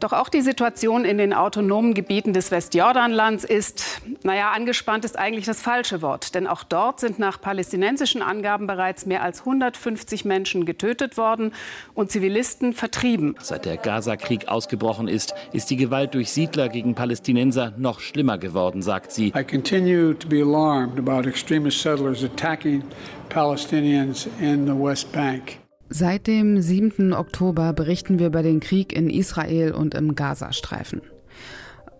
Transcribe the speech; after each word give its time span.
Doch 0.00 0.12
auch 0.12 0.28
die 0.28 0.42
Situation 0.42 1.04
in 1.04 1.18
den 1.18 1.34
autonomen 1.34 1.92
Gebieten 1.92 2.32
des 2.32 2.50
Westjordanlands 2.50 3.44
ist, 3.44 4.00
naja, 4.22 4.52
angespannt 4.52 5.04
ist 5.04 5.18
eigentlich 5.18 5.44
das 5.44 5.60
falsche 5.60 6.02
Wort. 6.02 6.34
Denn 6.34 6.46
auch 6.46 6.62
dort 6.62 7.00
sind 7.00 7.18
nach 7.18 7.40
palästinensischen 7.40 8.22
Angaben 8.22 8.66
bereits 8.66 9.06
mehr 9.06 9.22
als 9.22 9.40
150 9.40 10.24
Menschen 10.24 10.66
getötet 10.66 11.16
worden 11.16 11.52
und 11.94 12.12
Zivilisten 12.12 12.74
vertrieben. 12.74 13.34
Seit 13.40 13.64
der 13.64 13.76
Gaza-Krieg 13.76 14.48
ausgebrochen 14.48 15.08
ist, 15.08 15.34
ist 15.52 15.70
die 15.70 15.76
Gewalt 15.76 16.14
durch 16.14 16.30
Siedler 16.30 16.68
gegen 16.68 16.94
Palästinenser 16.94 17.72
noch 17.76 18.00
schlimmer 18.00 18.38
geworden, 18.38 18.82
sagt 18.82 19.10
sie. 19.10 19.32
I 19.36 19.42
continue 19.42 20.14
to 20.16 20.28
be 20.28 20.40
alarmed 20.40 20.98
about 20.98 21.28
extremist 21.28 21.82
settlers 21.82 22.22
attacking 22.22 22.84
Palestinians 23.28 24.28
in 24.40 24.66
the 24.66 24.72
West 24.72 25.10
Bank. 25.12 25.58
Seit 25.90 26.26
dem 26.26 26.60
7. 26.60 27.14
Oktober 27.14 27.72
berichten 27.72 28.18
wir 28.18 28.26
über 28.26 28.42
den 28.42 28.60
Krieg 28.60 28.92
in 28.94 29.08
Israel 29.08 29.72
und 29.72 29.94
im 29.94 30.14
Gazastreifen. 30.14 31.00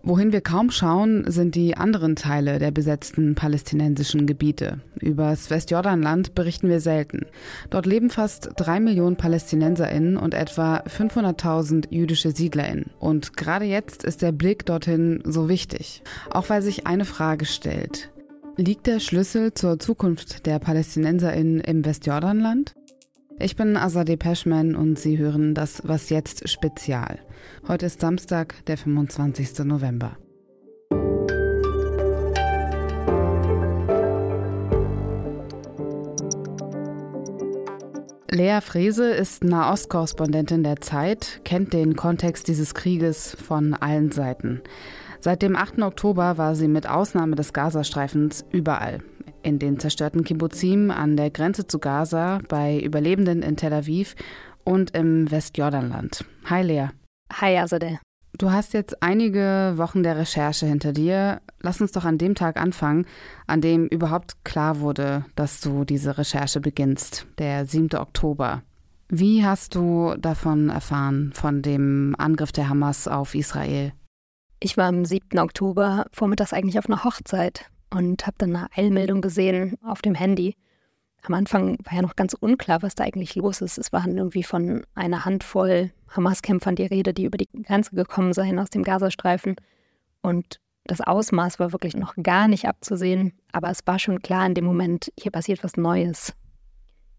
Wohin 0.03 0.31
wir 0.31 0.41
kaum 0.41 0.69
schauen, 0.69 1.29
sind 1.29 1.55
die 1.55 1.75
anderen 1.75 2.15
Teile 2.15 2.59
der 2.59 2.71
besetzten 2.71 3.35
palästinensischen 3.35 4.27
Gebiete. 4.27 4.79
Übers 5.01 5.49
Westjordanland 5.49 6.35
berichten 6.35 6.69
wir 6.69 6.79
selten. 6.79 7.25
Dort 7.69 7.85
leben 7.87 8.09
fast 8.09 8.51
drei 8.55 8.79
Millionen 8.79 9.17
PalästinenserInnen 9.17 10.17
und 10.17 10.35
etwa 10.35 10.77
500.000 10.77 11.87
jüdische 11.89 12.31
SiedlerInnen. 12.31 12.91
Und 12.99 13.35
gerade 13.35 13.65
jetzt 13.65 14.03
ist 14.03 14.21
der 14.21 14.31
Blick 14.31 14.65
dorthin 14.67 15.21
so 15.25 15.49
wichtig. 15.49 16.03
Auch 16.29 16.49
weil 16.49 16.61
sich 16.61 16.87
eine 16.87 17.05
Frage 17.05 17.45
stellt. 17.45 18.11
Liegt 18.55 18.87
der 18.87 18.99
Schlüssel 18.99 19.53
zur 19.53 19.79
Zukunft 19.79 20.45
der 20.45 20.59
PalästinenserInnen 20.59 21.59
im 21.59 21.83
Westjordanland? 21.83 22.73
Ich 23.41 23.55
bin 23.55 23.77
Azadeh 23.77 24.17
Peschman 24.17 24.75
und 24.75 24.99
Sie 24.99 25.17
hören 25.17 25.53
das 25.55 25.81
Was 25.85 26.09
jetzt 26.09 26.49
Spezial. 26.49 27.19
Heute 27.69 27.85
ist 27.85 28.01
Samstag, 28.01 28.65
der 28.65 28.77
25. 28.77 29.59
November. 29.59 30.17
Lea 38.29 38.59
Frese 38.61 39.09
ist 39.09 39.45
Nahostkorrespondentin 39.45 40.63
der 40.63 40.81
Zeit, 40.81 41.39
kennt 41.45 41.71
den 41.71 41.95
Kontext 41.95 42.49
dieses 42.49 42.73
Krieges 42.73 43.37
von 43.41 43.73
allen 43.73 44.11
Seiten. 44.11 44.61
Seit 45.21 45.41
dem 45.41 45.55
8. 45.55 45.81
Oktober 45.81 46.37
war 46.37 46.55
sie 46.55 46.67
mit 46.67 46.89
Ausnahme 46.89 47.37
des 47.37 47.53
Gazastreifens 47.53 48.43
überall 48.51 48.99
in 49.43 49.59
den 49.59 49.79
zerstörten 49.79 50.23
Kibbuzim 50.23 50.91
an 50.91 51.17
der 51.17 51.29
Grenze 51.29 51.67
zu 51.67 51.79
Gaza, 51.79 52.39
bei 52.47 52.79
Überlebenden 52.79 53.41
in 53.41 53.57
Tel 53.57 53.73
Aviv 53.73 54.15
und 54.63 54.91
im 54.95 55.29
Westjordanland. 55.31 56.25
Hi 56.45 56.63
Lea. 56.63 56.87
Hi 57.33 57.57
Azadeh. 57.57 57.99
Du 58.37 58.51
hast 58.51 58.73
jetzt 58.73 59.01
einige 59.03 59.73
Wochen 59.75 60.03
der 60.03 60.17
Recherche 60.17 60.65
hinter 60.65 60.93
dir. 60.93 61.41
Lass 61.61 61.81
uns 61.81 61.91
doch 61.91 62.05
an 62.05 62.17
dem 62.17 62.35
Tag 62.35 62.57
anfangen, 62.57 63.05
an 63.47 63.59
dem 63.59 63.87
überhaupt 63.87 64.45
klar 64.45 64.79
wurde, 64.79 65.25
dass 65.35 65.59
du 65.59 65.83
diese 65.83 66.17
Recherche 66.17 66.61
beginnst, 66.61 67.27
der 67.37 67.65
7. 67.65 67.95
Oktober. 67.95 68.63
Wie 69.09 69.43
hast 69.43 69.75
du 69.75 70.13
davon 70.19 70.69
erfahren, 70.69 71.31
von 71.33 71.61
dem 71.61 72.15
Angriff 72.17 72.51
der 72.51 72.69
Hamas 72.69 73.07
auf 73.07 73.35
Israel? 73.35 73.91
Ich 74.59 74.77
war 74.77 74.85
am 74.85 75.03
7. 75.03 75.39
Oktober 75.39 76.05
vormittags 76.13 76.53
eigentlich 76.53 76.77
auf 76.77 76.85
einer 76.87 77.03
Hochzeit 77.03 77.69
und 77.89 78.25
habe 78.25 78.35
dann 78.37 78.55
eine 78.55 78.67
Eilmeldung 78.75 79.21
gesehen 79.21 79.77
auf 79.83 80.01
dem 80.01 80.15
Handy. 80.15 80.55
Am 81.23 81.33
Anfang 81.33 81.77
war 81.83 81.95
ja 81.95 82.01
noch 82.01 82.15
ganz 82.15 82.33
unklar, 82.33 82.81
was 82.81 82.95
da 82.95 83.03
eigentlich 83.03 83.35
los 83.35 83.61
ist. 83.61 83.77
Es 83.77 83.91
waren 83.91 84.17
irgendwie 84.17 84.43
von 84.43 84.85
einer 84.95 85.25
Handvoll 85.25 85.91
Hamas-Kämpfern 86.09 86.75
die 86.75 86.85
Rede, 86.85 87.13
die 87.13 87.25
über 87.25 87.37
die 87.37 87.49
Grenze 87.63 87.95
gekommen 87.95 88.33
seien 88.33 88.57
aus 88.57 88.69
dem 88.69 88.83
Gazastreifen. 88.83 89.55
Und 90.21 90.59
das 90.85 91.01
Ausmaß 91.01 91.59
war 91.59 91.71
wirklich 91.71 91.95
noch 91.95 92.15
gar 92.23 92.47
nicht 92.47 92.67
abzusehen. 92.67 93.33
Aber 93.51 93.69
es 93.69 93.85
war 93.85 93.99
schon 93.99 94.21
klar 94.21 94.45
in 94.45 94.53
dem 94.53 94.65
Moment, 94.65 95.11
hier 95.19 95.31
passiert 95.31 95.63
was 95.63 95.75
Neues. 95.77 96.33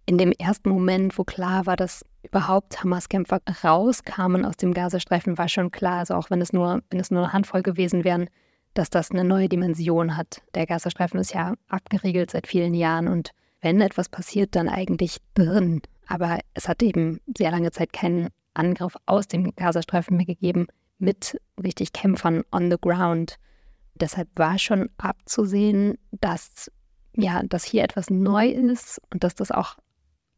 In 0.06 0.18
dem 0.18 0.32
ersten 0.32 0.70
Moment, 0.70 1.18
wo 1.18 1.24
klar 1.24 1.66
war, 1.66 1.76
dass 1.76 2.04
überhaupt 2.22 2.82
Hamas-Kämpfer 2.82 3.40
rauskamen 3.62 4.44
aus 4.44 4.56
dem 4.56 4.74
Gazastreifen, 4.74 5.38
war 5.38 5.48
schon 5.48 5.70
klar, 5.70 6.00
also 6.00 6.14
auch 6.14 6.30
wenn 6.30 6.40
es 6.40 6.52
nur, 6.52 6.82
wenn 6.90 7.00
es 7.00 7.10
nur 7.10 7.22
eine 7.22 7.32
Handvoll 7.32 7.62
gewesen 7.62 8.02
wären, 8.02 8.28
dass 8.74 8.90
das 8.90 9.10
eine 9.10 9.24
neue 9.24 9.48
Dimension 9.48 10.16
hat. 10.16 10.42
Der 10.54 10.66
Gazastreifen 10.66 11.20
ist 11.20 11.34
ja 11.34 11.54
abgeriegelt 11.68 12.30
seit 12.30 12.46
vielen 12.46 12.74
Jahren 12.74 13.08
und 13.08 13.30
wenn 13.60 13.80
etwas 13.80 14.08
passiert, 14.08 14.56
dann 14.56 14.68
eigentlich 14.68 15.18
drin. 15.34 15.82
Aber 16.06 16.38
es 16.54 16.68
hat 16.68 16.82
eben 16.82 17.20
sehr 17.36 17.50
lange 17.50 17.70
Zeit 17.72 17.92
keinen 17.92 18.28
Angriff 18.54 18.96
aus 19.06 19.28
dem 19.28 19.54
Gazastreifen 19.54 20.16
mehr 20.16 20.26
gegeben 20.26 20.66
mit 20.98 21.40
richtig 21.62 21.92
Kämpfern 21.92 22.42
on 22.52 22.70
the 22.70 22.78
ground. 22.80 23.36
Deshalb 23.94 24.28
war 24.36 24.58
schon 24.58 24.88
abzusehen, 24.96 25.98
dass 26.12 26.70
ja, 27.14 27.42
dass 27.42 27.64
hier 27.64 27.84
etwas 27.84 28.10
neu 28.10 28.48
ist 28.48 29.00
und 29.12 29.24
dass 29.24 29.34
das 29.34 29.50
auch, 29.50 29.76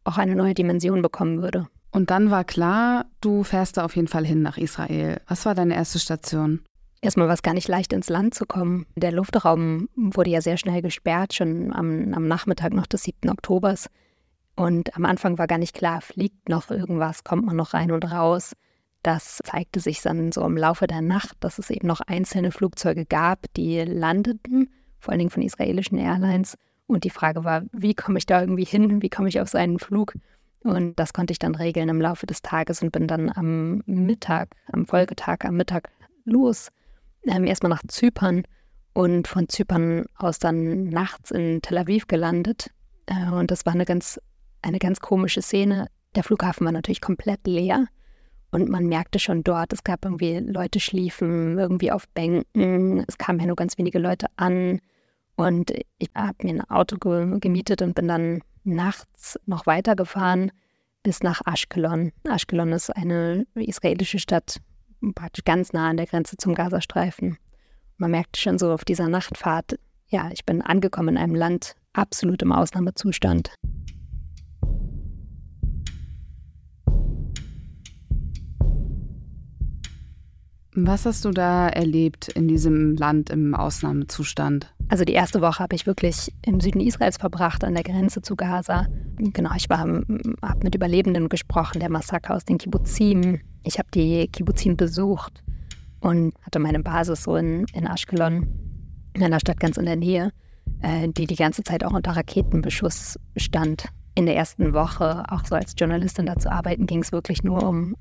auch 0.04 0.18
eine 0.18 0.34
neue 0.34 0.54
Dimension 0.54 1.02
bekommen 1.02 1.42
würde. 1.42 1.66
Und 1.90 2.10
dann 2.10 2.30
war 2.30 2.44
klar, 2.44 3.06
du 3.20 3.44
fährst 3.44 3.76
da 3.76 3.84
auf 3.84 3.96
jeden 3.96 4.08
Fall 4.08 4.24
hin 4.24 4.42
nach 4.42 4.56
Israel. 4.56 5.20
Was 5.28 5.44
war 5.44 5.54
deine 5.54 5.74
erste 5.74 5.98
Station? 5.98 6.62
Erstmal 7.04 7.26
war 7.26 7.34
es 7.34 7.42
gar 7.42 7.52
nicht 7.52 7.66
leicht, 7.66 7.92
ins 7.92 8.08
Land 8.08 8.32
zu 8.32 8.46
kommen. 8.46 8.86
Der 8.94 9.10
Luftraum 9.10 9.88
wurde 9.96 10.30
ja 10.30 10.40
sehr 10.40 10.56
schnell 10.56 10.82
gesperrt, 10.82 11.34
schon 11.34 11.72
am, 11.72 12.14
am 12.14 12.28
Nachmittag 12.28 12.72
noch 12.72 12.86
des 12.86 13.02
7. 13.02 13.28
Oktobers. 13.28 13.88
Und 14.54 14.96
am 14.96 15.04
Anfang 15.04 15.36
war 15.36 15.48
gar 15.48 15.58
nicht 15.58 15.74
klar, 15.74 16.00
fliegt 16.00 16.48
noch 16.48 16.70
irgendwas, 16.70 17.24
kommt 17.24 17.44
man 17.44 17.56
noch 17.56 17.74
rein 17.74 17.90
und 17.90 18.04
raus. 18.04 18.52
Das 19.02 19.40
zeigte 19.44 19.80
sich 19.80 20.00
dann 20.00 20.30
so 20.30 20.46
im 20.46 20.56
Laufe 20.56 20.86
der 20.86 21.00
Nacht, 21.00 21.36
dass 21.40 21.58
es 21.58 21.70
eben 21.70 21.88
noch 21.88 22.02
einzelne 22.02 22.52
Flugzeuge 22.52 23.04
gab, 23.04 23.52
die 23.56 23.80
landeten, 23.80 24.70
vor 25.00 25.10
allen 25.10 25.18
Dingen 25.18 25.30
von 25.30 25.42
israelischen 25.42 25.98
Airlines. 25.98 26.56
Und 26.86 27.02
die 27.02 27.10
Frage 27.10 27.42
war, 27.42 27.62
wie 27.72 27.94
komme 27.94 28.18
ich 28.18 28.26
da 28.26 28.40
irgendwie 28.40 28.64
hin? 28.64 29.02
Wie 29.02 29.10
komme 29.10 29.28
ich 29.28 29.40
auf 29.40 29.48
seinen 29.48 29.80
Flug? 29.80 30.14
Und 30.62 31.00
das 31.00 31.12
konnte 31.12 31.32
ich 31.32 31.40
dann 31.40 31.56
regeln 31.56 31.88
im 31.88 32.00
Laufe 32.00 32.26
des 32.26 32.42
Tages 32.42 32.80
und 32.80 32.92
bin 32.92 33.08
dann 33.08 33.28
am 33.34 33.82
Mittag, 33.86 34.50
am 34.72 34.86
Folgetag, 34.86 35.38
am 35.44 35.56
Mittag 35.56 35.90
los 36.24 36.70
ähm, 37.26 37.44
erstmal 37.44 37.70
nach 37.70 37.82
Zypern 37.88 38.42
und 38.94 39.28
von 39.28 39.48
Zypern 39.48 40.06
aus 40.16 40.38
dann 40.38 40.84
nachts 40.84 41.30
in 41.30 41.62
Tel 41.62 41.78
Aviv 41.78 42.06
gelandet. 42.06 42.70
Äh, 43.06 43.30
und 43.30 43.50
das 43.50 43.64
war 43.66 43.72
eine 43.72 43.84
ganz, 43.84 44.20
eine 44.62 44.78
ganz 44.78 45.00
komische 45.00 45.42
Szene. 45.42 45.86
Der 46.14 46.24
Flughafen 46.24 46.64
war 46.64 46.72
natürlich 46.72 47.00
komplett 47.00 47.46
leer. 47.46 47.86
Und 48.50 48.68
man 48.68 48.86
merkte 48.86 49.18
schon 49.18 49.42
dort, 49.42 49.72
es 49.72 49.82
gab 49.82 50.04
irgendwie 50.04 50.38
Leute 50.38 50.78
schliefen 50.78 51.58
irgendwie 51.58 51.90
auf 51.90 52.06
Bänken. 52.08 53.02
Es 53.08 53.16
kamen 53.16 53.40
ja 53.40 53.46
nur 53.46 53.56
ganz 53.56 53.78
wenige 53.78 53.98
Leute 53.98 54.26
an. 54.36 54.80
Und 55.36 55.72
ich 55.98 56.10
habe 56.14 56.36
mir 56.42 56.50
ein 56.50 56.70
Auto 56.70 56.98
gemietet 56.98 57.80
und 57.80 57.94
bin 57.94 58.08
dann 58.08 58.42
nachts 58.64 59.38
noch 59.46 59.66
weitergefahren 59.66 60.52
bis 61.02 61.22
nach 61.22 61.40
Ashkelon. 61.46 62.12
Ashkelon 62.28 62.72
ist 62.72 62.90
eine 62.90 63.46
israelische 63.54 64.18
Stadt 64.18 64.58
praktisch 65.14 65.44
ganz 65.44 65.72
nah 65.72 65.90
an 65.90 65.96
der 65.96 66.06
Grenze 66.06 66.36
zum 66.36 66.54
Gazastreifen. 66.54 67.36
Man 67.96 68.10
merkt 68.10 68.36
schon 68.36 68.58
so 68.58 68.72
auf 68.72 68.84
dieser 68.84 69.08
Nachtfahrt, 69.08 69.78
ja, 70.08 70.30
ich 70.32 70.44
bin 70.44 70.62
angekommen 70.62 71.10
in 71.10 71.18
einem 71.18 71.34
Land 71.34 71.74
absolut 71.92 72.42
im 72.42 72.52
Ausnahmezustand. 72.52 73.54
Was 80.74 81.04
hast 81.04 81.26
du 81.26 81.32
da 81.32 81.68
erlebt 81.68 82.28
in 82.28 82.48
diesem 82.48 82.96
Land 82.96 83.28
im 83.28 83.54
Ausnahmezustand? 83.54 84.72
Also 84.88 85.04
die 85.04 85.12
erste 85.12 85.42
Woche 85.42 85.58
habe 85.62 85.74
ich 85.74 85.86
wirklich 85.86 86.32
im 86.46 86.60
Süden 86.60 86.80
Israels 86.80 87.18
verbracht, 87.18 87.62
an 87.62 87.74
der 87.74 87.82
Grenze 87.82 88.22
zu 88.22 88.36
Gaza. 88.36 88.86
Genau, 89.18 89.50
ich 89.54 89.68
habe 89.68 90.02
mit 90.62 90.74
Überlebenden 90.74 91.28
gesprochen, 91.28 91.80
der 91.80 91.90
Massaker 91.90 92.34
aus 92.34 92.46
den 92.46 92.56
Kibbuzim, 92.56 93.40
ich 93.64 93.78
habe 93.78 93.90
die 93.94 94.26
Kibbuzin 94.28 94.78
besucht 94.78 95.42
und 96.00 96.32
hatte 96.40 96.58
meine 96.58 96.80
Basis 96.80 97.24
so 97.24 97.36
in, 97.36 97.66
in 97.74 97.86
Ashkelon, 97.86 98.48
in 99.12 99.22
einer 99.22 99.40
Stadt 99.40 99.60
ganz 99.60 99.76
in 99.76 99.84
der 99.84 99.96
Nähe, 99.96 100.32
äh, 100.80 101.06
die 101.06 101.26
die 101.26 101.36
ganze 101.36 101.62
Zeit 101.64 101.84
auch 101.84 101.92
unter 101.92 102.12
Raketenbeschuss 102.12 103.18
stand. 103.36 103.88
In 104.14 104.24
der 104.24 104.36
ersten 104.36 104.72
Woche, 104.72 105.24
auch 105.28 105.44
so 105.44 105.54
als 105.54 105.74
Journalistin 105.76 106.24
da 106.24 106.38
zu 106.38 106.50
arbeiten, 106.50 106.86
ging 106.86 107.02
es 107.02 107.12
wirklich 107.12 107.42
nur 107.42 107.62
um 107.62 107.94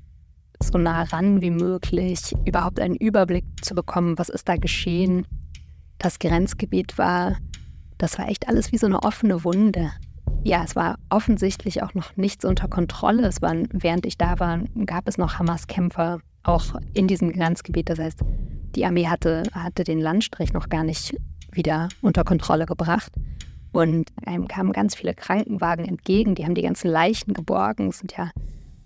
so 0.68 0.78
nah 0.78 1.02
ran 1.04 1.40
wie 1.40 1.50
möglich, 1.50 2.34
überhaupt 2.44 2.80
einen 2.80 2.96
Überblick 2.96 3.44
zu 3.62 3.74
bekommen, 3.74 4.18
was 4.18 4.28
ist 4.28 4.48
da 4.48 4.56
geschehen. 4.56 5.26
Das 5.98 6.18
Grenzgebiet 6.18 6.98
war, 6.98 7.36
das 7.98 8.18
war 8.18 8.28
echt 8.28 8.48
alles 8.48 8.72
wie 8.72 8.78
so 8.78 8.86
eine 8.86 9.02
offene 9.02 9.44
Wunde. 9.44 9.90
Ja, 10.44 10.64
es 10.64 10.74
war 10.74 10.96
offensichtlich 11.08 11.82
auch 11.82 11.94
noch 11.94 12.16
nichts 12.16 12.44
unter 12.44 12.66
Kontrolle. 12.68 13.26
Es 13.26 13.42
waren, 13.42 13.68
während 13.72 14.06
ich 14.06 14.18
da 14.18 14.40
war, 14.40 14.60
gab 14.86 15.06
es 15.06 15.18
noch 15.18 15.38
Hamas-Kämpfer 15.38 16.20
auch 16.42 16.64
in 16.94 17.06
diesem 17.06 17.32
Grenzgebiet. 17.32 17.88
Das 17.88 17.98
heißt, 17.98 18.20
die 18.74 18.84
Armee 18.84 19.06
hatte, 19.06 19.44
hatte 19.52 19.84
den 19.84 20.00
Landstrich 20.00 20.52
noch 20.52 20.68
gar 20.68 20.82
nicht 20.82 21.16
wieder 21.52 21.88
unter 22.00 22.24
Kontrolle 22.24 22.66
gebracht. 22.66 23.12
Und 23.72 24.10
einem 24.26 24.48
kamen 24.48 24.72
ganz 24.72 24.94
viele 24.94 25.14
Krankenwagen 25.14 25.86
entgegen, 25.86 26.34
die 26.34 26.44
haben 26.44 26.54
die 26.54 26.62
ganzen 26.62 26.90
Leichen 26.90 27.32
geborgen. 27.32 27.88
Es 27.88 27.98
sind 27.98 28.14
ja 28.16 28.30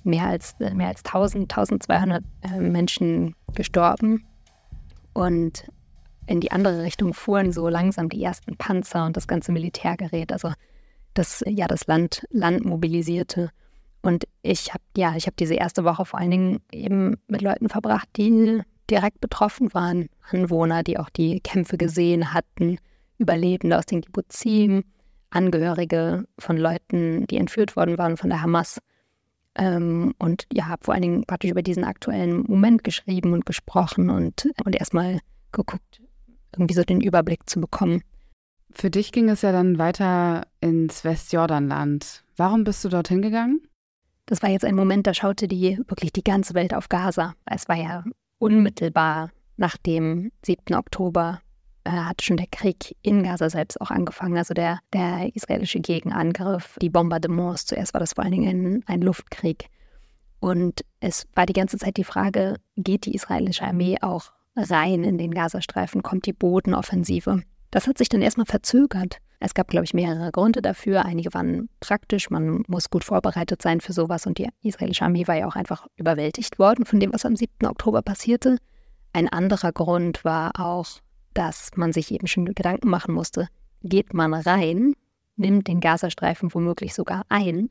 mehr 0.06 0.26
als, 0.26 0.56
mehr 0.58 0.88
als 0.88 1.05
1000, 1.05 1.50
1200 1.50 2.25
äh, 2.43 2.61
Menschen 2.61 3.35
gestorben. 3.55 4.25
Und 5.12 5.67
in 6.26 6.41
die 6.41 6.50
andere 6.50 6.82
Richtung 6.82 7.14
fuhren 7.14 7.53
so 7.53 7.69
langsam 7.69 8.08
die 8.08 8.23
ersten 8.23 8.56
Panzer 8.56 9.06
und 9.06 9.17
das 9.17 9.29
ganze 9.29 9.53
Militärgerät, 9.53 10.32
also 10.32 10.53
das 11.14 11.43
ja 11.47 11.67
das 11.67 11.87
Land, 11.87 12.26
Land 12.31 12.64
mobilisierte. 12.64 13.50
Und 14.03 14.26
ich 14.43 14.73
habe 14.73 14.85
ja, 14.97 15.14
ich 15.17 15.26
habe 15.26 15.37
diese 15.38 15.55
erste 15.55 15.85
Woche 15.85 16.05
vor 16.05 16.20
allen 16.20 16.31
Dingen 16.31 16.61
eben 16.70 17.17
mit 17.29 17.43
Leuten 17.43 17.69
verbracht, 17.69 18.09
die 18.17 18.61
direkt 18.91 19.20
betroffen 19.20 19.73
waren, 19.75 20.09
Anwohner, 20.31 20.82
die 20.82 20.99
auch 20.99 21.11
die 21.11 21.41
Kämpfe 21.41 21.76
gesehen 21.76 22.32
hatten, 22.32 22.79
Überlebende 23.19 23.79
aus 23.79 23.87
den 23.87 24.02
Kibbuzim, 24.02 24.85
Angehörige 25.31 26.26
von 26.38 26.56
Leuten, 26.56 27.26
die 27.26 27.38
entführt 27.38 27.76
worden 27.76 27.99
waren 27.99 28.17
von 28.17 28.31
der 28.31 28.43
Hamas. 28.43 28.79
Ähm, 29.56 30.14
und 30.19 30.47
ja, 30.53 30.67
habe 30.67 30.85
vor 30.85 30.94
allen 30.94 31.03
Dingen 31.03 31.25
praktisch 31.26 31.50
über 31.50 31.62
diesen 31.62 31.85
aktuellen 31.85 32.44
Moment 32.47 32.85
geschrieben 32.85 33.32
und 33.32 33.47
gesprochen 33.47 34.11
und, 34.11 34.49
und 34.64 34.76
erstmal 34.76 35.20
geguckt, 35.53 36.03
irgendwie 36.53 36.75
so 36.75 36.82
den 36.82 37.00
Überblick 37.00 37.49
zu 37.49 37.61
bekommen. 37.61 38.03
Für 38.70 38.91
dich 38.91 39.12
ging 39.12 39.31
es 39.31 39.43
ja 39.43 39.53
dann 39.53 39.79
weiter 39.79 40.47
ins 40.61 41.05
Westjordanland. 41.05 42.25
Warum 42.37 42.64
bist 42.64 42.85
du 42.85 42.91
dorthin 42.91 43.23
gegangen? 43.23 43.67
Das 44.26 44.43
war 44.43 44.50
jetzt 44.50 44.64
ein 44.64 44.75
Moment, 44.75 45.06
da 45.06 45.14
schaute 45.14 45.49
die 45.49 45.79
wirklich 45.87 46.12
die 46.12 46.25
ganze 46.25 46.55
Welt 46.55 46.75
auf 46.75 46.88
Gaza. 46.88 47.35
Es 47.47 47.69
war 47.69 47.76
ja 47.76 48.05
unmittelbar 48.38 49.31
nach 49.56 49.76
dem 49.79 50.32
7. 50.44 50.75
Oktober 50.75 51.41
hat 51.87 52.23
schon 52.23 52.37
der 52.37 52.47
Krieg 52.50 52.97
in 53.03 53.23
Gaza 53.23 53.50
selbst 53.50 53.81
auch 53.81 53.91
angefangen. 53.91 54.37
Also 54.37 54.55
der, 54.55 54.81
der 54.93 55.35
israelische 55.35 55.81
Gegenangriff, 55.81 56.77
die 56.81 56.91
Bombardements. 56.91 57.67
Zuerst 57.67 57.94
war 57.94 58.00
das 58.00 58.15
vor 58.15 58.25
allen 58.25 58.33
Dingen 58.33 58.49
ein, 58.49 58.85
ein 58.87 59.00
Luftkrieg. 59.00 59.69
Und 60.41 60.85
es 61.00 61.27
war 61.35 61.47
die 61.47 61.53
ganze 61.53 61.79
Zeit 61.79 61.97
die 61.97 62.05
Frage, 62.05 62.56
geht 62.77 63.06
die 63.06 63.15
israelische 63.15 63.65
Armee 63.65 63.97
auch 64.00 64.33
rein 64.55 65.05
in 65.05 65.19
den 65.19 65.33
Gazastreifen, 65.33 66.03
kommt 66.03 66.27
die 66.27 66.33
Bodenoffensive. 66.33 67.43
Das 67.71 67.87
hat 67.87 67.99
sich 67.99 68.09
dann 68.09 68.23
erstmal 68.23 68.47
verzögert. 68.47 69.19
Es 69.38 69.53
gab, 69.55 69.69
glaube 69.69 69.85
ich, 69.85 69.93
mehrere 69.93 70.31
Gründe 70.33 70.62
dafür. 70.62 71.05
Einige 71.05 71.35
waren 71.35 71.69
praktisch, 71.81 72.31
man 72.31 72.62
muss 72.69 72.88
gut 72.88 73.05
vorbereitet 73.05 73.61
sein 73.61 73.81
für 73.81 73.93
sowas 73.93 74.27
und 74.27 74.38
die 74.38 74.49
israelische 74.62 75.05
Armee 75.05 75.27
war 75.27 75.37
ja 75.37 75.47
auch 75.47 75.56
einfach 75.56 75.87
überwältigt 75.97 76.59
worden 76.59 76.87
von 76.87 77.00
dem, 77.00 77.12
was 77.12 77.27
am 77.27 77.37
7. 77.37 77.67
Oktober 77.67 78.03
passierte. 78.03 78.56
Ein 79.12 79.29
anderer 79.29 79.73
Grund 79.73 80.25
war 80.25 80.53
auch, 80.59 80.87
dass 81.37 81.71
man 81.77 81.93
sich 81.93 82.11
eben 82.11 82.27
schon 82.27 82.47
Gedanken 82.47 82.88
machen 82.88 83.15
musste, 83.15 83.49
geht 83.83 84.15
man 84.15 84.33
rein, 84.33 84.94
nimmt 85.37 85.69
den 85.69 85.81
Gazastreifen 85.81 86.53
womöglich 86.55 86.94
sogar 86.94 87.25
ein, 87.29 87.69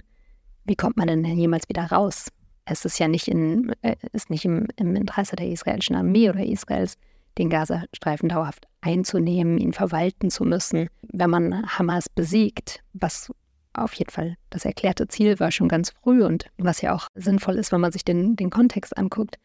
wie 0.66 0.76
kommt 0.76 0.98
man 0.98 1.08
denn 1.08 1.24
jemals 1.26 1.70
wieder 1.70 1.84
raus? 1.86 2.30
Es 2.66 2.86
ist 2.86 3.00
ja 3.00 3.08
nicht, 3.08 3.28
in, 3.28 3.74
äh, 3.82 3.96
ist 4.14 4.30
nicht 4.30 4.46
im, 4.46 4.68
im 4.76 4.96
Interesse 4.96 5.36
der 5.36 5.50
israelischen 5.50 5.96
Armee 5.96 6.30
oder 6.30 6.44
Israels, 6.44 6.96
den 7.38 7.50
Gazastreifen 7.50 8.30
dauerhaft 8.30 8.68
einzunehmen, 8.82 9.58
ihn 9.58 9.74
verwalten 9.74 10.30
zu 10.30 10.44
müssen. 10.46 10.90
Wenn 11.02 11.30
man 11.30 11.68
Hamas 11.68 12.10
besiegt, 12.10 12.82
was 12.94 13.32
auf 13.74 13.94
jeden 13.94 14.12
Fall 14.12 14.36
das 14.50 14.66
erklärte 14.66 15.08
Ziel 15.08 15.40
war 15.40 15.52
schon 15.52 15.68
ganz 15.68 15.90
früh 15.90 16.24
und 16.24 16.46
was 16.58 16.82
ja 16.82 16.96
auch 16.96 17.10
sinnvoll 17.14 17.56
ist, 17.56 17.72
wenn 17.72 17.82
man 17.82 17.92
sich 17.92 18.06
den, 18.06 18.36
den 18.36 18.50
Kontext 18.50 18.98
anguckt, 18.98 19.38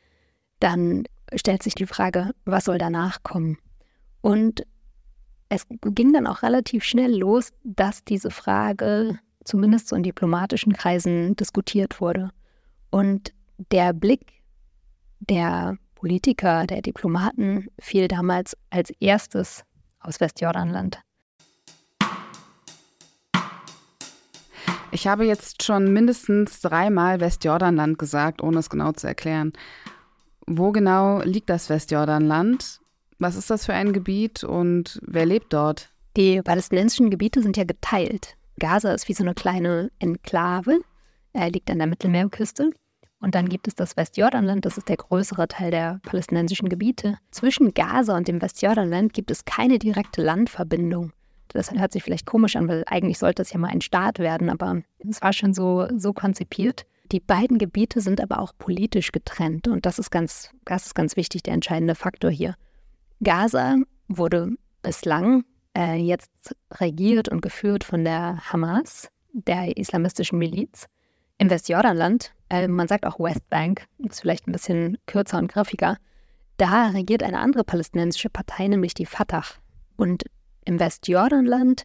dann 0.60 1.04
stellt 1.34 1.62
sich 1.62 1.74
die 1.74 1.86
Frage, 1.86 2.30
was 2.44 2.64
soll 2.64 2.78
danach 2.78 3.22
kommen? 3.22 3.58
Und 4.20 4.66
es 5.48 5.66
ging 5.68 6.12
dann 6.12 6.26
auch 6.26 6.42
relativ 6.42 6.84
schnell 6.84 7.18
los, 7.18 7.52
dass 7.64 8.04
diese 8.04 8.30
Frage 8.30 9.18
zumindest 9.44 9.88
so 9.88 9.96
in 9.96 10.02
diplomatischen 10.02 10.72
Kreisen 10.72 11.34
diskutiert 11.36 12.00
wurde. 12.00 12.30
Und 12.90 13.32
der 13.70 13.92
Blick 13.92 14.42
der 15.20 15.76
Politiker, 15.94 16.66
der 16.66 16.82
Diplomaten 16.82 17.68
fiel 17.78 18.08
damals 18.08 18.56
als 18.70 18.90
erstes 19.00 19.64
aus 19.98 20.20
Westjordanland. 20.20 21.02
Ich 24.92 25.06
habe 25.06 25.24
jetzt 25.24 25.62
schon 25.62 25.92
mindestens 25.92 26.60
dreimal 26.62 27.20
Westjordanland 27.20 27.98
gesagt, 27.98 28.42
ohne 28.42 28.58
es 28.58 28.70
genau 28.70 28.92
zu 28.92 29.06
erklären. 29.06 29.52
Wo 30.46 30.72
genau 30.72 31.22
liegt 31.22 31.48
das 31.48 31.68
Westjordanland? 31.70 32.80
Was 33.20 33.36
ist 33.36 33.50
das 33.50 33.66
für 33.66 33.74
ein 33.74 33.92
Gebiet 33.92 34.44
und 34.44 34.98
wer 35.06 35.26
lebt 35.26 35.52
dort? 35.52 35.90
Die 36.16 36.40
palästinensischen 36.40 37.10
Gebiete 37.10 37.42
sind 37.42 37.58
ja 37.58 37.64
geteilt. 37.64 38.34
Gaza 38.58 38.94
ist 38.94 39.08
wie 39.08 39.12
so 39.12 39.22
eine 39.22 39.34
kleine 39.34 39.90
Enklave. 39.98 40.80
Er 41.34 41.50
liegt 41.50 41.70
an 41.70 41.78
der 41.78 41.86
Mittelmeerküste. 41.86 42.70
Und 43.20 43.34
dann 43.34 43.50
gibt 43.50 43.68
es 43.68 43.74
das 43.74 43.98
Westjordanland, 43.98 44.64
das 44.64 44.78
ist 44.78 44.88
der 44.88 44.96
größere 44.96 45.48
Teil 45.48 45.70
der 45.70 46.00
palästinensischen 46.02 46.70
Gebiete. 46.70 47.18
Zwischen 47.30 47.74
Gaza 47.74 48.16
und 48.16 48.26
dem 48.26 48.40
Westjordanland 48.40 49.12
gibt 49.12 49.30
es 49.30 49.44
keine 49.44 49.78
direkte 49.78 50.22
Landverbindung. 50.22 51.12
Das 51.48 51.70
hört 51.72 51.92
sich 51.92 52.02
vielleicht 52.02 52.24
komisch 52.24 52.56
an, 52.56 52.68
weil 52.68 52.84
eigentlich 52.86 53.18
sollte 53.18 53.42
es 53.42 53.52
ja 53.52 53.58
mal 53.58 53.68
ein 53.68 53.82
Staat 53.82 54.18
werden, 54.18 54.48
aber 54.48 54.80
es 55.06 55.20
war 55.20 55.34
schon 55.34 55.52
so, 55.52 55.86
so 55.94 56.14
konzipiert. 56.14 56.86
Die 57.12 57.20
beiden 57.20 57.58
Gebiete 57.58 58.00
sind 58.00 58.18
aber 58.18 58.38
auch 58.38 58.52
politisch 58.56 59.12
getrennt 59.12 59.68
und 59.68 59.84
das 59.84 59.98
ist 59.98 60.10
ganz, 60.10 60.52
das 60.64 60.86
ist 60.86 60.94
ganz 60.94 61.16
wichtig, 61.16 61.42
der 61.42 61.52
entscheidende 61.52 61.94
Faktor 61.94 62.30
hier. 62.30 62.54
Gaza 63.22 63.76
wurde 64.08 64.52
bislang 64.82 65.44
äh, 65.76 65.96
jetzt 65.96 66.56
regiert 66.72 67.28
und 67.28 67.42
geführt 67.42 67.84
von 67.84 68.04
der 68.04 68.38
Hamas, 68.50 69.08
der 69.32 69.76
islamistischen 69.76 70.38
Miliz. 70.38 70.86
Im 71.38 71.50
Westjordanland, 71.50 72.32
äh, 72.48 72.66
man 72.66 72.88
sagt 72.88 73.06
auch 73.06 73.20
Westbank, 73.20 73.86
ist 73.98 74.20
vielleicht 74.20 74.48
ein 74.48 74.52
bisschen 74.52 74.98
kürzer 75.06 75.38
und 75.38 75.52
griffiger, 75.52 75.98
da 76.56 76.88
regiert 76.88 77.22
eine 77.22 77.38
andere 77.38 77.64
palästinensische 77.64 78.28
Partei, 78.28 78.68
nämlich 78.68 78.94
die 78.94 79.06
Fatah. 79.06 79.44
Und 79.96 80.24
im 80.64 80.78
Westjordanland 80.78 81.84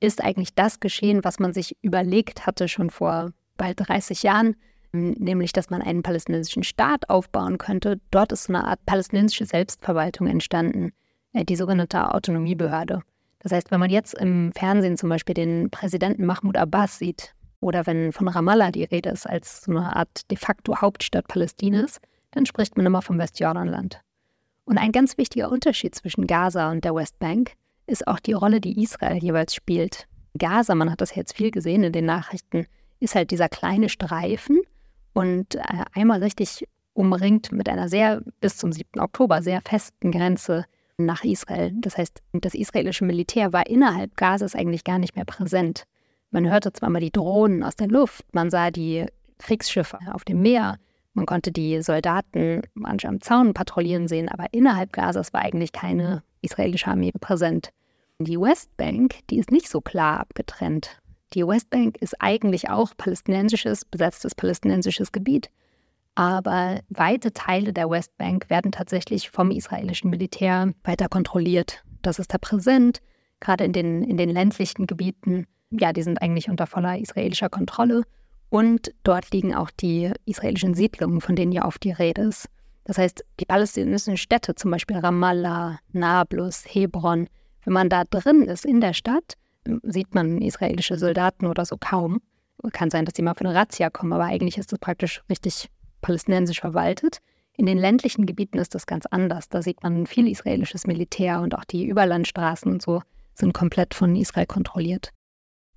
ist 0.00 0.22
eigentlich 0.22 0.54
das 0.54 0.80
geschehen, 0.80 1.24
was 1.24 1.38
man 1.38 1.52
sich 1.52 1.76
überlegt 1.82 2.46
hatte 2.46 2.68
schon 2.68 2.90
vor 2.90 3.32
bald 3.56 3.88
30 3.88 4.22
Jahren, 4.22 4.56
nämlich 4.92 5.52
dass 5.52 5.70
man 5.70 5.82
einen 5.82 6.02
palästinensischen 6.02 6.62
Staat 6.62 7.08
aufbauen 7.08 7.58
könnte. 7.58 8.00
Dort 8.10 8.32
ist 8.32 8.44
so 8.44 8.52
eine 8.52 8.64
Art 8.64 8.84
palästinensische 8.86 9.46
Selbstverwaltung 9.46 10.26
entstanden, 10.26 10.92
äh, 11.32 11.44
die 11.44 11.56
sogenannte 11.56 12.14
Autonomiebehörde. 12.14 13.02
Das 13.40 13.52
heißt, 13.52 13.70
wenn 13.70 13.80
man 13.80 13.90
jetzt 13.90 14.14
im 14.14 14.52
Fernsehen 14.52 14.96
zum 14.96 15.08
Beispiel 15.08 15.34
den 15.34 15.70
Präsidenten 15.70 16.26
Mahmoud 16.26 16.56
Abbas 16.56 16.98
sieht, 16.98 17.34
oder 17.60 17.86
wenn 17.86 18.12
von 18.12 18.28
Ramallah 18.28 18.72
die 18.72 18.84
Rede 18.84 19.10
ist 19.10 19.26
als 19.26 19.62
so 19.62 19.70
eine 19.70 19.94
Art 19.94 20.30
de 20.30 20.36
facto 20.36 20.80
Hauptstadt 20.80 21.28
Palästinas, 21.28 22.00
dann 22.32 22.44
spricht 22.44 22.76
man 22.76 22.86
immer 22.86 23.02
vom 23.02 23.18
Westjordanland. 23.18 24.00
Und 24.64 24.78
ein 24.78 24.92
ganz 24.92 25.16
wichtiger 25.16 25.50
Unterschied 25.50 25.94
zwischen 25.94 26.26
Gaza 26.26 26.70
und 26.70 26.84
der 26.84 26.94
Westbank 26.94 27.52
ist 27.86 28.06
auch 28.06 28.20
die 28.20 28.32
Rolle, 28.32 28.60
die 28.60 28.82
Israel 28.82 29.18
jeweils 29.18 29.54
spielt. 29.54 30.06
Gaza, 30.38 30.74
man 30.74 30.90
hat 30.90 31.00
das 31.00 31.14
jetzt 31.14 31.36
viel 31.36 31.50
gesehen 31.50 31.84
in 31.84 31.92
den 31.92 32.06
Nachrichten, 32.06 32.66
ist 33.00 33.14
halt 33.14 33.30
dieser 33.30 33.48
kleine 33.48 33.88
Streifen 33.88 34.60
und 35.12 35.54
äh, 35.54 35.60
einmal 35.94 36.22
richtig 36.22 36.66
umringt 36.94 37.52
mit 37.52 37.68
einer 37.68 37.88
sehr, 37.88 38.22
bis 38.40 38.56
zum 38.56 38.72
7. 38.72 39.00
Oktober, 39.00 39.42
sehr 39.42 39.60
festen 39.62 40.10
Grenze 40.10 40.66
nach 40.98 41.24
Israel. 41.24 41.72
Das 41.76 41.96
heißt, 41.96 42.22
das 42.32 42.54
israelische 42.54 43.04
Militär 43.04 43.52
war 43.52 43.66
innerhalb 43.66 44.16
Gazas 44.16 44.54
eigentlich 44.54 44.84
gar 44.84 44.98
nicht 44.98 45.16
mehr 45.16 45.24
präsent. 45.24 45.84
Man 46.30 46.50
hörte 46.50 46.72
zwar 46.72 46.90
mal 46.90 47.00
die 47.00 47.10
Drohnen 47.10 47.62
aus 47.62 47.76
der 47.76 47.88
Luft, 47.88 48.24
man 48.32 48.50
sah 48.50 48.70
die 48.70 49.06
Kriegsschiffe 49.38 49.98
auf 50.12 50.24
dem 50.24 50.40
Meer, 50.40 50.78
man 51.14 51.26
konnte 51.26 51.52
die 51.52 51.82
Soldaten 51.82 52.62
manche 52.74 53.08
am 53.08 53.20
Zaun 53.20 53.52
patrouillieren 53.52 54.08
sehen, 54.08 54.28
aber 54.28 54.46
innerhalb 54.52 54.92
Gazas 54.92 55.32
war 55.34 55.42
eigentlich 55.42 55.72
keine 55.72 56.22
israelische 56.40 56.86
Armee 56.86 57.12
präsent. 57.12 57.70
Die 58.18 58.40
Westbank, 58.40 59.16
die 59.28 59.38
ist 59.38 59.50
nicht 59.50 59.68
so 59.68 59.80
klar 59.80 60.20
abgetrennt. 60.20 61.01
Die 61.34 61.46
Westbank 61.46 61.96
ist 61.98 62.20
eigentlich 62.20 62.70
auch 62.70 62.96
palästinensisches, 62.96 63.84
besetztes 63.84 64.34
palästinensisches 64.34 65.12
Gebiet. 65.12 65.50
Aber 66.14 66.80
weite 66.90 67.32
Teile 67.32 67.72
der 67.72 67.88
Westbank 67.88 68.50
werden 68.50 68.72
tatsächlich 68.72 69.30
vom 69.30 69.50
israelischen 69.50 70.10
Militär 70.10 70.72
weiter 70.84 71.08
kontrolliert. 71.08 71.82
Das 72.02 72.18
ist 72.18 72.34
da 72.34 72.38
präsent, 72.38 73.00
gerade 73.40 73.64
in 73.64 73.72
den, 73.72 74.02
in 74.02 74.18
den 74.18 74.28
ländlichen 74.28 74.86
Gebieten 74.86 75.46
ja, 75.80 75.92
die 75.92 76.02
sind 76.02 76.20
eigentlich 76.20 76.48
unter 76.48 76.66
voller 76.66 76.98
israelischer 76.98 77.48
Kontrolle. 77.48 78.02
Und 78.48 78.92
dort 79.02 79.30
liegen 79.30 79.54
auch 79.54 79.70
die 79.70 80.12
israelischen 80.26 80.74
Siedlungen, 80.74 81.20
von 81.20 81.36
denen 81.36 81.52
ja 81.52 81.64
oft 81.64 81.82
die 81.84 81.92
Rede 81.92 82.22
ist. 82.22 82.48
Das 82.84 82.98
heißt, 82.98 83.24
die 83.40 83.46
palästinensischen 83.46 84.18
Städte, 84.18 84.54
zum 84.54 84.70
Beispiel 84.70 84.98
Ramallah, 84.98 85.78
Nablus, 85.92 86.64
Hebron, 86.66 87.28
wenn 87.64 87.72
man 87.72 87.88
da 87.88 88.04
drin 88.04 88.42
ist 88.42 88.66
in 88.66 88.80
der 88.80 88.92
Stadt, 88.92 89.34
sieht 89.82 90.14
man 90.14 90.40
israelische 90.40 90.98
Soldaten 90.98 91.46
oder 91.46 91.64
so 91.64 91.76
kaum. 91.78 92.20
Kann 92.72 92.90
sein, 92.90 93.04
dass 93.04 93.14
sie 93.16 93.22
mal 93.22 93.34
für 93.34 93.44
eine 93.44 93.54
Razzia 93.54 93.90
kommen, 93.90 94.12
aber 94.12 94.24
eigentlich 94.24 94.58
ist 94.58 94.72
das 94.72 94.78
praktisch 94.78 95.22
richtig 95.28 95.68
palästinensisch 96.00 96.60
verwaltet. 96.60 97.18
In 97.56 97.66
den 97.66 97.78
ländlichen 97.78 98.24
Gebieten 98.24 98.58
ist 98.58 98.74
das 98.74 98.86
ganz 98.86 99.06
anders. 99.06 99.48
Da 99.48 99.62
sieht 99.62 99.82
man 99.82 100.06
viel 100.06 100.28
israelisches 100.28 100.86
Militär 100.86 101.40
und 101.40 101.54
auch 101.54 101.64
die 101.64 101.86
Überlandstraßen 101.86 102.70
und 102.70 102.82
so 102.82 103.02
sind 103.34 103.52
komplett 103.52 103.94
von 103.94 104.14
Israel 104.16 104.46
kontrolliert. 104.46 105.10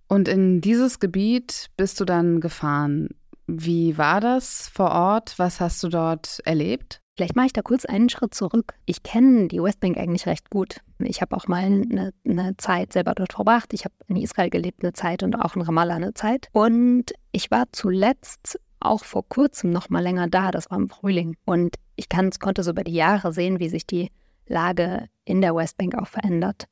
Und 0.08 0.27
in 0.27 0.62
dieses 0.62 1.00
Gebiet 1.00 1.68
bist 1.77 2.00
du 2.00 2.06
dann 2.06 2.39
gefahren. 2.39 3.10
Wie 3.48 3.98
war 3.98 4.22
das 4.22 4.70
vor 4.70 4.92
Ort? 4.92 5.38
Was 5.38 5.60
hast 5.60 5.84
du 5.84 5.89
dort 5.89 6.39
erlebt? 6.46 7.01
Vielleicht 7.15 7.36
mache 7.38 7.48
ich 7.48 7.53
da 7.53 7.62
kurz 7.62 7.86
einen 7.86 8.10
Schritt 8.10 8.34
zurück. 8.34 8.74
Ich 8.86 9.01
kenne 9.01 9.48
die 9.48 9.63
Westbank 9.63 9.98
eigentlich 9.98 10.25
recht 10.25 10.50
gut. 10.50 10.81
Ich 11.00 11.22
habe 11.22 11.36
auch 11.38 11.48
mal 11.48 11.63
eine, 11.63 12.12
eine, 12.27 12.57
Zeit 12.57 12.91
selber 12.91 13.13
dort 13.15 13.34
verbracht. 13.34 13.74
Ich 13.74 13.86
habe 13.86 13.95
in 14.07 14.17
Israel 14.17 14.50
gelebt 14.50 14.84
eine 14.84 14.91
Zeit 14.91 15.24
und 15.24 15.36
auch 15.36 15.55
in 15.55 15.62
Ramallah 15.62 15.95
eine 15.95 16.13
Zeit. 16.13 16.50
Und 16.51 17.13
ich 17.31 17.50
war 17.51 17.65
zuletzt 17.72 18.60
auch 18.81 19.05
vor 19.05 19.27
kurzem 19.29 19.72
noch 19.72 19.89
mal 19.89 20.03
länger 20.03 20.27
da. 20.27 20.51
Das 20.51 20.69
war 20.69 20.77
im 20.77 20.89
Frühling. 20.89 21.38
Und 21.45 21.77
ich 21.95 22.10
kann, 22.10 22.29
konnte 22.31 22.63
so 22.63 22.72
über 22.72 22.84
die 22.84 22.93
Jahre 22.93 23.31
sehen, 23.31 23.60
wie 23.60 23.69
sich 23.69 23.88
die 23.88 24.12
Lage 24.48 25.07
in 25.24 25.39
der 25.39 25.55
Westbank 25.55 25.95
auch 25.95 26.07
verändert. 26.07 26.67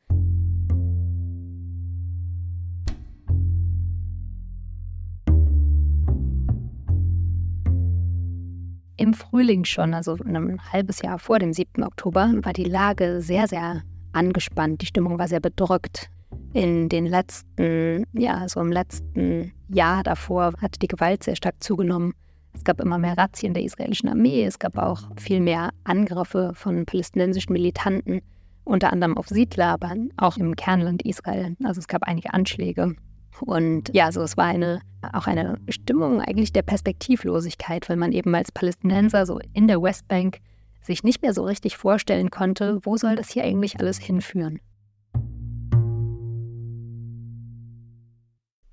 Im 8.96 9.14
Frühling 9.14 9.66
schon, 9.66 9.94
also 9.94 10.18
ein 10.24 10.60
halbes 10.72 11.02
Jahr 11.02 11.18
vor 11.18 11.40
dem 11.40 11.52
7. 11.52 11.84
Oktober, 11.84 12.32
war 12.42 12.54
die 12.54 12.64
Lage 12.64 13.22
sehr, 13.22 13.48
sehr 13.48 13.82
angespannt. 14.12 14.82
Die 14.82 14.86
Stimmung 14.86 15.18
war 15.18 15.28
sehr 15.28 15.40
bedrückt. 15.40 16.10
In 16.54 16.90
den 16.90 17.08
letzten, 17.08 18.06
ja, 18.14 18.48
so 18.48 18.60
im 18.60 18.72
letzten 18.72 19.52
Jahr 19.70 20.04
davor 20.04 20.54
hatte 20.62 20.80
die 20.80 20.88
Gewalt 20.88 21.24
sehr 21.24 21.36
stark 21.36 21.56
zugenommen. 21.64 22.14
Es 22.54 22.64
gab 22.64 22.80
immer 22.80 23.00
mehr 23.00 23.18
Razzien 23.18 23.56
der 23.56 23.64
israelischen 23.64 24.10
Armee. 24.10 24.44
Es 24.44 24.60
gab 24.60 24.78
auch 24.78 25.02
viel 25.18 25.40
mehr 25.40 25.72
Angriffe 25.84 26.52
von 26.54 26.86
palästinensischen 26.86 27.54
Militanten, 27.54 28.22
unter 28.64 28.94
anderem 28.94 29.18
auf 29.18 29.28
Siedler, 29.28 29.70
aber 29.70 29.96
auch 30.18 30.38
im 30.38 30.56
Kernland 30.56 31.02
Israel. 31.02 31.56
Also 31.64 31.80
es 31.80 31.88
gab 31.88 32.04
einige 32.04 32.32
Anschläge. 32.34 32.96
Und 33.42 33.94
ja, 33.94 34.12
so 34.12 34.22
es 34.22 34.38
war 34.38 34.46
eine, 34.46 34.82
auch 35.12 35.28
eine 35.28 35.58
Stimmung 35.70 36.22
eigentlich 36.22 36.54
der 36.54 36.62
Perspektivlosigkeit, 36.62 37.90
weil 37.90 37.98
man 37.98 38.12
eben 38.12 38.34
als 38.36 38.52
Palästinenser 38.52 39.26
so 39.26 39.40
in 39.54 39.68
der 39.68 39.82
Westbank 39.82 40.40
sich 40.82 41.04
nicht 41.04 41.22
mehr 41.22 41.34
so 41.34 41.44
richtig 41.44 41.78
vorstellen 41.78 42.30
konnte, 42.30 42.80
wo 42.84 42.98
soll 42.98 43.16
das 43.16 43.30
hier 43.30 43.44
eigentlich 43.44 43.80
alles 43.80 43.98
hinführen. 43.98 44.60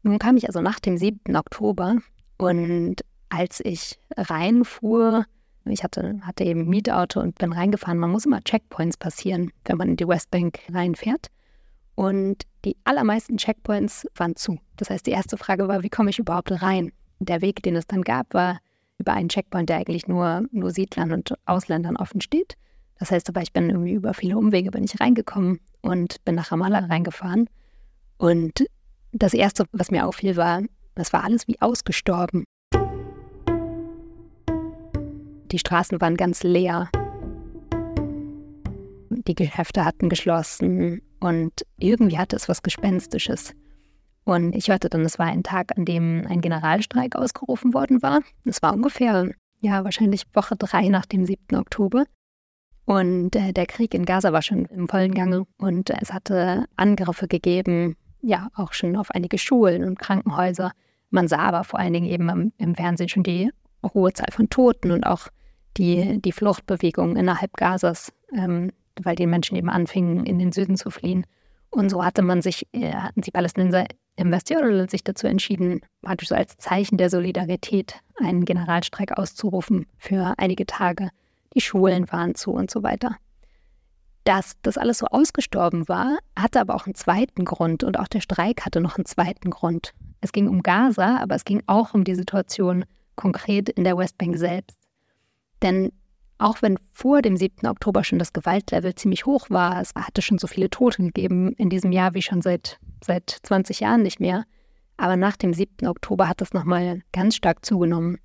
Nun 0.02 0.18
kam 0.18 0.36
ich 0.36 0.46
also 0.46 0.60
nach 0.60 0.80
dem 0.80 0.96
7. 0.96 1.36
Oktober 1.36 1.96
und 2.38 2.96
als 3.28 3.60
ich 3.62 4.00
reinfuhr, 4.16 5.24
ich 5.66 5.84
hatte, 5.84 6.18
hatte 6.22 6.44
eben 6.44 6.68
Mietauto 6.68 7.20
und 7.20 7.38
bin 7.38 7.52
reingefahren, 7.52 7.98
man 7.98 8.10
muss 8.10 8.26
immer 8.26 8.40
Checkpoints 8.40 8.96
passieren, 8.96 9.52
wenn 9.66 9.76
man 9.76 9.90
in 9.90 9.96
die 9.96 10.08
Westbank 10.08 10.60
reinfährt. 10.72 11.28
Und 12.00 12.46
die 12.64 12.78
allermeisten 12.84 13.36
Checkpoints 13.36 14.06
waren 14.14 14.34
zu. 14.34 14.56
Das 14.78 14.88
heißt, 14.88 15.06
die 15.06 15.10
erste 15.10 15.36
Frage 15.36 15.68
war, 15.68 15.82
wie 15.82 15.90
komme 15.90 16.08
ich 16.08 16.18
überhaupt 16.18 16.50
rein? 16.62 16.92
Der 17.18 17.42
Weg, 17.42 17.62
den 17.62 17.76
es 17.76 17.86
dann 17.86 18.00
gab, 18.00 18.32
war 18.32 18.60
über 18.96 19.12
einen 19.12 19.28
Checkpoint, 19.28 19.68
der 19.68 19.76
eigentlich 19.76 20.08
nur, 20.08 20.46
nur 20.50 20.70
Siedlern 20.70 21.12
und 21.12 21.34
Ausländern 21.44 21.98
offen 21.98 22.22
steht. 22.22 22.54
Das 22.98 23.10
heißt 23.10 23.28
aber, 23.28 23.42
ich 23.42 23.52
bin 23.52 23.68
irgendwie 23.68 23.92
über 23.92 24.14
viele 24.14 24.38
Umwege 24.38 24.70
bin 24.70 24.82
ich 24.82 24.98
reingekommen 24.98 25.60
und 25.82 26.24
bin 26.24 26.36
nach 26.36 26.50
Ramallah 26.50 26.86
reingefahren. 26.86 27.50
Und 28.16 28.64
das 29.12 29.34
Erste, 29.34 29.66
was 29.72 29.90
mir 29.90 30.06
auffiel, 30.06 30.36
war, 30.36 30.62
das 30.94 31.12
war 31.12 31.22
alles 31.22 31.48
wie 31.48 31.60
ausgestorben. 31.60 32.44
Die 35.52 35.58
Straßen 35.58 36.00
waren 36.00 36.16
ganz 36.16 36.44
leer. 36.44 36.88
Die 39.10 39.34
Geschäfte 39.34 39.84
hatten 39.84 40.08
geschlossen 40.08 41.02
und 41.20 41.64
irgendwie 41.78 42.18
hatte 42.18 42.36
es 42.36 42.48
was 42.48 42.62
Gespenstisches. 42.62 43.54
Und 44.24 44.54
ich 44.54 44.68
hörte 44.68 44.88
dann, 44.88 45.02
es 45.02 45.18
war 45.18 45.26
ein 45.26 45.42
Tag, 45.42 45.76
an 45.76 45.84
dem 45.84 46.26
ein 46.26 46.40
Generalstreik 46.40 47.16
ausgerufen 47.16 47.74
worden 47.74 48.02
war. 48.02 48.20
Es 48.44 48.62
war 48.62 48.74
ungefähr, 48.74 49.30
ja, 49.60 49.84
wahrscheinlich 49.84 50.24
Woche 50.34 50.56
drei 50.56 50.88
nach 50.88 51.06
dem 51.06 51.24
7. 51.24 51.56
Oktober. 51.56 52.04
Und 52.84 53.36
äh, 53.36 53.52
der 53.52 53.66
Krieg 53.66 53.94
in 53.94 54.04
Gaza 54.04 54.32
war 54.32 54.42
schon 54.42 54.64
im 54.66 54.88
vollen 54.88 55.14
Gange 55.14 55.46
und 55.58 55.90
es 55.90 56.12
hatte 56.12 56.64
Angriffe 56.76 57.28
gegeben, 57.28 57.96
ja, 58.20 58.48
auch 58.54 58.72
schon 58.72 58.96
auf 58.96 59.10
einige 59.10 59.38
Schulen 59.38 59.84
und 59.84 59.98
Krankenhäuser. 59.98 60.72
Man 61.10 61.28
sah 61.28 61.38
aber 61.38 61.64
vor 61.64 61.78
allen 61.78 61.92
Dingen 61.92 62.08
eben 62.08 62.28
im, 62.28 62.52
im 62.58 62.74
Fernsehen 62.74 63.08
schon 63.08 63.22
die 63.22 63.50
hohe 63.94 64.12
Zahl 64.12 64.32
von 64.32 64.50
Toten 64.50 64.90
und 64.90 65.04
auch 65.04 65.28
die, 65.76 66.20
die 66.20 66.32
Fluchtbewegung 66.32 67.16
innerhalb 67.16 67.56
Gazas, 67.56 68.12
ähm, 68.32 68.70
weil 69.04 69.16
die 69.16 69.26
Menschen 69.26 69.56
eben 69.56 69.70
anfingen, 69.70 70.24
in 70.26 70.38
den 70.38 70.52
Süden 70.52 70.76
zu 70.76 70.90
fliehen. 70.90 71.24
Und 71.70 71.88
so 71.88 72.04
hatte 72.04 72.22
man 72.22 72.42
sich, 72.42 72.66
äh, 72.72 72.92
hatten 72.92 73.20
die 73.20 73.30
Palästinenser 73.30 73.86
im 74.16 74.32
Westjordanland 74.32 74.90
sich 74.90 75.04
dazu 75.04 75.26
entschieden, 75.26 75.80
praktisch 76.02 76.28
so 76.28 76.34
als 76.34 76.56
Zeichen 76.58 76.98
der 76.98 77.10
Solidarität 77.10 78.00
einen 78.18 78.44
Generalstreik 78.44 79.16
auszurufen 79.16 79.86
für 79.96 80.34
einige 80.36 80.66
Tage. 80.66 81.10
Die 81.54 81.60
Schulen 81.60 82.10
waren 82.10 82.34
zu 82.34 82.52
und 82.52 82.70
so 82.70 82.82
weiter. 82.82 83.16
Dass 84.24 84.56
das 84.62 84.76
alles 84.76 84.98
so 84.98 85.06
ausgestorben 85.06 85.88
war, 85.88 86.18
hatte 86.36 86.60
aber 86.60 86.74
auch 86.74 86.86
einen 86.86 86.94
zweiten 86.94 87.44
Grund 87.44 87.84
und 87.84 87.98
auch 87.98 88.08
der 88.08 88.20
Streik 88.20 88.66
hatte 88.66 88.80
noch 88.80 88.96
einen 88.96 89.06
zweiten 89.06 89.50
Grund. 89.50 89.94
Es 90.20 90.32
ging 90.32 90.48
um 90.48 90.62
Gaza, 90.62 91.18
aber 91.18 91.34
es 91.34 91.44
ging 91.44 91.62
auch 91.66 91.94
um 91.94 92.04
die 92.04 92.14
Situation 92.14 92.84
konkret 93.16 93.68
in 93.70 93.84
der 93.84 93.96
Westbank 93.96 94.36
selbst. 94.36 94.78
Denn 95.62 95.92
auch 96.40 96.62
wenn 96.62 96.78
vor 96.92 97.22
dem 97.22 97.36
7. 97.36 97.66
Oktober 97.66 98.02
schon 98.02 98.18
das 98.18 98.32
Gewaltlevel 98.32 98.94
ziemlich 98.94 99.26
hoch 99.26 99.50
war, 99.50 99.80
es 99.80 99.92
hatte 99.94 100.22
schon 100.22 100.38
so 100.38 100.46
viele 100.46 100.70
Tote 100.70 101.02
gegeben 101.02 101.52
in 101.52 101.68
diesem 101.68 101.92
Jahr 101.92 102.14
wie 102.14 102.22
schon 102.22 102.42
seit, 102.42 102.78
seit 103.04 103.30
20 103.42 103.80
Jahren 103.80 104.02
nicht 104.02 104.20
mehr. 104.20 104.44
Aber 104.96 105.16
nach 105.16 105.36
dem 105.36 105.52
7. 105.52 105.86
Oktober 105.86 106.28
hat 106.28 106.40
das 106.40 106.52
nochmal 106.52 107.02
ganz 107.12 107.36
stark 107.36 107.64
zugenommen. 107.64 108.18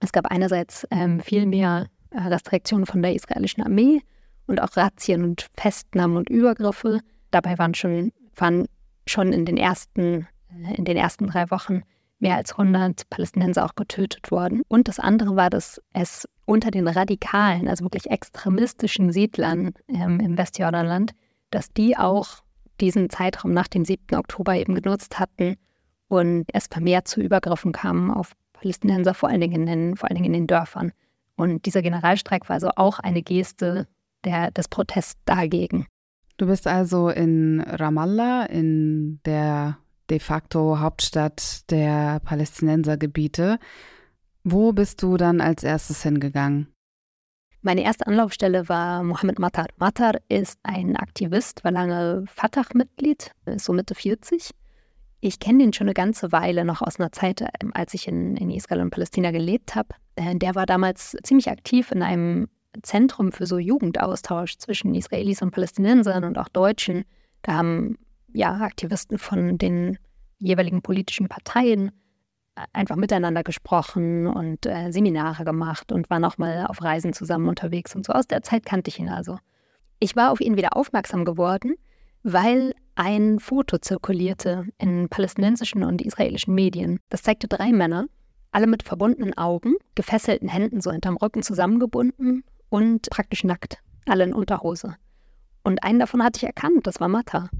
Es 0.00 0.12
gab 0.12 0.26
einerseits 0.26 0.86
ähm, 0.90 1.20
viel 1.20 1.46
mehr 1.46 1.88
äh, 2.10 2.20
Restriktionen 2.20 2.86
von 2.86 3.02
der 3.02 3.14
israelischen 3.14 3.62
Armee 3.62 4.00
und 4.46 4.62
auch 4.62 4.76
Razzien 4.76 5.24
und 5.24 5.48
Festnahmen 5.56 6.16
und 6.16 6.30
Übergriffe. 6.30 7.00
Dabei 7.30 7.58
waren 7.58 7.74
schon, 7.74 8.12
waren 8.36 8.66
schon 9.06 9.32
in 9.32 9.44
den 9.44 9.56
ersten, 9.56 10.26
äh, 10.50 10.74
in 10.76 10.84
den 10.84 10.96
ersten 10.96 11.26
drei 11.26 11.50
Wochen 11.50 11.82
mehr 12.20 12.36
als 12.36 12.52
100 12.52 13.08
Palästinenser 13.10 13.64
auch 13.64 13.74
getötet 13.74 14.30
worden. 14.30 14.62
Und 14.68 14.88
das 14.88 14.98
andere 14.98 15.36
war, 15.36 15.50
dass 15.50 15.80
es 15.92 16.26
unter 16.48 16.70
den 16.70 16.88
radikalen, 16.88 17.68
also 17.68 17.84
wirklich 17.84 18.10
extremistischen 18.10 19.12
Siedlern 19.12 19.74
ähm, 19.88 20.18
im 20.18 20.38
Westjordanland, 20.38 21.12
dass 21.50 21.72
die 21.72 21.96
auch 21.96 22.42
diesen 22.80 23.10
Zeitraum 23.10 23.52
nach 23.52 23.68
dem 23.68 23.84
7. 23.84 24.16
Oktober 24.16 24.54
eben 24.54 24.74
genutzt 24.74 25.18
hatten 25.18 25.56
und 26.08 26.46
es 26.54 26.66
vermehrt 26.66 27.06
zu 27.06 27.20
Übergriffen 27.20 27.72
kam 27.72 28.10
auf 28.10 28.32
Palästinenser, 28.54 29.12
vor 29.12 29.28
allen 29.28 29.42
Dingen 29.42 29.62
in 29.62 29.66
den, 29.66 29.96
vor 29.96 30.08
allen 30.08 30.16
Dingen 30.16 30.32
in 30.34 30.40
den 30.40 30.46
Dörfern. 30.46 30.92
Und 31.36 31.66
dieser 31.66 31.82
Generalstreik 31.82 32.48
war 32.48 32.54
also 32.54 32.70
auch 32.76 32.98
eine 32.98 33.22
Geste 33.22 33.86
der, 34.24 34.50
des 34.50 34.68
Protests 34.68 35.20
dagegen. 35.26 35.86
Du 36.38 36.46
bist 36.46 36.66
also 36.66 37.10
in 37.10 37.60
Ramallah, 37.60 38.46
in 38.46 39.20
der 39.26 39.76
de 40.08 40.18
facto 40.18 40.80
Hauptstadt 40.80 41.70
der 41.70 42.20
Palästinensergebiete. 42.20 43.58
Wo 44.50 44.72
bist 44.72 45.02
du 45.02 45.18
dann 45.18 45.42
als 45.42 45.62
erstes 45.62 46.02
hingegangen? 46.02 46.68
Meine 47.60 47.82
erste 47.82 48.06
Anlaufstelle 48.06 48.66
war 48.70 49.02
Mohammed 49.02 49.38
Matar. 49.38 49.66
Matar 49.76 50.14
ist 50.30 50.58
ein 50.62 50.96
Aktivist, 50.96 51.64
war 51.64 51.70
lange 51.70 52.24
Fatah-Mitglied, 52.28 53.32
ist 53.44 53.66
so 53.66 53.74
Mitte 53.74 53.94
40. 53.94 54.52
Ich 55.20 55.38
kenne 55.38 55.58
den 55.58 55.74
schon 55.74 55.86
eine 55.86 55.92
ganze 55.92 56.32
Weile 56.32 56.64
noch 56.64 56.80
aus 56.80 56.98
einer 56.98 57.12
Zeit, 57.12 57.42
ähm, 57.60 57.72
als 57.74 57.92
ich 57.92 58.08
in, 58.08 58.38
in 58.38 58.48
Israel 58.48 58.80
und 58.80 58.88
Palästina 58.88 59.32
gelebt 59.32 59.74
habe. 59.74 59.88
Äh, 60.16 60.36
der 60.36 60.54
war 60.54 60.64
damals 60.64 61.14
ziemlich 61.24 61.50
aktiv 61.50 61.92
in 61.92 62.02
einem 62.02 62.48
Zentrum 62.82 63.32
für 63.32 63.44
so 63.44 63.58
Jugendaustausch 63.58 64.56
zwischen 64.56 64.94
Israelis 64.94 65.42
und 65.42 65.50
Palästinensern 65.50 66.24
und 66.24 66.38
auch 66.38 66.48
Deutschen. 66.48 67.04
Da 67.42 67.52
haben 67.52 67.98
ja 68.32 68.54
Aktivisten 68.54 69.18
von 69.18 69.58
den 69.58 69.98
jeweiligen 70.38 70.80
politischen 70.80 71.28
Parteien 71.28 71.90
einfach 72.72 72.96
miteinander 72.96 73.42
gesprochen 73.42 74.26
und 74.26 74.66
äh, 74.66 74.90
Seminare 74.90 75.44
gemacht 75.44 75.92
und 75.92 76.10
waren 76.10 76.24
auch 76.24 76.38
mal 76.38 76.66
auf 76.66 76.82
Reisen 76.82 77.12
zusammen 77.12 77.48
unterwegs 77.48 77.94
und 77.94 78.06
so. 78.06 78.12
Aus 78.12 78.26
der 78.26 78.42
Zeit 78.42 78.64
kannte 78.64 78.88
ich 78.88 78.98
ihn 78.98 79.08
also. 79.08 79.38
Ich 80.00 80.16
war 80.16 80.30
auf 80.30 80.40
ihn 80.40 80.56
wieder 80.56 80.76
aufmerksam 80.76 81.24
geworden, 81.24 81.74
weil 82.22 82.74
ein 82.94 83.38
Foto 83.38 83.78
zirkulierte 83.78 84.66
in 84.78 85.08
palästinensischen 85.08 85.84
und 85.84 86.02
israelischen 86.02 86.54
Medien. 86.54 87.00
Das 87.08 87.22
zeigte 87.22 87.48
drei 87.48 87.72
Männer, 87.72 88.06
alle 88.50 88.66
mit 88.66 88.82
verbundenen 88.82 89.36
Augen, 89.36 89.74
gefesselten 89.94 90.48
Händen 90.48 90.80
so 90.80 90.90
hinterm 90.90 91.16
Rücken 91.16 91.42
zusammengebunden 91.42 92.44
und 92.68 93.08
praktisch 93.10 93.44
nackt, 93.44 93.78
alle 94.06 94.24
in 94.24 94.34
Unterhose. 94.34 94.96
Und 95.62 95.82
einen 95.84 95.98
davon 95.98 96.22
hatte 96.22 96.38
ich 96.38 96.44
erkannt, 96.44 96.86
das 96.86 97.00
war 97.00 97.08
Matta 97.08 97.50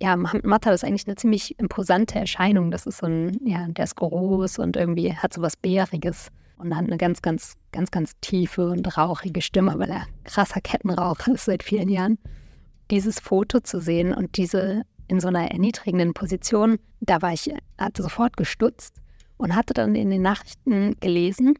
ja, 0.00 0.16
Matta 0.16 0.70
ist 0.70 0.84
eigentlich 0.84 1.06
eine 1.06 1.16
ziemlich 1.16 1.58
imposante 1.58 2.18
Erscheinung. 2.18 2.70
Das 2.70 2.86
ist 2.86 2.98
so 2.98 3.06
ein, 3.06 3.38
ja, 3.44 3.66
der 3.68 3.84
ist 3.84 3.96
groß 3.96 4.58
und 4.58 4.76
irgendwie 4.76 5.12
hat 5.12 5.32
so 5.32 5.42
was 5.42 5.56
Bäriges 5.56 6.28
und 6.56 6.74
hat 6.76 6.84
eine 6.84 6.98
ganz, 6.98 7.22
ganz, 7.22 7.56
ganz, 7.72 7.90
ganz 7.90 8.12
tiefe 8.20 8.68
und 8.68 8.96
rauchige 8.96 9.42
Stimme, 9.42 9.78
weil 9.78 9.90
er 9.90 10.06
krasser 10.24 10.60
Kettenraucher 10.60 11.32
ist 11.34 11.46
seit 11.46 11.62
vielen 11.62 11.88
Jahren. 11.88 12.18
Dieses 12.90 13.20
Foto 13.20 13.60
zu 13.60 13.80
sehen 13.80 14.14
und 14.14 14.36
diese 14.36 14.82
in 15.08 15.20
so 15.20 15.28
einer 15.28 15.50
erniedrigenden 15.50 16.14
Position. 16.14 16.78
Da 17.00 17.20
war 17.22 17.32
ich, 17.32 17.52
hatte 17.78 18.02
sofort 18.02 18.36
gestutzt 18.36 18.94
und 19.36 19.56
hatte 19.56 19.74
dann 19.74 19.94
in 19.94 20.10
den 20.10 20.22
Nachrichten 20.22 20.96
gelesen, 21.00 21.58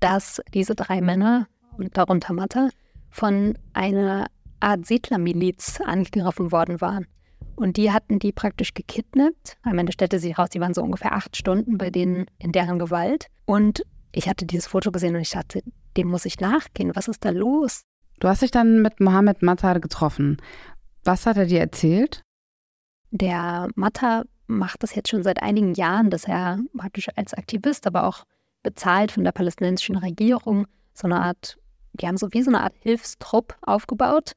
dass 0.00 0.40
diese 0.52 0.74
drei 0.74 1.00
Männer 1.00 1.46
und 1.76 1.96
darunter 1.96 2.32
Matta 2.32 2.70
von 3.10 3.56
einer 3.74 4.26
Art 4.60 4.86
Siedlermiliz 4.86 5.80
angegriffen 5.80 6.50
worden 6.50 6.80
waren. 6.80 7.06
Und 7.56 7.76
die 7.76 7.92
hatten 7.92 8.18
die 8.18 8.32
praktisch 8.32 8.74
gekidnappt. 8.74 9.56
Am 9.62 9.78
Ende 9.78 9.92
stellte 9.92 10.18
sich 10.18 10.38
raus, 10.38 10.48
die 10.50 10.60
waren 10.60 10.74
so 10.74 10.82
ungefähr 10.82 11.14
acht 11.14 11.36
Stunden 11.36 11.78
bei 11.78 11.90
denen 11.90 12.26
in 12.38 12.52
deren 12.52 12.78
Gewalt. 12.78 13.28
Und 13.44 13.82
ich 14.12 14.28
hatte 14.28 14.46
dieses 14.46 14.66
Foto 14.66 14.90
gesehen 14.90 15.14
und 15.14 15.22
ich 15.22 15.30
dachte, 15.30 15.62
dem 15.96 16.08
muss 16.08 16.24
ich 16.24 16.40
nachgehen. 16.40 16.94
Was 16.94 17.08
ist 17.08 17.24
da 17.24 17.30
los? 17.30 17.82
Du 18.20 18.28
hast 18.28 18.42
dich 18.42 18.50
dann 18.50 18.82
mit 18.82 19.00
Mohammed 19.00 19.42
Matta 19.42 19.74
getroffen. 19.78 20.38
Was 21.04 21.26
hat 21.26 21.36
er 21.36 21.46
dir 21.46 21.60
erzählt? 21.60 22.22
Der 23.10 23.68
Matta 23.74 24.24
macht 24.46 24.82
das 24.82 24.94
jetzt 24.94 25.08
schon 25.08 25.22
seit 25.22 25.42
einigen 25.42 25.74
Jahren, 25.74 26.10
dass 26.10 26.24
er 26.24 26.58
praktisch 26.76 27.08
als 27.16 27.34
Aktivist, 27.34 27.86
aber 27.86 28.04
auch 28.04 28.24
bezahlt 28.62 29.12
von 29.12 29.24
der 29.24 29.32
palästinensischen 29.32 29.96
Regierung 29.96 30.66
so 30.94 31.06
eine 31.06 31.20
Art, 31.20 31.58
die 31.92 32.06
haben 32.06 32.16
so 32.16 32.32
wie 32.32 32.42
so 32.42 32.50
eine 32.50 32.62
Art 32.62 32.74
Hilfstrupp 32.80 33.56
aufgebaut, 33.62 34.32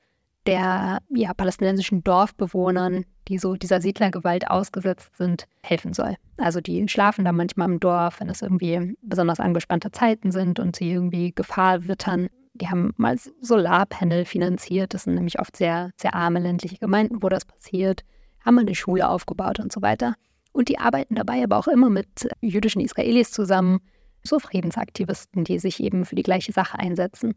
der 0.47 0.99
ja, 1.09 1.33
palästinensischen 1.33 2.03
Dorfbewohnern, 2.03 3.05
die 3.27 3.37
so 3.37 3.55
dieser 3.55 3.81
Siedlergewalt 3.81 4.49
ausgesetzt 4.49 5.15
sind, 5.15 5.45
helfen 5.61 5.93
soll. 5.93 6.15
Also 6.37 6.61
die 6.61 6.87
schlafen 6.87 7.25
da 7.25 7.31
manchmal 7.31 7.69
im 7.69 7.79
Dorf, 7.79 8.21
wenn 8.21 8.29
es 8.29 8.41
irgendwie 8.41 8.95
besonders 9.01 9.39
angespannte 9.39 9.91
Zeiten 9.91 10.31
sind 10.31 10.59
und 10.59 10.75
sie 10.75 10.91
irgendwie 10.91 11.33
Gefahr 11.33 11.87
wittern. 11.87 12.29
Die 12.53 12.69
haben 12.69 12.93
mal 12.97 13.17
Solarpanel 13.41 14.25
finanziert. 14.25 14.93
Das 14.93 15.03
sind 15.03 15.15
nämlich 15.15 15.39
oft 15.39 15.55
sehr, 15.55 15.91
sehr 15.97 16.15
arme 16.15 16.39
ländliche 16.39 16.77
Gemeinden, 16.77 17.21
wo 17.21 17.29
das 17.29 17.45
passiert. 17.45 18.03
Haben 18.43 18.55
mal 18.55 18.61
eine 18.61 18.75
Schule 18.75 19.07
aufgebaut 19.07 19.59
und 19.59 19.71
so 19.71 19.81
weiter. 19.81 20.15
Und 20.53 20.69
die 20.69 20.79
arbeiten 20.79 21.15
dabei 21.15 21.43
aber 21.43 21.57
auch 21.57 21.67
immer 21.67 21.89
mit 21.89 22.29
jüdischen 22.41 22.81
Israelis 22.81 23.31
zusammen, 23.31 23.79
so 24.23 24.39
Friedensaktivisten, 24.39 25.43
die 25.43 25.59
sich 25.59 25.83
eben 25.83 26.05
für 26.05 26.15
die 26.15 26.23
gleiche 26.23 26.51
Sache 26.51 26.79
einsetzen. 26.79 27.35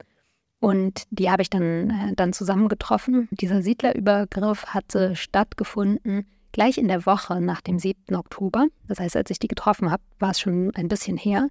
Und 0.61 1.05
die 1.11 1.31
habe 1.31 1.43
ich 1.43 1.51
dann, 1.51 1.91
äh, 1.91 2.15
dann 2.15 2.33
zusammengetroffen. 2.33 3.29
Dieser 3.33 3.63
Siedlerübergriff 3.63 4.67
hatte 4.67 5.17
stattgefunden 5.17 6.27
gleich 6.53 6.79
in 6.79 6.89
der 6.89 7.07
Woche 7.07 7.41
nach 7.41 7.61
dem 7.61 7.79
7. 7.79 8.15
Oktober. 8.15 8.67
Das 8.89 9.01
heißt, 9.01 9.17
als 9.17 9.31
ich 9.31 9.39
die 9.39 9.49
getroffen 9.49 9.91
habe, 9.91 10.03
war 10.19 10.31
es 10.31 10.41
schon 10.41 10.73
ein 10.75 10.89
bisschen 10.89 11.17
her. 11.17 11.49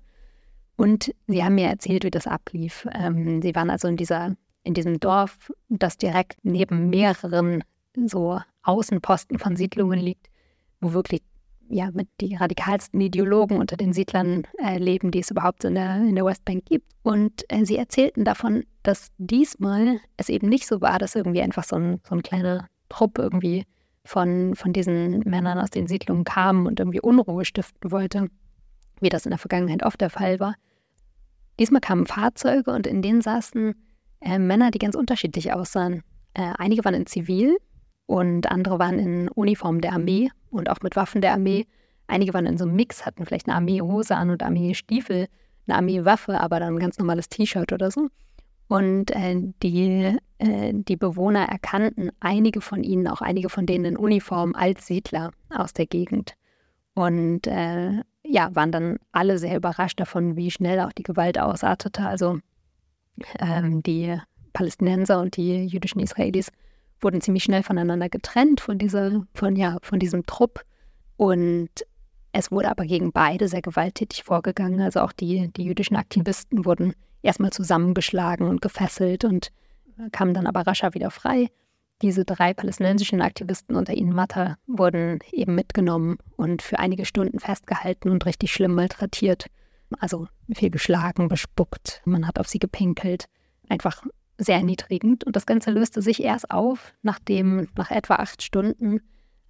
Und 0.76 1.14
sie 1.28 1.44
haben 1.44 1.56
mir 1.56 1.68
erzählt, 1.68 2.04
wie 2.04 2.12
das 2.12 2.28
ablief. 2.28 2.88
Ähm, 2.94 3.42
sie 3.42 3.56
waren 3.56 3.70
also 3.70 3.88
in, 3.88 3.98
dieser, 3.98 4.36
in 4.64 4.74
diesem 4.74 5.00
Dorf, 5.00 5.52
das 5.68 5.98
direkt 5.98 6.38
neben 6.44 6.90
mehreren 6.90 7.64
so 8.06 8.40
Außenposten 8.64 9.40
von 9.40 9.56
Siedlungen 9.56 10.00
liegt, 10.00 10.30
wo 10.80 10.94
wirklich 10.94 11.22
ja, 11.70 11.90
mit 11.92 12.08
die 12.20 12.36
radikalsten 12.36 13.00
Ideologen 13.00 13.58
unter 13.58 13.78
den 13.78 13.94
Siedlern 13.94 14.44
äh, 14.58 14.78
leben, 14.78 15.12
die 15.12 15.20
es 15.20 15.32
überhaupt 15.32 15.64
in 15.64 15.76
der, 15.76 15.98
in 15.98 16.16
der 16.16 16.26
Westbank 16.26 16.66
gibt. 16.66 16.92
Und 17.04 17.44
äh, 17.50 17.66
sie 17.66 17.78
erzählten 17.78 18.26
davon, 18.26 18.64
dass 18.84 19.10
diesmal 19.18 20.00
es 20.18 20.30
eben 20.30 20.50
nicht 20.50 20.68
so 20.68 20.82
war, 20.82 21.00
dass 21.00 21.16
irgendwie 21.16 21.42
einfach 21.42 21.64
so 21.64 21.76
ein, 21.76 22.02
so 22.08 22.16
ein 22.16 22.24
kleiner 22.24 22.68
Trupp 22.90 23.18
irgendwie 23.20 23.66
von, 24.04 24.56
von 24.56 24.74
diesen 24.74 25.20
Männern 25.20 25.60
aus 25.60 25.70
den 25.70 25.88
Siedlungen 25.88 26.24
kam 26.24 26.66
und 26.66 26.80
irgendwie 26.80 27.02
Unruhe 27.02 27.46
stiften 27.46 27.92
wollte, 27.92 28.30
wie 29.00 29.10
das 29.10 29.26
in 29.26 29.30
der 29.30 29.40
Vergangenheit 29.40 29.84
oft 29.84 30.02
der 30.02 30.10
Fall 30.10 30.40
war. 30.40 30.56
Diesmal 31.60 31.82
kamen 31.82 32.08
Fahrzeuge 32.08 32.72
und 32.72 32.88
in 32.88 33.02
denen 33.02 33.22
saßen 33.22 33.76
äh, 34.22 34.40
Männer, 34.40 34.72
die 34.72 34.80
ganz 34.80 34.96
unterschiedlich 34.96 35.54
aussahen. 35.54 36.04
Äh, 36.34 36.54
einige 36.58 36.84
waren 36.86 36.94
in 36.94 37.06
Zivil, 37.06 37.58
und 38.10 38.50
andere 38.50 38.80
waren 38.80 38.98
in 38.98 39.30
Uniform 39.30 39.82
der 39.82 39.94
Armee 39.94 40.32
und 40.50 40.68
auch 40.72 40.80
mit 40.82 40.96
Waffen 40.96 41.22
der 41.22 41.32
Armee. 41.32 41.68
Einige 42.08 42.34
waren 42.34 42.48
in 42.48 42.58
so 42.58 42.66
einem 42.66 42.76
Mix, 42.76 43.06
hatten 43.06 43.24
vielleicht 43.24 43.48
eine 43.48 43.56
Armeehose 43.56 44.16
an 44.16 44.32
und 44.32 44.42
Armeestiefel, 44.42 45.28
eine 45.68 45.78
Armeewaffe, 45.78 46.42
aber 46.42 46.60
dann 46.60 46.74
ein 46.74 46.80
ganz 46.80 46.98
normales 46.98 47.30
T-Shirt 47.30 47.72
oder 47.72 47.92
so. 47.92 48.08
Und 48.68 49.12
äh, 49.12 49.36
die, 49.62 50.18
äh, 50.40 50.72
die 50.74 50.96
Bewohner 50.96 51.50
erkannten 51.50 52.10
einige 52.20 52.62
von 52.62 52.84
ihnen, 52.84 53.08
auch 53.08 53.22
einige 53.22 53.48
von 53.48 53.68
denen 53.68 53.86
in 53.86 53.96
Uniform, 53.96 54.56
als 54.56 54.88
Siedler 54.88 55.30
aus 55.52 55.74
der 55.74 55.86
Gegend. 55.86 56.34
Und 56.96 57.46
äh, 57.46 58.02
ja, 58.26 58.56
waren 58.56 58.72
dann 58.72 58.98
alle 59.12 59.38
sehr 59.38 59.56
überrascht 59.56 60.00
davon, 60.00 60.36
wie 60.36 60.50
schnell 60.50 60.80
auch 60.80 60.94
die 60.94 61.04
Gewalt 61.04 61.38
ausartete. 61.38 62.02
Also 62.08 62.40
ähm, 63.38 63.84
die 63.84 64.18
Palästinenser 64.54 65.22
und 65.22 65.38
die 65.38 65.68
jüdischen 65.68 66.00
Israelis 66.00 66.52
wurden 67.02 67.22
ziemlich 67.22 67.44
schnell 67.44 67.64
voneinander 67.64 68.10
getrennt 68.10 68.62
von 68.62 68.78
dieser, 68.78 69.26
von 69.34 69.56
ja, 69.56 69.78
von 69.82 70.00
diesem 70.00 70.26
Trupp. 70.26 70.64
Und 71.18 71.70
es 72.32 72.52
wurde 72.52 72.70
aber 72.70 72.86
gegen 72.86 73.12
beide 73.12 73.48
sehr 73.48 73.62
gewalttätig 73.62 74.24
vorgegangen. 74.24 74.82
Also 74.82 75.02
auch 75.02 75.12
die, 75.12 75.52
die 75.54 75.64
jüdischen 75.64 75.96
Aktivisten 75.96 76.66
wurden 76.66 76.94
erstmal 77.22 77.52
zusammengeschlagen 77.52 78.48
und 78.48 78.62
gefesselt 78.62 79.26
und 79.26 79.52
kamen 80.12 80.34
dann 80.34 80.48
aber 80.48 80.62
rascher 80.62 80.94
wieder 80.94 81.12
frei. 81.12 81.48
Diese 82.02 82.24
drei 82.24 82.54
palästinensischen 82.54 83.22
Aktivisten, 83.22 83.76
unter 83.76 83.94
ihnen 83.94 84.14
Matta, 84.14 84.56
wurden 84.68 85.20
eben 85.34 85.56
mitgenommen 85.56 86.18
und 86.38 86.62
für 86.62 86.80
einige 86.80 87.06
Stunden 87.06 87.40
festgehalten 87.40 88.10
und 88.10 88.26
richtig 88.26 88.54
schlimm 88.54 88.74
malträtiert. 88.74 89.48
Also 90.00 90.28
viel 90.54 90.70
geschlagen, 90.70 91.28
bespuckt, 91.28 92.02
man 92.06 92.26
hat 92.26 92.40
auf 92.40 92.48
sie 92.48 92.60
gepinkelt. 92.60 93.26
Einfach 93.68 94.04
sehr 94.40 94.56
erniedrigend. 94.56 95.24
Und 95.24 95.36
das 95.36 95.46
Ganze 95.46 95.72
löste 95.72 96.02
sich 96.02 96.24
erst 96.24 96.50
auf, 96.50 96.94
nachdem 97.02 97.68
nach 97.76 97.92
etwa 97.92 98.16
acht 98.16 98.42
Stunden 98.42 99.02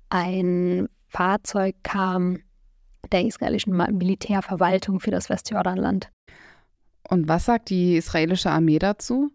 ein 0.09 0.89
Fahrzeug 1.07 1.75
kam 1.83 2.39
der 3.11 3.25
israelischen 3.25 3.75
Militärverwaltung 3.75 4.99
für 4.99 5.11
das 5.11 5.29
Westjordanland. 5.29 6.09
Und 7.07 7.27
was 7.27 7.45
sagt 7.45 7.69
die 7.69 7.95
israelische 7.95 8.51
Armee 8.51 8.79
dazu? 8.79 9.31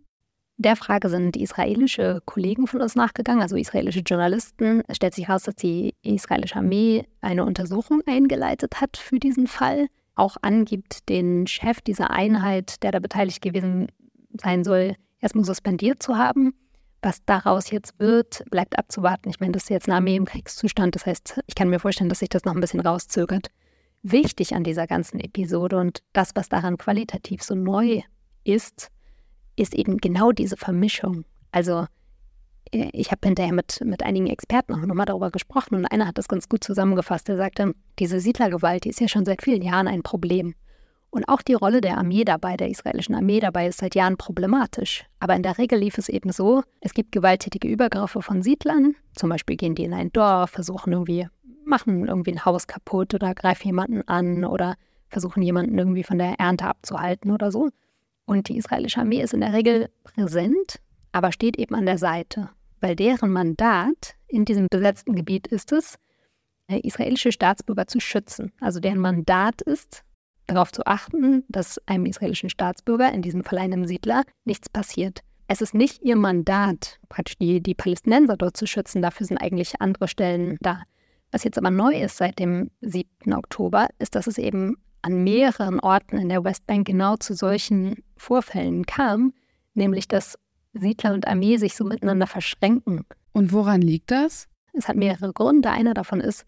Der 0.57 0.77
Frage 0.77 1.09
sind 1.09 1.37
israelische 1.37 2.23
Kollegen 2.27 2.69
von 2.69 2.81
uns 2.81 2.95
nachgegangen, 2.95 3.43
also 3.43 3.57
israelische 3.57 4.01
Journalisten. 4.01 4.83
Es 4.87 4.97
stellt 4.97 5.15
sich 5.15 5.27
heraus, 5.27 5.43
dass 5.43 5.57
die 5.57 5.95
israelische 6.03 6.57
Armee 6.57 7.07
eine 7.21 7.45
Untersuchung 7.45 8.03
eingeleitet 8.07 8.81
hat 8.81 8.97
für 8.97 9.19
diesen 9.19 9.49
Fall, 9.49 9.89
auch 10.15 10.37
angibt, 10.43 11.09
den 11.09 11.49
Chef 11.49 11.81
dieser 11.81 12.11
Einheit, 12.11 12.85
der 12.85 12.93
da 12.93 13.01
beteiligt 13.01 13.43
gewesen 13.43 13.89
sein 14.41 14.63
soll, 14.63 14.95
erstmal 15.25 15.45
suspendiert 15.45 16.03
zu 16.03 16.17
haben. 16.17 16.55
Was 17.03 17.25
daraus 17.27 17.71
jetzt 17.71 17.99
wird, 17.99 18.45
bleibt 18.51 18.79
abzuwarten. 18.79 19.29
Ich 19.29 19.41
meine, 19.41 19.53
das 19.53 19.65
ist 19.65 19.71
jetzt 19.71 19.89
eine 19.89 19.97
Armee 19.97 20.17
im 20.17 20.25
Kriegszustand. 20.25 20.95
Das 20.95 21.05
heißt, 21.05 21.41
ich 21.47 21.55
kann 21.55 21.69
mir 21.69 21.81
vorstellen, 21.81 22.09
dass 22.09 22.21
sich 22.21 22.29
das 22.29 22.45
noch 22.45 22.55
ein 22.55 22.61
bisschen 22.61 22.81
rauszögert. 22.81 23.49
Wichtig 24.03 24.55
an 24.55 24.65
dieser 24.65 24.87
ganzen 24.87 25.19
Episode 25.21 25.79
und 25.79 26.03
das, 26.13 26.31
was 26.35 26.49
daran 26.49 26.79
qualitativ 26.79 27.43
so 27.43 27.55
neu 27.55 28.03
ist, 28.45 28.89
ist 29.57 29.75
eben 29.75 29.99
genau 29.99 30.33
diese 30.33 30.57
Vermischung. 30.57 31.25
Also 31.53 31.87
äh, 32.73 32.91
ich 32.93 33.11
habe 33.11 33.27
hinterher 33.27 33.53
mit, 33.53 33.81
mit 33.85 34.03
einigen 34.03 34.27
Experten 34.27 34.75
auch 34.75 34.87
nochmal 34.87 35.07
darüber 35.07 35.31
gesprochen 35.31 35.75
und 35.77 35.87
einer 35.87 36.07
hat 36.07 36.19
das 36.19 36.29
ganz 36.29 36.49
gut 36.49 36.65
zusammengefasst. 36.65 37.29
Er 37.29 37.37
sagte, 37.37 37.75
diese 37.99 38.21
Siedlergewalt, 38.21 38.85
die 38.85 38.91
ist 38.91 39.01
ja 39.01 39.09
schon 39.09 39.25
seit 39.25 39.43
vielen 39.43 39.63
Jahren 39.63 39.89
ein 39.89 40.03
Problem. 40.03 40.55
Und 41.15 41.29
auch 41.29 41.43
die 41.43 41.55
Rolle 41.55 41.81
der 41.81 41.97
Armee 41.97 42.25
dabei, 42.25 42.57
der 42.57 42.69
israelischen 42.69 43.15
Armee 43.15 43.39
dabei, 43.39 43.69
ist 43.69 43.79
seit 43.79 43.95
Jahren 43.95 44.17
problematisch. 44.17 45.05
Aber 45.21 45.37
in 45.37 45.45
der 45.45 45.59
Regel 45.59 45.79
lief 45.79 45.97
es 45.97 46.09
eben 46.09 46.33
so, 46.33 46.65
es 46.81 46.93
gibt 46.93 47.13
gewalttätige 47.13 47.69
Übergriffe 47.69 48.21
von 48.21 48.43
Siedlern, 48.43 48.97
zum 49.15 49.31
Beispiel 49.31 49.57
gehen 49.57 49.77
die 49.77 49.85
in 49.85 49.95
ein 49.95 50.13
Dorf, 50.13 50.51
versuchen 50.51 50.93
irgendwie, 50.93 51.29
machen 51.65 52.09
irgendwie 52.09 52.33
ein 52.33 52.45
Haus 52.45 52.67
kaputt 52.67 53.15
oder 53.15 53.33
greifen 53.33 53.69
jemanden 53.69 54.03
an 54.09 54.45
oder 54.45 54.75
versuchen 55.07 55.41
jemanden 55.45 55.79
irgendwie 55.79 56.03
von 56.03 56.19
der 56.19 56.35
Ernte 56.41 56.67
abzuhalten 56.67 57.31
oder 57.31 57.53
so. 57.53 57.69
Und 58.25 58.49
die 58.49 58.57
israelische 58.57 58.99
Armee 58.99 59.23
ist 59.23 59.35
in 59.35 59.41
der 59.41 59.53
Regel 59.53 59.91
präsent, 60.03 60.81
aber 61.13 61.31
steht 61.31 61.57
eben 61.61 61.77
an 61.77 61.87
der 61.87 61.99
Seite, 61.99 62.51
weil 62.81 62.97
deren 62.97 63.31
Mandat 63.31 64.17
in 64.27 64.45
diesem 64.45 64.67
besetzten 64.69 65.15
Gebiet 65.15 65.47
ist 65.47 65.71
es, 65.71 65.95
israelische 66.67 67.31
Staatsbürger 67.31 67.87
zu 67.87 68.01
schützen. 68.01 68.51
Also 68.61 68.81
deren 68.81 68.99
Mandat 68.99 69.63
ist, 69.63 70.03
darauf 70.47 70.73
zu 70.73 70.87
achten, 70.87 71.45
dass 71.49 71.81
einem 71.87 72.07
israelischen 72.07 72.51
Staatsbürger, 72.51 73.13
in 73.13 73.23
diesem 73.23 73.45
Fall 73.45 73.59
einem 73.59 73.87
Siedler, 73.87 74.23
nichts 74.45 74.69
passiert. 74.69 75.21
Es 75.47 75.61
ist 75.61 75.75
nicht 75.75 76.03
ihr 76.03 76.17
Mandat, 76.17 76.99
praktisch 77.09 77.37
die, 77.39 77.63
die 77.63 77.75
Palästinenser 77.75 78.37
dort 78.37 78.57
zu 78.57 78.67
schützen. 78.67 79.03
Dafür 79.03 79.27
sind 79.27 79.39
eigentlich 79.39 79.81
andere 79.81 80.09
Stellen 80.09 80.57
da. 80.61 80.83
Was 81.33 81.45
jetzt 81.45 81.59
aber 81.59 81.71
neu 81.71 81.95
ist 81.95 82.17
seit 82.17 82.39
dem 82.39 82.71
7. 82.81 83.35
Oktober, 83.35 83.89
ist, 83.99 84.15
dass 84.15 84.27
es 84.27 84.39
eben 84.39 84.77
an 85.03 85.23
mehreren 85.23 85.81
Orten 85.81 86.17
in 86.17 86.31
der 86.31 86.45
Westbank 86.45 86.87
genau 86.87 87.17
zu 87.17 87.35
solchen 87.35 88.03
Vorfällen 88.17 88.87
kam, 88.87 89.35
nämlich 89.75 90.09
dass 90.09 90.39
Siedler 90.73 91.13
und 91.13 91.29
Armee 91.29 91.57
sich 91.59 91.75
so 91.75 91.85
miteinander 91.85 92.27
verschränken. 92.27 93.05
Und 93.33 93.53
woran 93.53 93.83
liegt 93.83 94.11
das? 94.11 94.49
Es 94.73 94.89
hat 94.89 94.97
mehrere 94.97 95.33
Gründe. 95.33 95.71
Einer 95.71 95.95
davon 95.95 96.21
ist, 96.21 96.47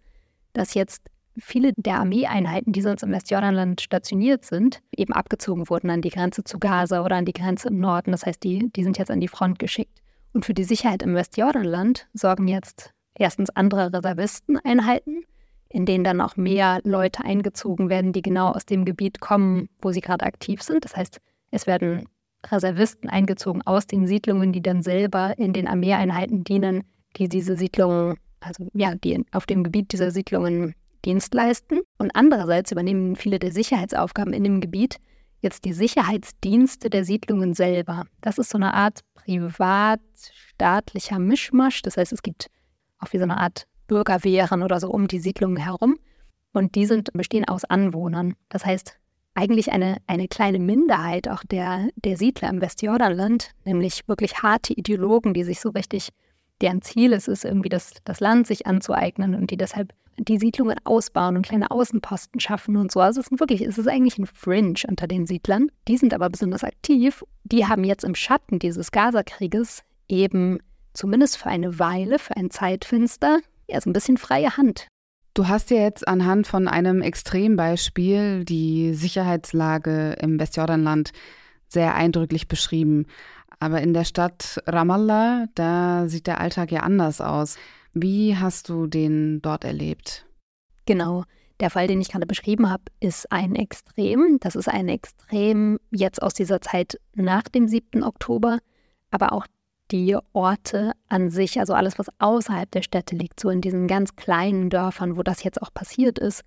dass 0.53 0.75
jetzt 0.75 1.03
viele 1.39 1.73
der 1.77 2.01
Armeeeinheiten, 2.01 2.73
die 2.73 2.83
sonst 2.83 3.03
im 3.03 3.13
Westjordanland 3.13 3.81
stationiert 3.81 4.45
sind, 4.45 4.81
eben 4.97 5.13
abgezogen 5.13 5.69
wurden 5.69 5.91
an 5.91 6.03
die 6.03 6.11
Grenze 6.11 6.45
zu 6.45 6.59
Gaza 6.59 7.05
oder 7.05 7.17
an 7.17 7.25
die 7.25 7.33
Grenze 7.33 7.69
im 7.69 7.79
Norden. 7.79 8.13
Das 8.13 8.27
heißt, 8.27 8.43
die, 8.43 8.71
die 8.75 8.83
sind 8.83 8.99
jetzt 8.99 9.11
an 9.11 9.21
die 9.21 9.29
Front 9.29 9.59
geschickt. 9.59 10.01
Und 10.33 10.45
für 10.45 10.55
die 10.55 10.65
Sicherheit 10.65 11.03
im 11.03 11.15
Westjordanland 11.15 12.09
sorgen 12.13 12.49
jetzt 12.49 12.93
erstens 13.15 13.51
andere 13.51 13.93
Reservisteneinheiten, 13.93 15.25
in 15.69 15.87
denen 15.87 16.05
dann 16.05 16.21
auch 16.21 16.37
mehr 16.37 16.81
Leute 16.85 17.25
eingezogen 17.25 17.89
werden, 17.89 18.13
die 18.13 18.23
genau 18.23 18.51
aus 18.51 18.67
dem 18.67 18.85
Gebiet 18.85 19.21
kommen, 19.21 19.69
wo 19.81 19.93
sie 19.93 20.01
gerade 20.01 20.25
aktiv 20.25 20.63
sind. 20.63 20.85
Das 20.85 20.97
heißt, 20.97 21.21
es 21.51 21.67
werden 21.67 22.09
Reservisten 22.51 23.09
eingezogen 23.09 23.63
aus 23.63 23.87
den 23.87 24.07
Siedlungen, 24.07 24.53
die 24.53 24.63
dann 24.63 24.83
selber 24.83 25.39
in 25.39 25.53
den 25.53 25.67
Armeeeinheiten 25.67 26.45
dienen, 26.45 26.85
die 27.17 27.29
diese 27.29 27.57
Siedlungen, 27.57 28.19
also 28.41 28.69
ja, 28.75 28.95
die 28.95 29.25
auf 29.33 29.47
dem 29.47 29.65
Gebiet 29.65 29.93
dieser 29.93 30.11
Siedlungen 30.11 30.75
Dienst 31.07 31.33
leisten. 31.33 31.81
Und 31.99 32.15
andererseits 32.15 32.73
übernehmen 32.73 33.17
viele 33.17 33.39
der 33.39 33.53
Sicherheitsaufgaben 33.53 34.35
in 34.35 34.45
dem 34.45 34.61
Gebiet 34.61 34.99
jetzt 35.41 35.65
die 35.65 35.73
Sicherheitsdienste 35.73 36.91
der 36.91 37.05
Siedlungen 37.05 37.55
selber. 37.55 38.05
Das 38.21 38.37
ist 38.39 38.51
so 38.51 38.59
eine 38.59 38.75
Art 38.75 39.01
privat-staatlicher 39.15 41.19
Mischmasch. 41.19 41.81
Das 41.83 41.97
heißt, 41.97 42.13
es 42.13 42.23
gibt 42.23 42.51
auch 42.99 43.13
wie 43.13 43.19
so 43.19 43.25
eine 43.25 43.39
Art 43.39 43.67
Bürgerwehren 43.87 44.63
oder 44.63 44.81
so 44.81 44.91
um 44.91 45.07
die 45.07 45.21
Siedlungen 45.21 45.57
herum. 45.57 45.97
Und 46.53 46.75
die 46.75 46.87
sind, 46.87 47.13
bestehen 47.13 47.47
aus 47.47 47.65
Anwohnern. 47.65 48.35
Das 48.49 48.67
heißt, 48.67 48.99
eigentlich 49.35 49.71
eine, 49.71 49.99
eine 50.07 50.29
kleine 50.29 50.59
Minderheit 50.59 51.29
auch 51.29 51.45
der, 51.45 51.91
der 51.97 52.17
Siedler 52.17 52.49
im 52.49 52.63
Westjordanland, 52.63 53.51
nämlich 53.65 54.09
wirklich 54.09 54.43
harte 54.43 54.73
Ideologen, 54.73 55.35
die 55.35 55.45
sich 55.45 55.61
so 55.61 55.69
richtig, 55.71 56.09
deren 56.63 56.83
Ziel 56.83 57.13
es 57.13 57.29
ist, 57.29 57.45
irgendwie 57.45 57.69
das, 57.69 57.93
das 58.05 58.21
Land 58.21 58.47
sich 58.47 58.67
anzueignen 58.67 59.35
und 59.35 59.51
die 59.51 59.59
deshalb 59.59 59.93
die 60.19 60.39
Siedlungen 60.39 60.77
ausbauen 60.85 61.37
und 61.37 61.47
kleine 61.47 61.71
Außenposten 61.71 62.41
schaffen 62.41 62.77
und 62.77 62.91
so. 62.91 63.01
Also 63.01 63.21
es 63.21 63.29
ist 63.29 63.41
wirklich, 63.41 63.63
es 63.63 63.79
ist 63.79 63.89
eigentlich 63.89 64.19
ein 64.19 64.27
Fringe 64.27 64.81
unter 64.89 65.07
den 65.07 65.27
Siedlern. 65.27 65.71
Die 65.89 65.97
sind 65.97 66.15
aber 66.15 66.31
besonders 66.31 66.65
aktiv. 66.65 67.25
Die 67.45 67.67
haben 67.67 67.85
jetzt 67.85 68.05
im 68.05 68.15
Schatten 68.15 68.59
dieses 68.59 68.91
Gaza-Krieges 68.91 69.83
eben 70.09 70.59
zumindest 70.95 71.37
für 71.37 71.49
eine 71.49 71.79
Weile, 71.79 72.19
für 72.19 72.37
ein 72.37 72.51
Zeitfenster, 72.51 73.41
ja, 73.69 73.81
so 73.81 73.91
ein 73.91 73.93
bisschen 73.93 74.17
freie 74.17 74.57
Hand. 74.57 74.89
Du 75.35 75.49
hast 75.49 75.71
ja 75.71 75.77
jetzt 75.79 76.09
anhand 76.09 76.47
von 76.47 76.67
einem 76.67 77.03
Extrembeispiel 77.03 78.45
die 78.45 78.95
Sicherheitslage 78.95 80.17
im 80.21 80.41
Westjordanland 80.41 81.13
sehr 81.69 81.95
eindrücklich 81.95 82.49
beschrieben. 82.49 83.07
Aber 83.59 83.83
in 83.83 83.93
der 83.93 84.05
Stadt 84.05 84.63
Ramallah, 84.67 85.47
da 85.55 86.09
sieht 86.09 86.27
der 86.27 86.41
Alltag 86.41 86.73
ja 86.73 86.81
anders 86.81 87.21
aus. 87.21 87.59
Wie 87.99 88.37
hast 88.37 88.69
du 88.69 88.87
den 88.87 89.41
dort 89.41 89.65
erlebt? 89.65 90.27
Genau. 90.85 91.25
Der 91.61 91.71
Fall, 91.71 91.87
den 91.87 91.99
ich 92.03 92.11
gerade 92.11 92.27
beschrieben 92.27 92.69
habe, 92.69 92.83
ist 93.01 93.33
ein 93.33 93.55
Extrem. 93.55 94.37
Das 94.39 94.55
ist 94.55 94.69
ein 94.69 94.91
Extrem 94.91 95.79
jetzt 95.91 96.21
aus 96.21 96.35
dieser 96.35 96.61
Zeit 96.61 97.01
nach 97.15 97.45
dem 97.45 97.67
7. 97.67 98.03
Oktober, 98.03 98.59
aber 99.11 99.33
auch 99.33 99.47
die 99.91 100.15
Orte 100.35 100.93
an 101.09 101.31
sich, 101.31 101.59
also 101.59 101.73
alles, 101.73 101.99
was 101.99 102.09
außerhalb 102.19 102.71
der 102.71 102.83
Städte 102.83 103.17
liegt, 103.17 103.41
so 103.41 103.49
in 103.49 103.63
diesen 103.63 103.87
ganz 103.87 104.15
kleinen 104.15 104.69
Dörfern, 104.69 105.17
wo 105.17 105.23
das 105.23 105.43
jetzt 105.43 105.63
auch 105.63 105.73
passiert 105.73 106.19
ist, 106.19 106.43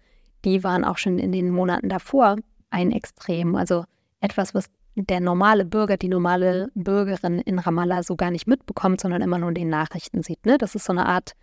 die 0.45 0.63
waren 0.63 0.85
auch 0.85 0.99
schon 0.99 1.17
in 1.17 1.31
den 1.31 1.49
Monaten 1.49 1.89
davor 1.89 2.35
ein 2.69 2.91
Extrem. 2.91 3.55
Also 3.55 3.85
etwas, 4.21 4.53
was 4.53 4.69
der 5.05 5.19
normale 5.19 5.65
Bürger, 5.65 5.97
die 5.97 6.07
normale 6.07 6.69
Bürgerin 6.75 7.39
in 7.39 7.59
Ramallah 7.59 8.03
so 8.03 8.15
gar 8.15 8.31
nicht 8.31 8.47
mitbekommt, 8.47 9.01
sondern 9.01 9.21
immer 9.21 9.37
nur 9.37 9.49
in 9.49 9.55
den 9.55 9.69
Nachrichten 9.69 10.23
sieht. 10.23 10.45
Ne? 10.45 10.57
Das 10.57 10.75
ist 10.75 10.85
so 10.85 10.93
eine 10.93 11.05
Art, 11.05 11.33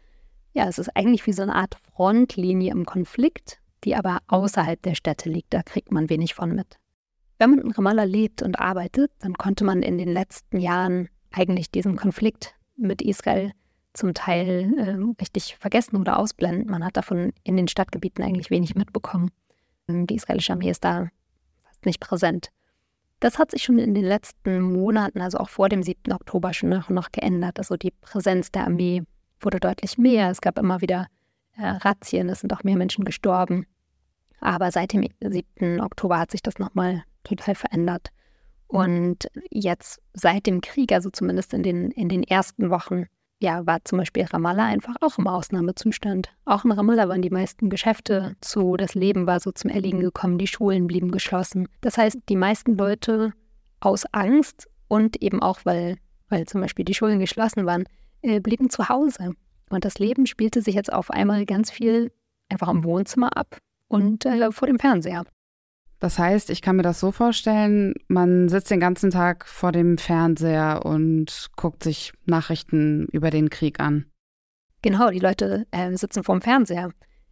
ja, 0.52 0.66
es 0.68 0.78
ist 0.78 0.96
eigentlich 0.96 1.26
wie 1.26 1.32
so 1.32 1.42
eine 1.42 1.54
Art 1.54 1.74
Frontlinie 1.74 2.72
im 2.72 2.84
Konflikt, 2.84 3.60
die 3.84 3.94
aber 3.94 4.18
außerhalb 4.28 4.80
der 4.82 4.94
Städte 4.94 5.28
liegt. 5.28 5.54
Da 5.54 5.62
kriegt 5.62 5.92
man 5.92 6.10
wenig 6.10 6.34
von 6.34 6.54
mit. 6.54 6.76
Wenn 7.38 7.50
man 7.50 7.58
in 7.60 7.70
Ramallah 7.72 8.04
lebt 8.04 8.42
und 8.42 8.58
arbeitet, 8.58 9.12
dann 9.18 9.34
konnte 9.34 9.64
man 9.64 9.82
in 9.82 9.98
den 9.98 10.08
letzten 10.08 10.58
Jahren 10.58 11.08
eigentlich 11.32 11.70
diesen 11.70 11.96
Konflikt 11.96 12.54
mit 12.76 13.02
Israel 13.02 13.52
zum 13.92 14.14
Teil 14.14 14.74
äh, 14.76 15.20
richtig 15.20 15.56
vergessen 15.56 15.96
oder 15.96 16.18
ausblenden. 16.18 16.70
Man 16.70 16.84
hat 16.84 16.96
davon 16.96 17.32
in 17.44 17.56
den 17.56 17.68
Stadtgebieten 17.68 18.24
eigentlich 18.24 18.50
wenig 18.50 18.74
mitbekommen. 18.74 19.30
Die 19.88 20.14
israelische 20.14 20.52
Armee 20.52 20.70
ist 20.70 20.84
da 20.84 21.08
fast 21.64 21.86
nicht 21.86 22.00
präsent. 22.00 22.50
Das 23.20 23.38
hat 23.38 23.50
sich 23.50 23.62
schon 23.62 23.78
in 23.78 23.94
den 23.94 24.04
letzten 24.04 24.60
Monaten, 24.60 25.20
also 25.20 25.38
auch 25.38 25.48
vor 25.48 25.68
dem 25.68 25.82
7. 25.82 26.12
Oktober, 26.12 26.52
schon 26.52 26.68
noch, 26.68 26.90
noch 26.90 27.12
geändert. 27.12 27.58
Also 27.58 27.76
die 27.76 27.90
Präsenz 27.90 28.50
der 28.50 28.64
Armee 28.64 29.02
wurde 29.40 29.58
deutlich 29.58 29.96
mehr. 29.96 30.30
Es 30.30 30.40
gab 30.40 30.58
immer 30.58 30.80
wieder 30.80 31.06
äh, 31.56 31.66
Razzien, 31.66 32.28
es 32.28 32.40
sind 32.40 32.52
auch 32.52 32.62
mehr 32.62 32.76
Menschen 32.76 33.04
gestorben. 33.04 33.66
Aber 34.40 34.70
seit 34.70 34.92
dem 34.92 35.08
7. 35.20 35.80
Oktober 35.80 36.18
hat 36.18 36.30
sich 36.30 36.42
das 36.42 36.58
nochmal 36.58 37.04
total 37.24 37.54
verändert. 37.54 38.10
Und 38.68 39.28
jetzt 39.50 40.00
seit 40.12 40.46
dem 40.46 40.60
Krieg, 40.60 40.92
also 40.92 41.08
zumindest 41.10 41.54
in 41.54 41.62
den, 41.62 41.90
in 41.92 42.08
den 42.08 42.22
ersten 42.22 42.70
Wochen, 42.70 43.06
ja, 43.40 43.66
war 43.66 43.84
zum 43.84 43.98
Beispiel 43.98 44.24
Ramallah 44.24 44.64
einfach 44.64 44.96
auch 45.00 45.18
im 45.18 45.26
Ausnahmezustand. 45.26 46.30
Auch 46.44 46.64
in 46.64 46.72
Ramallah 46.72 47.08
waren 47.08 47.22
die 47.22 47.30
meisten 47.30 47.68
Geschäfte 47.68 48.34
zu, 48.40 48.76
das 48.76 48.94
Leben 48.94 49.26
war 49.26 49.40
so 49.40 49.52
zum 49.52 49.70
Erliegen 49.70 50.00
gekommen, 50.00 50.38
die 50.38 50.46
Schulen 50.46 50.86
blieben 50.86 51.10
geschlossen. 51.10 51.68
Das 51.82 51.98
heißt, 51.98 52.18
die 52.28 52.36
meisten 52.36 52.76
Leute 52.76 53.32
aus 53.80 54.04
Angst 54.12 54.68
und 54.88 55.22
eben 55.22 55.42
auch, 55.42 55.60
weil, 55.64 55.98
weil 56.28 56.46
zum 56.46 56.62
Beispiel 56.62 56.84
die 56.84 56.94
Schulen 56.94 57.18
geschlossen 57.18 57.66
waren, 57.66 57.84
äh, 58.22 58.40
blieben 58.40 58.70
zu 58.70 58.88
Hause. 58.88 59.34
Und 59.68 59.84
das 59.84 59.98
Leben 59.98 60.26
spielte 60.26 60.62
sich 60.62 60.74
jetzt 60.74 60.92
auf 60.92 61.10
einmal 61.10 61.44
ganz 61.44 61.70
viel 61.70 62.12
einfach 62.48 62.68
im 62.68 62.84
Wohnzimmer 62.84 63.36
ab 63.36 63.58
und 63.88 64.24
äh, 64.24 64.50
vor 64.50 64.66
dem 64.66 64.78
Fernseher. 64.78 65.24
Das 65.98 66.18
heißt, 66.18 66.50
ich 66.50 66.60
kann 66.60 66.76
mir 66.76 66.82
das 66.82 67.00
so 67.00 67.10
vorstellen, 67.10 67.94
man 68.08 68.48
sitzt 68.48 68.70
den 68.70 68.80
ganzen 68.80 69.10
Tag 69.10 69.46
vor 69.46 69.72
dem 69.72 69.96
Fernseher 69.96 70.84
und 70.84 71.48
guckt 71.56 71.82
sich 71.82 72.12
Nachrichten 72.26 73.06
über 73.12 73.30
den 73.30 73.48
Krieg 73.48 73.80
an. 73.80 74.04
Genau, 74.82 75.10
die 75.10 75.18
Leute 75.18 75.66
äh, 75.70 75.96
sitzen 75.96 76.22
vorm 76.22 76.42
Fernseher. 76.42 76.90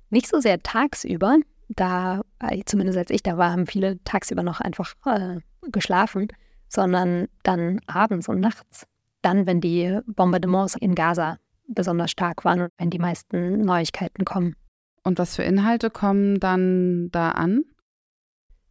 Nicht 0.08 0.28
so 0.28 0.40
sehr 0.40 0.62
tagsüber, 0.62 1.38
da, 1.68 2.22
äh, 2.40 2.62
zumindest 2.64 2.98
als 2.98 3.10
ich 3.10 3.22
da 3.22 3.36
war, 3.36 3.52
haben 3.52 3.66
viele 3.66 4.02
tagsüber 4.04 4.42
noch 4.42 4.60
einfach 4.60 4.94
äh, 5.06 5.40
geschlafen, 5.70 6.28
sondern 6.68 7.28
dann 7.42 7.80
abends 7.86 8.28
und 8.28 8.40
nachts. 8.40 8.86
Dann, 9.22 9.46
wenn 9.46 9.60
die 9.60 9.98
Bombardements 10.06 10.76
in 10.76 10.94
Gaza 10.94 11.38
besonders 11.66 12.10
stark 12.10 12.44
waren 12.44 12.62
und 12.62 12.70
wenn 12.78 12.90
die 12.90 12.98
meisten 12.98 13.62
Neuigkeiten 13.62 14.24
kommen. 14.24 14.56
Und 15.02 15.18
was 15.18 15.36
für 15.36 15.42
Inhalte 15.42 15.90
kommen 15.90 16.40
dann 16.40 17.10
da 17.10 17.30
an? 17.30 17.64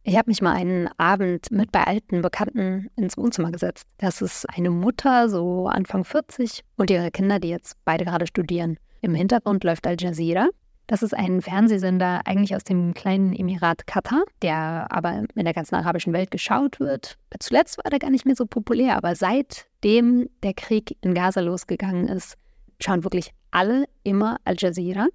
Ich 0.06 0.18
habe 0.18 0.30
mich 0.30 0.42
mal 0.42 0.52
einen 0.52 0.90
Abend 0.98 1.50
mit 1.50 1.72
bei 1.72 1.82
alten 1.82 2.20
Bekannten 2.20 2.90
ins 2.94 3.16
Wohnzimmer 3.16 3.50
gesetzt. 3.50 3.86
Das 3.96 4.20
ist 4.20 4.44
eine 4.50 4.68
Mutter, 4.68 5.30
so 5.30 5.66
Anfang 5.66 6.04
40, 6.04 6.62
und 6.76 6.90
ihre 6.90 7.10
Kinder, 7.10 7.40
die 7.40 7.48
jetzt 7.48 7.78
beide 7.86 8.04
gerade 8.04 8.26
studieren. 8.26 8.76
Im 9.00 9.14
Hintergrund 9.14 9.64
läuft 9.64 9.86
Al 9.86 9.96
Jazeera. 9.98 10.50
Das 10.86 11.02
ist 11.02 11.14
ein 11.14 11.40
Fernsehsender 11.40 12.20
eigentlich 12.26 12.54
aus 12.54 12.64
dem 12.64 12.92
kleinen 12.92 13.32
Emirat 13.32 13.86
Katar, 13.86 14.24
der 14.42 14.88
aber 14.90 15.24
in 15.34 15.44
der 15.44 15.54
ganzen 15.54 15.76
arabischen 15.76 16.12
Welt 16.12 16.30
geschaut 16.30 16.80
wird. 16.80 17.16
Zuletzt 17.40 17.78
war 17.78 17.90
der 17.90 17.98
gar 17.98 18.10
nicht 18.10 18.26
mehr 18.26 18.36
so 18.36 18.44
populär, 18.44 18.98
aber 18.98 19.14
seitdem 19.14 20.28
der 20.42 20.52
Krieg 20.52 20.98
in 21.00 21.14
Gaza 21.14 21.40
losgegangen 21.40 22.08
ist, 22.08 22.36
schauen 22.78 23.04
wirklich 23.04 23.32
alle 23.50 23.86
immer 24.02 24.36
Al 24.44 24.56
Jazeera. 24.58 25.06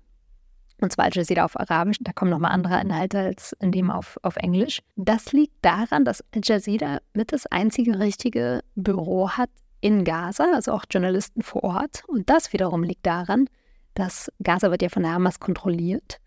Und 0.81 0.91
zwar 0.93 1.05
Al 1.05 1.11
Jazeera 1.13 1.45
auf 1.45 1.59
Arabisch, 1.59 1.97
da 1.99 2.13
kommen 2.13 2.31
nochmal 2.31 2.51
andere 2.51 2.79
Inhalte 2.79 3.19
als 3.19 3.53
in 3.59 3.71
dem 3.71 3.91
auf, 3.91 4.17
auf 4.23 4.37
Englisch. 4.37 4.81
Das 4.95 5.33
liegt 5.33 5.55
daran, 5.61 6.05
dass 6.05 6.23
Al 6.33 6.41
Jazeera 6.43 6.99
mit 7.13 7.31
das 7.31 7.45
einzige 7.47 7.99
richtige 7.99 8.61
Büro 8.75 9.29
hat 9.29 9.49
in 9.81 10.03
Gaza, 10.03 10.45
also 10.53 10.73
auch 10.73 10.85
Journalisten 10.89 11.41
vor 11.41 11.63
Ort. 11.63 12.03
Und 12.07 12.29
das 12.29 12.53
wiederum 12.53 12.83
liegt 12.83 13.05
daran, 13.05 13.47
dass 13.93 14.31
Gaza 14.41 14.71
wird 14.71 14.81
ja 14.81 14.89
von 14.89 15.03
der 15.03 15.13
Hamas 15.13 15.39
kontrolliert. 15.39 16.19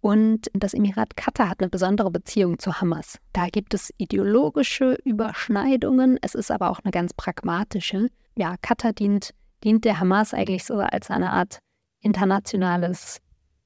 Und 0.00 0.48
das 0.52 0.74
Emirat 0.74 1.16
Katar 1.16 1.48
hat 1.48 1.60
eine 1.60 1.68
besondere 1.68 2.10
Beziehung 2.10 2.58
zu 2.58 2.80
Hamas. 2.80 3.18
Da 3.32 3.48
gibt 3.48 3.74
es 3.74 3.92
ideologische 3.96 4.98
Überschneidungen, 5.04 6.18
es 6.22 6.34
ist 6.34 6.50
aber 6.50 6.70
auch 6.70 6.78
eine 6.84 6.92
ganz 6.92 7.12
pragmatische. 7.12 8.08
Ja, 8.36 8.54
Katar 8.62 8.92
dient, 8.92 9.30
dient 9.64 9.84
der 9.84 9.98
Hamas 9.98 10.32
eigentlich 10.32 10.64
so 10.64 10.74
als 10.74 11.10
eine 11.10 11.32
Art 11.32 11.58
internationales 12.02 13.18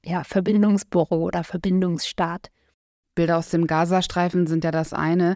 ja, 0.05 0.23
Verbindungsbüro 0.23 1.17
oder 1.17 1.43
Verbindungsstaat. 1.43 2.49
Bilder 3.15 3.37
aus 3.37 3.49
dem 3.49 3.67
Gazastreifen 3.67 4.47
sind 4.47 4.63
ja 4.63 4.71
das 4.71 4.93
eine. 4.93 5.35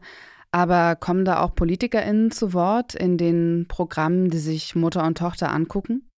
Aber 0.52 0.96
kommen 0.96 1.26
da 1.26 1.42
auch 1.42 1.54
PolitikerInnen 1.54 2.32
zu 2.32 2.54
Wort 2.54 2.96
in 2.96 3.18
den 3.18 3.66
Programmen, 3.68 4.30
die 4.30 4.38
sich 4.38 4.74
Mutter 4.74 5.06
und 5.06 5.18
Tochter 5.18 5.52
angucken? 5.52 6.10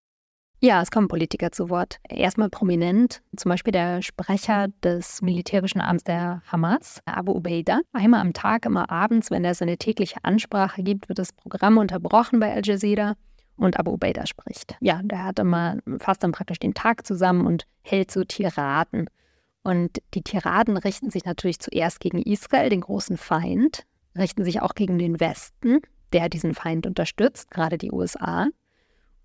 Ja, 0.60 0.82
es 0.82 0.90
kommen 0.90 1.06
Politiker 1.08 1.52
zu 1.52 1.70
Wort. 1.70 1.98
Erstmal 2.08 2.48
prominent, 2.48 3.22
zum 3.36 3.48
Beispiel 3.48 3.72
der 3.72 4.02
Sprecher 4.02 4.68
des 4.82 5.22
militärischen 5.22 5.80
Amts 5.80 6.04
der 6.04 6.42
Hamas, 6.50 7.00
Abu 7.04 7.32
Ubaida. 7.32 7.80
Einmal 7.92 8.20
am 8.20 8.32
Tag, 8.32 8.66
immer 8.66 8.90
abends, 8.90 9.30
wenn 9.30 9.44
er 9.44 9.54
seine 9.54 9.76
tägliche 9.76 10.18
Ansprache 10.22 10.82
gibt, 10.82 11.08
wird 11.08 11.20
das 11.20 11.32
Programm 11.32 11.78
unterbrochen 11.78 12.40
bei 12.40 12.52
Al 12.52 12.62
Jazeera 12.64 13.14
und 13.58 13.78
Abu 13.78 13.92
Ubaidah 13.92 14.26
spricht. 14.26 14.76
Ja, 14.80 15.00
der 15.02 15.24
hat 15.24 15.38
immer 15.38 15.76
fast 15.98 16.22
dann 16.22 16.32
praktisch 16.32 16.58
den 16.58 16.74
Tag 16.74 17.06
zusammen 17.06 17.46
und 17.46 17.64
hält 17.82 18.10
so 18.10 18.24
Tiraden. 18.24 19.08
Und 19.62 19.98
die 20.14 20.22
Tiraden 20.22 20.76
richten 20.76 21.10
sich 21.10 21.24
natürlich 21.24 21.58
zuerst 21.60 22.00
gegen 22.00 22.22
Israel, 22.22 22.70
den 22.70 22.80
großen 22.80 23.16
Feind, 23.16 23.84
richten 24.16 24.44
sich 24.44 24.62
auch 24.62 24.74
gegen 24.74 24.98
den 24.98 25.20
Westen, 25.20 25.80
der 26.12 26.28
diesen 26.28 26.54
Feind 26.54 26.86
unterstützt, 26.86 27.50
gerade 27.50 27.76
die 27.76 27.92
USA. 27.92 28.48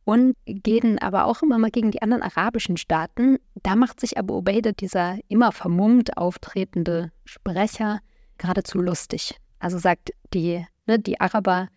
und 0.05 0.35
gehen 0.45 0.99
aber 0.99 1.25
auch 1.25 1.41
immer 1.41 1.57
mal 1.57 1.71
gegen 1.71 1.91
die 1.91 2.01
anderen 2.01 2.23
arabischen 2.23 2.77
Staaten. 2.77 3.37
Da 3.61 3.75
macht 3.75 3.99
sich 3.99 4.17
Abu 4.17 4.37
Ubaida, 4.37 4.73
dieser 4.73 5.17
immer 5.29 5.51
vermummt 5.51 6.17
auftretende 6.17 7.11
Sprecher, 7.23 7.99
geradezu 8.37 8.79
lustig. 8.79 9.39
Also 9.59 9.77
sagt, 9.77 10.11
die, 10.33 10.65
ne, 10.87 10.99
die 10.99 11.21
Araber, 11.21 11.69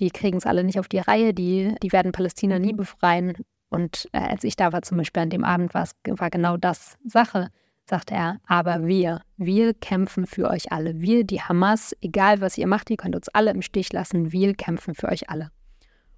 die 0.00 0.10
kriegen 0.10 0.38
es 0.38 0.46
alle 0.46 0.64
nicht 0.64 0.78
auf 0.78 0.88
die 0.88 0.98
Reihe, 0.98 1.34
die, 1.34 1.74
die 1.82 1.92
werden 1.92 2.12
Palästina 2.12 2.58
nie 2.58 2.72
befreien. 2.72 3.34
Und 3.68 4.08
äh, 4.12 4.18
als 4.18 4.44
ich 4.44 4.56
da 4.56 4.72
war, 4.72 4.82
zum 4.82 4.98
Beispiel 4.98 5.22
an 5.22 5.30
dem 5.30 5.44
Abend, 5.44 5.74
war 5.74 6.30
genau 6.30 6.56
das 6.56 6.96
Sache, 7.04 7.48
sagt 7.88 8.10
er, 8.10 8.40
aber 8.46 8.86
wir, 8.86 9.22
wir 9.36 9.74
kämpfen 9.74 10.26
für 10.26 10.48
euch 10.48 10.72
alle. 10.72 11.00
Wir, 11.00 11.24
die 11.24 11.40
Hamas, 11.40 11.94
egal 12.00 12.40
was 12.40 12.56
ihr 12.58 12.66
macht, 12.66 12.90
ihr 12.90 12.96
könnt 12.96 13.16
uns 13.16 13.28
alle 13.28 13.50
im 13.50 13.62
Stich 13.62 13.92
lassen, 13.92 14.32
wir 14.32 14.54
kämpfen 14.54 14.94
für 14.94 15.08
euch 15.08 15.28
alle. 15.28 15.50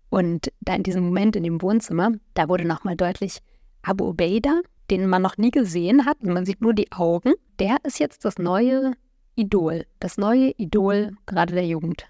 Und 0.09 0.53
da 0.61 0.75
in 0.75 0.83
diesem 0.83 1.05
Moment 1.05 1.35
in 1.37 1.43
dem 1.43 1.61
Wohnzimmer, 1.61 2.13
da 2.35 2.49
wurde 2.49 2.65
nochmal 2.65 2.97
deutlich, 2.97 3.41
Abu 3.83 4.09
Ubaida, 4.09 4.61
den 4.91 5.09
man 5.09 5.23
noch 5.23 5.37
nie 5.37 5.51
gesehen 5.51 6.05
hat, 6.05 6.21
und 6.23 6.33
man 6.33 6.47
sieht 6.47 6.61
nur 6.61 6.75
die 6.75 6.91
Augen, 6.93 7.35
der 7.59 7.79
ist 7.85 7.99
jetzt 7.99 8.25
das 8.25 8.39
neue 8.39 8.93
Idol, 9.35 9.85
das 10.01 10.17
neue 10.17 10.53
Idol 10.57 11.13
gerade 11.27 11.55
der 11.55 11.67
Jugend. 11.67 12.07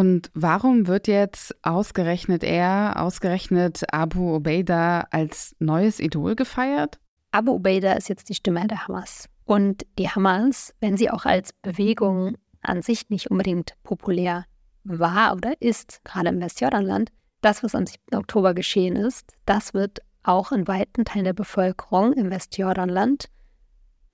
Und 0.00 0.30
warum 0.32 0.86
wird 0.86 1.08
jetzt 1.08 1.54
ausgerechnet 1.62 2.42
er, 2.42 2.94
ausgerechnet 2.96 3.84
Abu 3.92 4.36
Ubaida 4.36 5.06
als 5.10 5.54
neues 5.58 6.00
Idol 6.00 6.36
gefeiert? 6.36 6.98
Abu 7.32 7.52
Ubaida 7.52 7.92
ist 7.92 8.08
jetzt 8.08 8.30
die 8.30 8.34
Stimme 8.34 8.66
der 8.66 8.88
Hamas. 8.88 9.28
Und 9.44 9.84
die 9.98 10.08
Hamas, 10.08 10.72
wenn 10.80 10.96
sie 10.96 11.10
auch 11.10 11.26
als 11.26 11.52
Bewegung 11.52 12.38
an 12.62 12.80
sich 12.80 13.10
nicht 13.10 13.30
unbedingt 13.30 13.74
populär 13.82 14.46
war 14.84 15.36
oder 15.36 15.52
ist, 15.60 16.00
gerade 16.02 16.30
im 16.30 16.40
Westjordanland, 16.40 17.10
das, 17.42 17.62
was 17.62 17.74
am 17.74 17.84
7. 17.84 18.00
Oktober 18.14 18.54
geschehen 18.54 18.96
ist, 18.96 19.34
das 19.44 19.74
wird 19.74 19.98
auch 20.22 20.50
in 20.50 20.66
weiten 20.66 21.04
Teilen 21.04 21.26
der 21.26 21.34
Bevölkerung 21.34 22.14
im 22.14 22.30
Westjordanland 22.30 23.28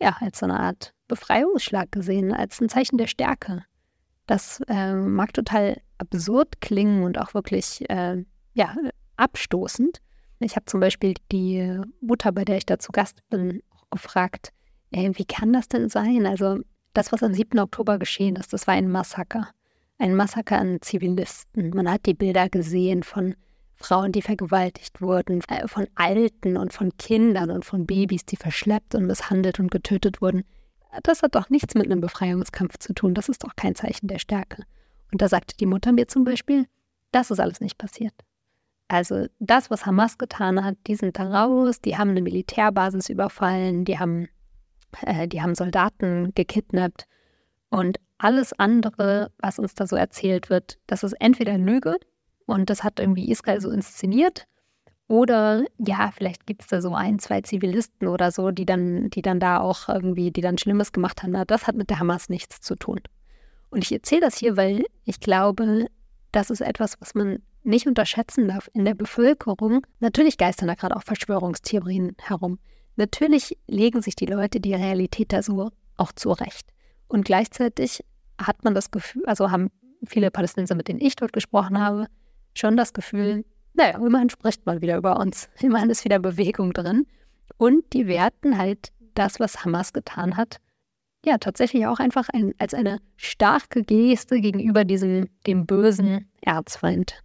ja, 0.01 0.16
als 0.18 0.40
so 0.40 0.46
eine 0.46 0.59
Art 0.59 0.94
Befreiungsschlag 1.07 1.92
gesehen, 1.92 2.33
als 2.33 2.61
ein 2.61 2.68
Zeichen 2.68 2.99
der 2.99 3.07
Stärke. 3.07 3.62
Das 4.27 4.61
äh, 4.69 4.95
mag 4.95 5.33
total 5.33 5.81
absurd 5.99 6.61
klingen 6.61 7.05
und 7.05 7.19
auch 7.19 7.35
wirklich 7.35 7.89
äh, 7.89 8.25
ja, 8.55 8.75
abstoßend. 9.17 9.99
Ich 10.41 10.57
habe 10.57 10.67
zum 10.67 10.81
Beispiel 10.81 11.15
die 11.33 11.81
Mutter, 12.01 12.33
bei 12.33 12.45
der 12.45 12.59
ich 12.59 12.67
da 12.67 12.79
zu 12.79 12.93
Gast 12.93 13.21
bin, 13.31 13.62
gefragt, 13.91 14.53
ey, 14.91 15.11
wie 15.17 15.25
kann 15.25 15.53
das 15.53 15.69
denn 15.69 15.89
sein? 15.89 16.27
Also 16.27 16.59
das, 16.93 17.12
was 17.12 17.23
am 17.23 17.33
7. 17.33 17.59
Oktober 17.59 17.99
geschehen 17.99 18.37
ist, 18.37 18.53
das 18.53 18.67
war 18.67 18.75
ein 18.75 18.91
Massaker 18.91 19.49
ein 19.99 20.15
Massaker 20.15 20.59
an 20.59 20.79
Zivilisten. 20.81 21.71
Man 21.71 21.91
hat 21.91 22.07
die 22.07 22.15
Bilder 22.15 22.49
gesehen 22.49 23.03
von 23.03 23.35
Frauen, 23.77 24.12
die 24.12 24.23
vergewaltigt 24.23 25.01
wurden, 25.01 25.43
äh, 25.49 25.69
von 25.69 25.87
Alten 25.95 26.57
und 26.57 26.73
von 26.73 26.97
Kindern 26.99 27.51
und 27.51 27.65
von 27.65 27.87
Babys, 27.87 28.25
die 28.25 28.37
verschleppt 28.37 28.95
und 28.95 29.07
misshandelt 29.07 29.61
und 29.61 29.71
getötet 29.71 30.23
wurden. 30.23 30.45
Das 31.02 31.22
hat 31.22 31.35
doch 31.35 31.50
nichts 31.50 31.74
mit 31.74 31.87
einem 31.87 32.00
Befreiungskampf 32.00 32.78
zu 32.78 32.92
tun. 32.92 33.14
Das 33.14 33.28
ist 33.28 33.44
doch 33.44 33.56
kein 33.56 33.74
Zeichen 33.74 34.09
der 34.09 34.18
Stärke. 34.18 34.64
Und 35.12 35.22
da 35.22 35.28
sagte 35.28 35.56
die 35.56 35.66
Mutter 35.66 35.92
mir 35.92 36.09
zum 36.09 36.24
Beispiel, 36.24 36.66
das 37.12 37.30
ist 37.30 37.40
alles 37.40 37.61
nicht 37.61 37.78
passiert. 37.78 38.14
Also 38.88 39.26
das, 39.38 39.70
was 39.70 39.87
Hamas 39.87 40.18
getan 40.18 40.64
hat, 40.64 40.76
die 40.87 40.94
sind 40.94 41.18
da 41.18 41.24
raus, 41.24 41.80
die 41.80 41.96
haben 41.96 42.11
eine 42.11 42.22
Militärbasis 42.22 43.09
überfallen, 43.09 43.85
die 43.85 43.98
haben, 43.98 44.28
äh, 45.02 45.26
die 45.26 45.42
haben 45.42 45.54
Soldaten 45.54 46.32
gekidnappt 46.35 47.06
und 47.70 47.98
alles 48.18 48.52
andere, 48.52 49.32
was 49.38 49.59
uns 49.59 49.74
da 49.74 49.87
so 49.87 49.96
erzählt 49.96 50.50
wird, 50.50 50.78
das 50.87 51.02
ist 51.02 51.14
entweder 51.14 51.59
Lüge 51.59 51.96
und 52.46 52.70
das 52.70 52.85
hat 52.85 53.00
irgendwie 53.00 53.30
Israel 53.30 53.61
so 53.61 53.70
inszeniert. 53.70 54.46
Oder 55.09 55.64
ja, 55.79 56.11
vielleicht 56.12 56.47
gibt 56.47 56.62
es 56.62 56.69
da 56.69 56.81
so 56.81 56.95
ein, 56.95 57.19
zwei 57.19 57.40
Zivilisten 57.40 58.09
oder 58.09 58.33
so, 58.33 58.51
die 58.51 58.66
dann, 58.66 59.09
die 59.11 59.23
dann 59.23 59.38
da 59.38 59.61
auch 59.61 59.88
irgendwie, 59.88 60.33
die 60.33 60.40
dann 60.40 60.59
Schlimmes 60.59 60.92
gemacht 60.92 61.23
haben. 61.23 61.33
Das 61.47 61.66
hat 61.66 61.77
mit 61.77 61.90
der 61.90 62.01
Hamas 62.01 62.29
nichts 62.29 62.61
zu 62.61 62.75
tun. 62.75 63.01
Und 63.71 63.85
ich 63.85 63.92
erzähle 63.92 64.23
das 64.23 64.37
hier, 64.37 64.57
weil 64.57 64.85
ich 65.05 65.21
glaube, 65.21 65.87
das 66.33 66.51
ist 66.51 66.61
etwas, 66.61 67.01
was 67.01 67.14
man 67.14 67.40
nicht 67.62 67.87
unterschätzen 67.87 68.49
darf 68.49 68.69
in 68.75 68.85
der 68.85 68.95
Bevölkerung. 68.95 69.87
Natürlich 70.01 70.38
geistern 70.38 70.69
da 70.69 70.75
gerade 70.75 70.97
auch 70.97 71.03
Verschwörungstheorien 71.03 72.16
herum. 72.21 72.59
Natürlich 72.97 73.59
legen 73.66 74.03
sich 74.03 74.16
die 74.16 74.27
Leute 74.27 74.61
die 74.61 74.75
Realität 74.75 75.33
da 75.33 75.42
so 75.42 75.71
auch 75.97 76.12
zurecht. 76.12 76.73
Und 77.09 77.25
gleichzeitig 77.25 78.05
hat 78.40 78.64
man 78.64 78.75
das 78.75 78.90
Gefühl, 78.90 79.25
also 79.27 79.51
haben 79.51 79.71
viele 80.07 80.31
Palästinenser, 80.31 80.75
mit 80.75 80.88
denen 80.88 81.01
ich 81.01 81.16
dort 81.16 81.33
gesprochen 81.33 81.81
habe, 81.81 82.07
schon 82.55 82.77
das 82.77 82.92
Gefühl, 82.92 83.45
naja, 83.77 83.99
immerhin 83.99 84.31
spricht 84.31 84.67
man 84.67 84.81
wieder 84.81 84.97
über 84.97 85.19
uns. 85.19 85.49
Immerhin 85.61 85.91
ist 85.91 86.05
wieder 86.05 86.19
Bewegung 86.19 86.73
drin. 86.73 87.07
Und 87.59 87.93
die 87.93 88.07
werten 88.07 88.59
halt 88.59 88.93
das, 89.15 89.41
was 89.41 89.65
Hamas 89.65 89.93
getan 89.93 90.37
hat, 90.37 90.59
ja, 91.25 91.39
tatsächlich 91.39 91.87
auch 91.87 91.99
einfach 91.99 92.29
ein, 92.33 92.55
als 92.59 92.73
eine 92.73 93.01
starke 93.17 93.83
Geste 93.83 94.41
gegenüber 94.41 94.85
diesem, 94.85 95.29
dem 95.47 95.67
bösen 95.67 96.31
Erzfeind. 96.41 97.23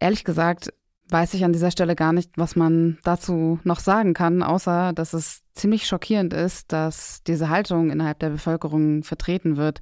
Ehrlich 0.00 0.24
gesagt, 0.24 0.72
weiß 1.10 1.34
ich 1.34 1.44
an 1.44 1.52
dieser 1.52 1.70
Stelle 1.70 1.96
gar 1.96 2.14
nicht, 2.14 2.30
was 2.36 2.56
man 2.56 2.98
dazu 3.02 3.58
noch 3.62 3.80
sagen 3.80 4.14
kann, 4.14 4.42
außer 4.42 4.92
dass 4.94 5.12
es 5.12 5.42
ziemlich 5.52 5.86
schockierend 5.86 6.32
ist, 6.32 6.72
dass 6.72 7.22
diese 7.24 7.50
Haltung 7.50 7.90
innerhalb 7.90 8.20
der 8.20 8.30
Bevölkerung 8.30 9.02
vertreten 9.02 9.58
wird. 9.58 9.80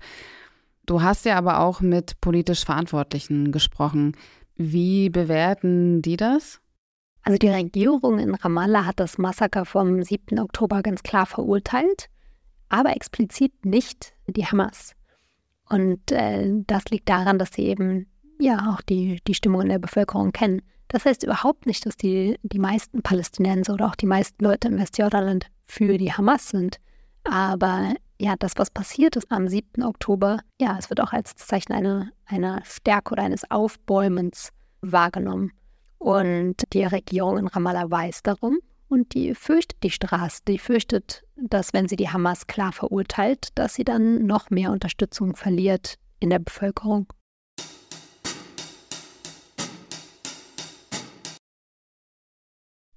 Du 0.87 1.03
hast 1.03 1.25
ja 1.25 1.37
aber 1.37 1.61
auch 1.61 1.81
mit 1.81 2.21
politisch 2.21 2.65
Verantwortlichen 2.65 3.53
gesprochen. 3.53 4.17
Wie 4.59 5.09
bewerten 5.09 6.03
die 6.03 6.17
das? 6.17 6.61
Also 7.23 7.39
die 7.39 7.49
Regierung 7.49 8.19
in 8.19 8.35
Ramallah 8.35 8.87
hat 8.87 8.99
das 8.99 9.17
Massaker 9.17 9.65
vom 9.65 10.03
7. 10.03 10.39
Oktober 10.41 10.83
ganz 10.83 11.05
klar 11.05 11.27
verurteilt, 11.27 12.09
aber 12.69 12.97
explizit 12.97 13.65
nicht 13.65 14.15
die 14.27 14.47
Hamas. 14.47 14.95
Und 15.69 16.11
äh, 16.11 16.51
das 16.67 16.87
liegt 16.87 17.09
daran, 17.09 17.39
dass 17.39 17.53
sie 17.53 17.67
eben 17.67 18.07
ja 18.41 18.75
auch 18.75 18.81
die, 18.83 19.21
die 19.27 19.35
Stimmung 19.35 19.63
in 19.63 19.69
der 19.69 19.79
Bevölkerung 19.79 20.33
kennen. 20.33 20.63
Das 20.89 21.05
heißt 21.05 21.23
überhaupt 21.23 21.67
nicht, 21.67 21.87
dass 21.87 21.97
die, 21.97 22.39
die 22.43 22.59
meisten 22.59 23.03
Palästinenser 23.03 23.75
oder 23.75 23.87
auch 23.87 23.97
die 23.97 24.07
meisten 24.07 24.43
Leute 24.43 24.69
im 24.69 24.79
Westjordanland 24.79 25.47
für 25.63 25.99
die 25.99 26.13
Hamas 26.13 26.49
sind. 26.49 26.81
Aber 27.25 27.95
ja, 28.19 28.35
das, 28.39 28.53
was 28.57 28.71
passiert 28.71 29.17
ist 29.17 29.31
am 29.31 29.49
7. 29.49 29.83
Oktober, 29.83 30.41
ja, 30.61 30.77
es 30.79 30.91
wird 30.91 31.01
auch 31.01 31.13
als 31.13 31.37
Zeichen 31.37 31.73
einer, 31.73 32.11
einer 32.27 32.63
Stärke 32.65 33.13
oder 33.13 33.23
eines 33.23 33.51
Aufbäumens 33.51 34.51
wahrgenommen. 34.81 35.53
Und 35.99 36.57
die 36.73 36.85
Regierung 36.85 37.39
in 37.39 37.47
Ramallah 37.47 37.91
weiß 37.91 38.23
darum 38.23 38.59
und 38.89 39.15
die 39.15 39.35
fürchtet 39.35 39.83
die 39.83 39.91
Straße. 39.91 40.43
Die 40.47 40.59
fürchtet, 40.59 41.25
dass 41.37 41.73
wenn 41.73 41.89
sie 41.89 41.97
die 41.97 42.09
Hamas 42.09 42.47
klar 42.47 42.73
verurteilt, 42.73 43.49
dass 43.55 43.75
sie 43.75 43.85
dann 43.85 44.27
noch 44.27 44.51
mehr 44.51 44.73
Unterstützung 44.73 45.37
verliert 45.37 45.97
in 46.21 46.31
der 46.31 46.39
Bevölkerung. 46.39 47.07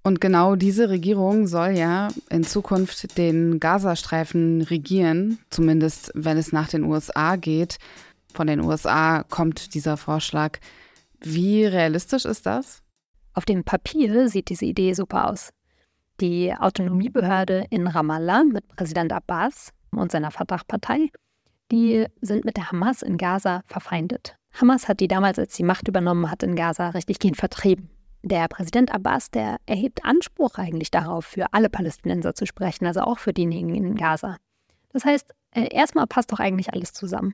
Und 0.03 0.19
genau 0.19 0.55
diese 0.55 0.89
Regierung 0.89 1.45
soll 1.45 1.71
ja 1.71 2.07
in 2.29 2.43
Zukunft 2.43 3.17
den 3.17 3.59
Gazastreifen 3.59 4.63
regieren, 4.63 5.37
zumindest 5.51 6.11
wenn 6.15 6.37
es 6.37 6.51
nach 6.51 6.69
den 6.69 6.83
USA 6.83 7.35
geht. 7.35 7.77
Von 8.33 8.47
den 8.47 8.61
USA 8.61 9.23
kommt 9.29 9.75
dieser 9.75 9.97
Vorschlag. 9.97 10.59
Wie 11.19 11.65
realistisch 11.65 12.25
ist 12.25 12.47
das? 12.47 12.81
Auf 13.33 13.45
dem 13.45 13.63
Papier 13.63 14.27
sieht 14.27 14.49
diese 14.49 14.65
Idee 14.65 14.93
super 14.93 15.29
aus. 15.29 15.49
Die 16.19 16.53
Autonomiebehörde 16.53 17.65
in 17.69 17.85
Ramallah 17.85 18.43
mit 18.43 18.67
Präsident 18.69 19.13
Abbas 19.13 19.71
und 19.91 20.11
seiner 20.11 20.31
Fatah-Partei, 20.31 21.09
die 21.71 22.05
sind 22.21 22.43
mit 22.43 22.57
der 22.57 22.71
Hamas 22.71 23.01
in 23.01 23.17
Gaza 23.17 23.61
verfeindet. 23.67 24.35
Hamas 24.53 24.87
hat 24.87 24.99
die 24.99 25.07
damals, 25.07 25.39
als 25.39 25.55
sie 25.55 25.63
Macht 25.63 25.87
übernommen 25.87 26.29
hat 26.29 26.43
in 26.43 26.55
Gaza, 26.55 26.89
richtig 26.89 27.19
gehend 27.19 27.37
vertrieben. 27.37 27.89
Der 28.23 28.47
Präsident 28.47 28.93
Abbas, 28.93 29.31
der 29.31 29.57
erhebt 29.65 30.05
Anspruch 30.05 30.55
eigentlich 30.55 30.91
darauf, 30.91 31.25
für 31.25 31.53
alle 31.53 31.69
Palästinenser 31.69 32.35
zu 32.35 32.45
sprechen, 32.45 32.85
also 32.85 33.01
auch 33.01 33.17
für 33.17 33.33
diejenigen 33.33 33.73
in 33.73 33.95
Gaza. 33.95 34.37
Das 34.89 35.05
heißt, 35.05 35.33
äh, 35.51 35.73
erstmal 35.73 36.07
passt 36.07 36.31
doch 36.31 36.39
eigentlich 36.39 36.73
alles 36.73 36.93
zusammen. 36.93 37.33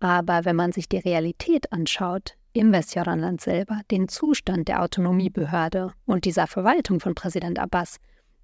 Aber 0.00 0.44
wenn 0.44 0.56
man 0.56 0.72
sich 0.72 0.88
die 0.88 0.98
Realität 0.98 1.72
anschaut, 1.72 2.36
im 2.52 2.72
Westjordanland 2.72 3.40
selber, 3.40 3.80
den 3.90 4.08
Zustand 4.08 4.66
der 4.68 4.82
Autonomiebehörde 4.82 5.92
und 6.06 6.24
dieser 6.24 6.46
Verwaltung 6.46 6.98
von 6.98 7.14
Präsident 7.14 7.58
Abbas, 7.58 7.98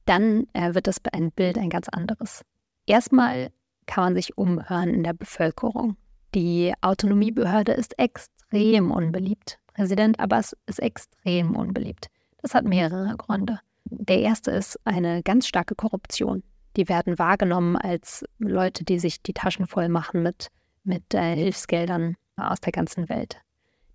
dann 0.05 0.47
äh, 0.53 0.75
wird 0.75 0.87
das 0.87 0.99
ein 1.13 1.33
Bild 1.33 1.59
ein 1.59 1.71
ganz 1.71 1.89
anderes. 1.89 2.43
Erstmal 2.87 3.51
kann 3.87 4.05
man 4.05 4.15
sich 4.15 4.39
umhören 4.39 4.91
in 4.91 5.03
der 5.03 5.15
Bevölkerung. 5.15 5.97
Die 6.35 6.73
Autonomiebehörde 6.83 7.73
ist 7.73 7.99
extrem 7.99 8.93
unbeliebt. 8.93 9.59
Präsident 9.77 10.19
Abbas 10.19 10.57
ist 10.65 10.81
extrem 10.81 11.55
unbeliebt. 11.55 12.07
Das 12.41 12.55
hat 12.55 12.65
mehrere 12.65 13.15
Gründe. 13.19 13.61
Der 13.85 14.21
erste 14.21 14.51
ist 14.51 14.81
eine 14.87 15.23
ganz 15.23 15.47
starke 15.47 15.75
Korruption. 15.75 16.43
Die 16.79 16.89
werden 16.89 17.19
wahrgenommen 17.19 17.77
als 17.77 18.25
Leute, 18.39 18.85
die 18.85 18.99
sich 18.99 19.23
die 19.23 19.35
Taschen 19.35 19.67
voll 19.67 19.91
machen 19.91 20.23
mit, 20.23 20.49
mit 20.85 21.13
äh, 21.13 21.37
Hilfsgeldern 21.37 22.17
aus 22.37 22.63
der 22.63 22.73
ganzen 22.73 23.11
Welt. 23.11 23.37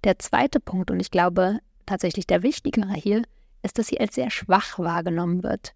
Der 0.03 0.19
zweite 0.19 0.59
Punkt, 0.59 0.91
und 0.91 0.99
ich 0.99 1.09
glaube 1.09 1.57
tatsächlich 1.87 2.27
der 2.27 2.43
wichtigere 2.43 2.93
hier, 2.93 3.23
ist, 3.63 3.79
dass 3.79 3.87
sie 3.87 3.99
als 3.99 4.13
sehr 4.13 4.29
schwach 4.29 4.77
wahrgenommen 4.77 5.41
wird. 5.41 5.73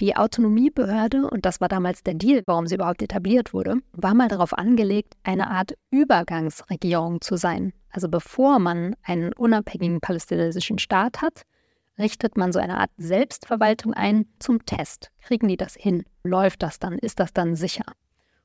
Die 0.00 0.16
Autonomiebehörde, 0.16 1.28
und 1.28 1.46
das 1.46 1.60
war 1.60 1.68
damals 1.68 2.02
der 2.02 2.14
Deal, 2.14 2.42
warum 2.46 2.66
sie 2.66 2.74
überhaupt 2.74 3.02
etabliert 3.02 3.52
wurde, 3.52 3.76
war 3.92 4.14
mal 4.14 4.28
darauf 4.28 4.56
angelegt, 4.56 5.14
eine 5.22 5.50
Art 5.50 5.74
Übergangsregierung 5.90 7.20
zu 7.20 7.36
sein. 7.36 7.72
Also 7.90 8.08
bevor 8.08 8.58
man 8.58 8.96
einen 9.02 9.32
unabhängigen 9.32 10.00
palästinensischen 10.00 10.78
Staat 10.78 11.22
hat, 11.22 11.42
richtet 11.98 12.36
man 12.36 12.52
so 12.52 12.58
eine 12.58 12.78
Art 12.78 12.90
Selbstverwaltung 12.96 13.94
ein 13.94 14.26
zum 14.38 14.64
Test. 14.64 15.10
Kriegen 15.20 15.48
die 15.48 15.56
das 15.56 15.74
hin? 15.74 16.04
Läuft 16.24 16.62
das 16.62 16.78
dann? 16.78 16.98
Ist 16.98 17.20
das 17.20 17.32
dann 17.32 17.54
sicher? 17.54 17.84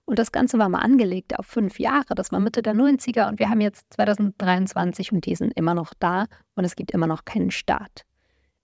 Und 0.05 0.19
das 0.19 0.31
Ganze 0.31 0.57
war 0.57 0.69
mal 0.69 0.79
angelegt 0.79 1.37
auf 1.37 1.45
fünf 1.45 1.79
Jahre. 1.79 2.15
Das 2.15 2.31
war 2.31 2.39
Mitte 2.39 2.61
der 2.61 2.73
90er 2.73 3.27
und 3.27 3.39
wir 3.39 3.49
haben 3.49 3.61
jetzt 3.61 3.93
2023 3.93 5.11
und 5.11 5.25
die 5.25 5.35
sind 5.35 5.51
immer 5.55 5.73
noch 5.73 5.93
da 5.99 6.27
und 6.55 6.63
es 6.65 6.75
gibt 6.75 6.91
immer 6.91 7.07
noch 7.07 7.25
keinen 7.25 7.51
Staat. 7.51 8.03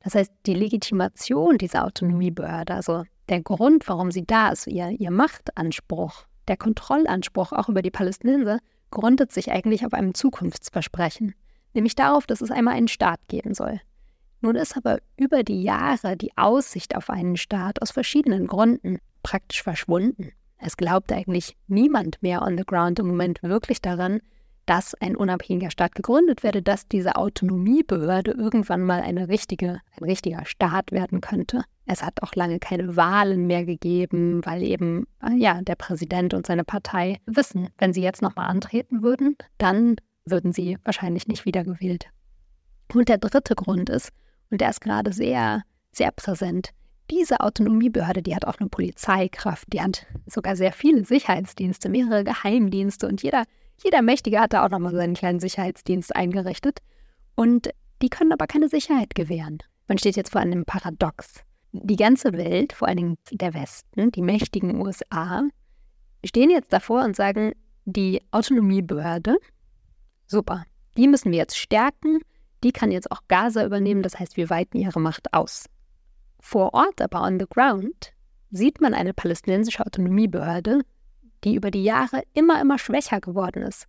Das 0.03 0.15
heißt, 0.15 0.31
die 0.45 0.53
Legitimation 0.53 1.57
dieser 1.57 1.85
Autonomiebehörde, 1.85 2.73
also 2.73 3.03
der 3.29 3.41
Grund, 3.41 3.87
warum 3.87 4.11
sie 4.11 4.25
da 4.25 4.49
ist, 4.49 4.67
ihr, 4.67 4.89
ihr 4.89 5.11
Machtanspruch, 5.11 6.25
der 6.49 6.57
Kontrollanspruch 6.57 7.53
auch 7.53 7.69
über 7.69 7.81
die 7.81 7.91
Palästinenser, 7.91 8.59
gründet 8.91 9.31
sich 9.31 9.51
eigentlich 9.51 9.85
auf 9.85 9.93
einem 9.93 10.13
Zukunftsversprechen, 10.13 11.33
nämlich 11.73 11.95
darauf, 11.95 12.27
dass 12.27 12.41
es 12.41 12.51
einmal 12.51 12.75
einen 12.75 12.89
Staat 12.89 13.21
geben 13.29 13.53
soll. 13.53 13.79
Nun 14.41 14.55
ist 14.55 14.75
aber 14.75 14.99
über 15.15 15.43
die 15.43 15.63
Jahre 15.63 16.17
die 16.17 16.37
Aussicht 16.37 16.97
auf 16.97 17.09
einen 17.09 17.37
Staat 17.37 17.81
aus 17.81 17.91
verschiedenen 17.91 18.45
Gründen 18.45 18.99
praktisch 19.23 19.63
verschwunden. 19.63 20.33
Es 20.57 20.75
glaubt 20.75 21.13
eigentlich 21.13 21.55
niemand 21.67 22.21
mehr 22.21 22.41
on 22.41 22.57
the 22.57 22.65
ground 22.65 22.99
im 22.99 23.07
Moment 23.07 23.41
wirklich 23.41 23.81
daran, 23.81 24.19
dass 24.65 24.93
ein 24.95 25.15
unabhängiger 25.15 25.71
Staat 25.71 25.95
gegründet 25.95 26.43
werde, 26.43 26.61
dass 26.61 26.87
diese 26.87 27.15
Autonomiebehörde 27.15 28.31
irgendwann 28.31 28.81
mal 28.81 29.01
eine 29.01 29.27
richtige, 29.27 29.81
ein 29.97 30.03
richtiger 30.03 30.45
Staat 30.45 30.91
werden 30.91 31.21
könnte. 31.21 31.63
Es 31.85 32.03
hat 32.03 32.23
auch 32.23 32.33
lange 32.35 32.59
keine 32.59 32.95
Wahlen 32.95 33.45
mehr 33.45 33.65
gegeben, 33.65 34.45
weil 34.45 34.63
eben 34.63 35.05
äh, 35.21 35.35
ja 35.35 35.61
der 35.61 35.75
Präsident 35.75 36.33
und 36.33 36.47
seine 36.47 36.63
Partei 36.63 37.17
wissen, 37.25 37.69
wenn 37.77 37.93
sie 37.93 38.01
jetzt 38.01 38.21
nochmal 38.21 38.49
antreten 38.49 39.03
würden, 39.03 39.35
dann 39.57 39.97
würden 40.25 40.53
sie 40.53 40.77
wahrscheinlich 40.83 41.27
nicht 41.27 41.45
wiedergewählt. 41.45 42.07
Und 42.93 43.09
der 43.09 43.17
dritte 43.17 43.55
Grund 43.55 43.89
ist, 43.89 44.09
und 44.49 44.61
der 44.61 44.69
ist 44.69 44.81
gerade 44.81 45.11
sehr, 45.11 45.63
sehr 45.91 46.11
präsent, 46.11 46.69
diese 47.11 47.41
Autonomiebehörde, 47.41 48.21
die 48.21 48.35
hat 48.35 48.45
auch 48.45 48.59
eine 48.59 48.69
Polizeikraft, 48.69 49.71
die 49.73 49.81
hat 49.81 50.05
sogar 50.25 50.55
sehr 50.55 50.71
viele 50.71 51.03
Sicherheitsdienste, 51.03 51.89
mehrere 51.89 52.23
Geheimdienste 52.23 53.07
und 53.07 53.21
jeder 53.21 53.43
jeder 53.81 54.01
Mächtige 54.01 54.39
hat 54.39 54.53
da 54.53 54.65
auch 54.65 54.69
nochmal 54.69 54.93
seinen 54.93 55.13
kleinen 55.13 55.39
Sicherheitsdienst 55.39 56.15
eingerichtet. 56.15 56.79
Und 57.35 57.69
die 58.01 58.09
können 58.09 58.33
aber 58.33 58.47
keine 58.47 58.69
Sicherheit 58.69 59.15
gewähren. 59.15 59.59
Man 59.87 59.97
steht 59.97 60.15
jetzt 60.15 60.31
vor 60.31 60.41
einem 60.41 60.65
Paradox. 60.65 61.43
Die 61.71 61.95
ganze 61.95 62.33
Welt, 62.33 62.73
vor 62.73 62.87
allen 62.87 62.97
Dingen 62.97 63.17
der 63.31 63.53
Westen, 63.53 64.11
die 64.11 64.21
mächtigen 64.21 64.79
USA, 64.79 65.43
stehen 66.23 66.49
jetzt 66.49 66.71
davor 66.71 67.03
und 67.03 67.15
sagen, 67.15 67.53
die 67.85 68.21
Autonomiebehörde, 68.31 69.37
super, 70.27 70.65
die 70.97 71.07
müssen 71.07 71.31
wir 71.31 71.39
jetzt 71.39 71.57
stärken, 71.57 72.19
die 72.63 72.71
kann 72.71 72.91
jetzt 72.91 73.11
auch 73.11 73.21
Gaza 73.27 73.65
übernehmen, 73.65 74.03
das 74.03 74.19
heißt, 74.19 74.37
wir 74.37 74.49
weiten 74.49 74.77
ihre 74.77 74.99
Macht 74.99 75.33
aus. 75.33 75.65
Vor 76.39 76.73
Ort, 76.73 77.01
aber 77.01 77.23
on 77.23 77.39
the 77.39 77.47
ground, 77.49 78.13
sieht 78.51 78.79
man 78.79 78.93
eine 78.93 79.13
palästinensische 79.13 79.85
Autonomiebehörde, 79.85 80.81
die 81.43 81.55
über 81.55 81.71
die 81.71 81.83
Jahre 81.83 82.23
immer, 82.33 82.61
immer 82.61 82.79
schwächer 82.79 83.19
geworden 83.21 83.63
ist, 83.63 83.87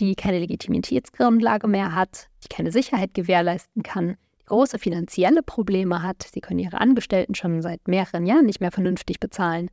die 0.00 0.14
keine 0.14 0.38
Legitimitätsgrundlage 0.38 1.68
mehr 1.68 1.94
hat, 1.94 2.28
die 2.44 2.48
keine 2.48 2.72
Sicherheit 2.72 3.14
gewährleisten 3.14 3.82
kann, 3.82 4.16
große 4.46 4.78
finanzielle 4.78 5.42
Probleme 5.42 6.02
hat, 6.02 6.22
sie 6.22 6.40
können 6.40 6.58
ihre 6.58 6.80
Angestellten 6.80 7.34
schon 7.34 7.62
seit 7.62 7.88
mehreren 7.88 8.26
Jahren 8.26 8.46
nicht 8.46 8.60
mehr 8.60 8.72
vernünftig 8.72 9.20
bezahlen. 9.20 9.70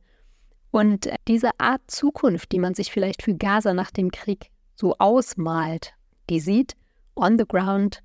Und 0.70 1.10
diese 1.26 1.50
Art 1.58 1.82
Zukunft, 1.88 2.52
die 2.52 2.60
man 2.60 2.74
sich 2.74 2.92
vielleicht 2.92 3.22
für 3.22 3.34
Gaza 3.34 3.74
nach 3.74 3.90
dem 3.90 4.10
Krieg 4.10 4.50
so 4.76 4.96
ausmalt, 4.98 5.94
die 6.30 6.40
sieht 6.40 6.76
on 7.16 7.36
the 7.38 7.44
ground 7.46 8.02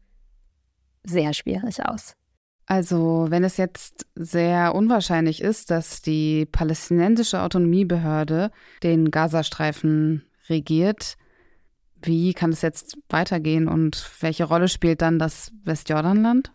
sehr 1.03 1.33
schwierig 1.33 1.85
aus. 1.85 2.15
Also, 2.67 3.27
wenn 3.29 3.43
es 3.43 3.57
jetzt 3.57 4.07
sehr 4.15 4.73
unwahrscheinlich 4.73 5.41
ist, 5.41 5.69
dass 5.69 6.01
die 6.01 6.47
palästinensische 6.47 7.41
Autonomiebehörde 7.41 8.51
den 8.81 9.11
Gazastreifen 9.11 10.25
regiert, 10.49 11.17
wie 12.01 12.33
kann 12.33 12.51
es 12.51 12.61
jetzt 12.61 12.97
weitergehen 13.09 13.67
und 13.67 14.09
welche 14.19 14.45
Rolle 14.45 14.67
spielt 14.67 15.01
dann 15.01 15.19
das 15.19 15.51
Westjordanland? 15.63 16.51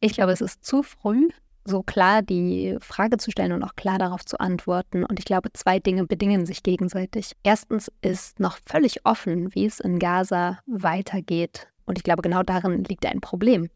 Ich 0.00 0.12
glaube, 0.12 0.32
es 0.32 0.40
ist 0.40 0.64
zu 0.64 0.82
früh, 0.82 1.28
so 1.64 1.82
klar 1.82 2.22
die 2.22 2.76
Frage 2.80 3.18
zu 3.18 3.30
stellen 3.30 3.52
und 3.52 3.62
auch 3.62 3.76
klar 3.76 3.98
darauf 3.98 4.24
zu 4.24 4.38
antworten. 4.40 5.04
Und 5.04 5.18
ich 5.18 5.24
glaube, 5.24 5.52
zwei 5.52 5.78
Dinge 5.78 6.06
bedingen 6.06 6.46
sich 6.46 6.62
gegenseitig. 6.62 7.32
Erstens 7.42 7.90
ist 8.02 8.40
noch 8.40 8.58
völlig 8.66 9.04
offen, 9.04 9.54
wie 9.54 9.66
es 9.66 9.80
in 9.80 9.98
Gaza 9.98 10.58
weitergeht. 10.66 11.68
Und 11.84 11.98
ich 11.98 12.04
glaube, 12.04 12.22
genau 12.22 12.42
darin 12.42 12.84
liegt 12.84 13.04
ein 13.06 13.20
Problem. 13.20 13.68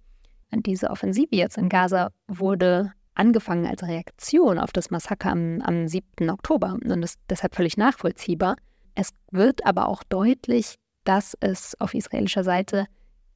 Diese 0.62 0.90
Offensive 0.90 1.34
jetzt 1.34 1.58
in 1.58 1.68
Gaza 1.68 2.10
wurde 2.28 2.92
angefangen 3.14 3.66
als 3.66 3.82
Reaktion 3.82 4.58
auf 4.58 4.72
das 4.72 4.90
Massaker 4.90 5.30
am, 5.30 5.60
am 5.62 5.86
7. 5.86 6.30
Oktober 6.30 6.76
und 6.82 7.02
ist 7.02 7.20
deshalb 7.30 7.54
völlig 7.54 7.76
nachvollziehbar. 7.76 8.56
Es 8.94 9.10
wird 9.30 9.64
aber 9.66 9.88
auch 9.88 10.02
deutlich, 10.04 10.76
dass 11.04 11.36
es 11.40 11.80
auf 11.80 11.94
israelischer 11.94 12.44
Seite 12.44 12.86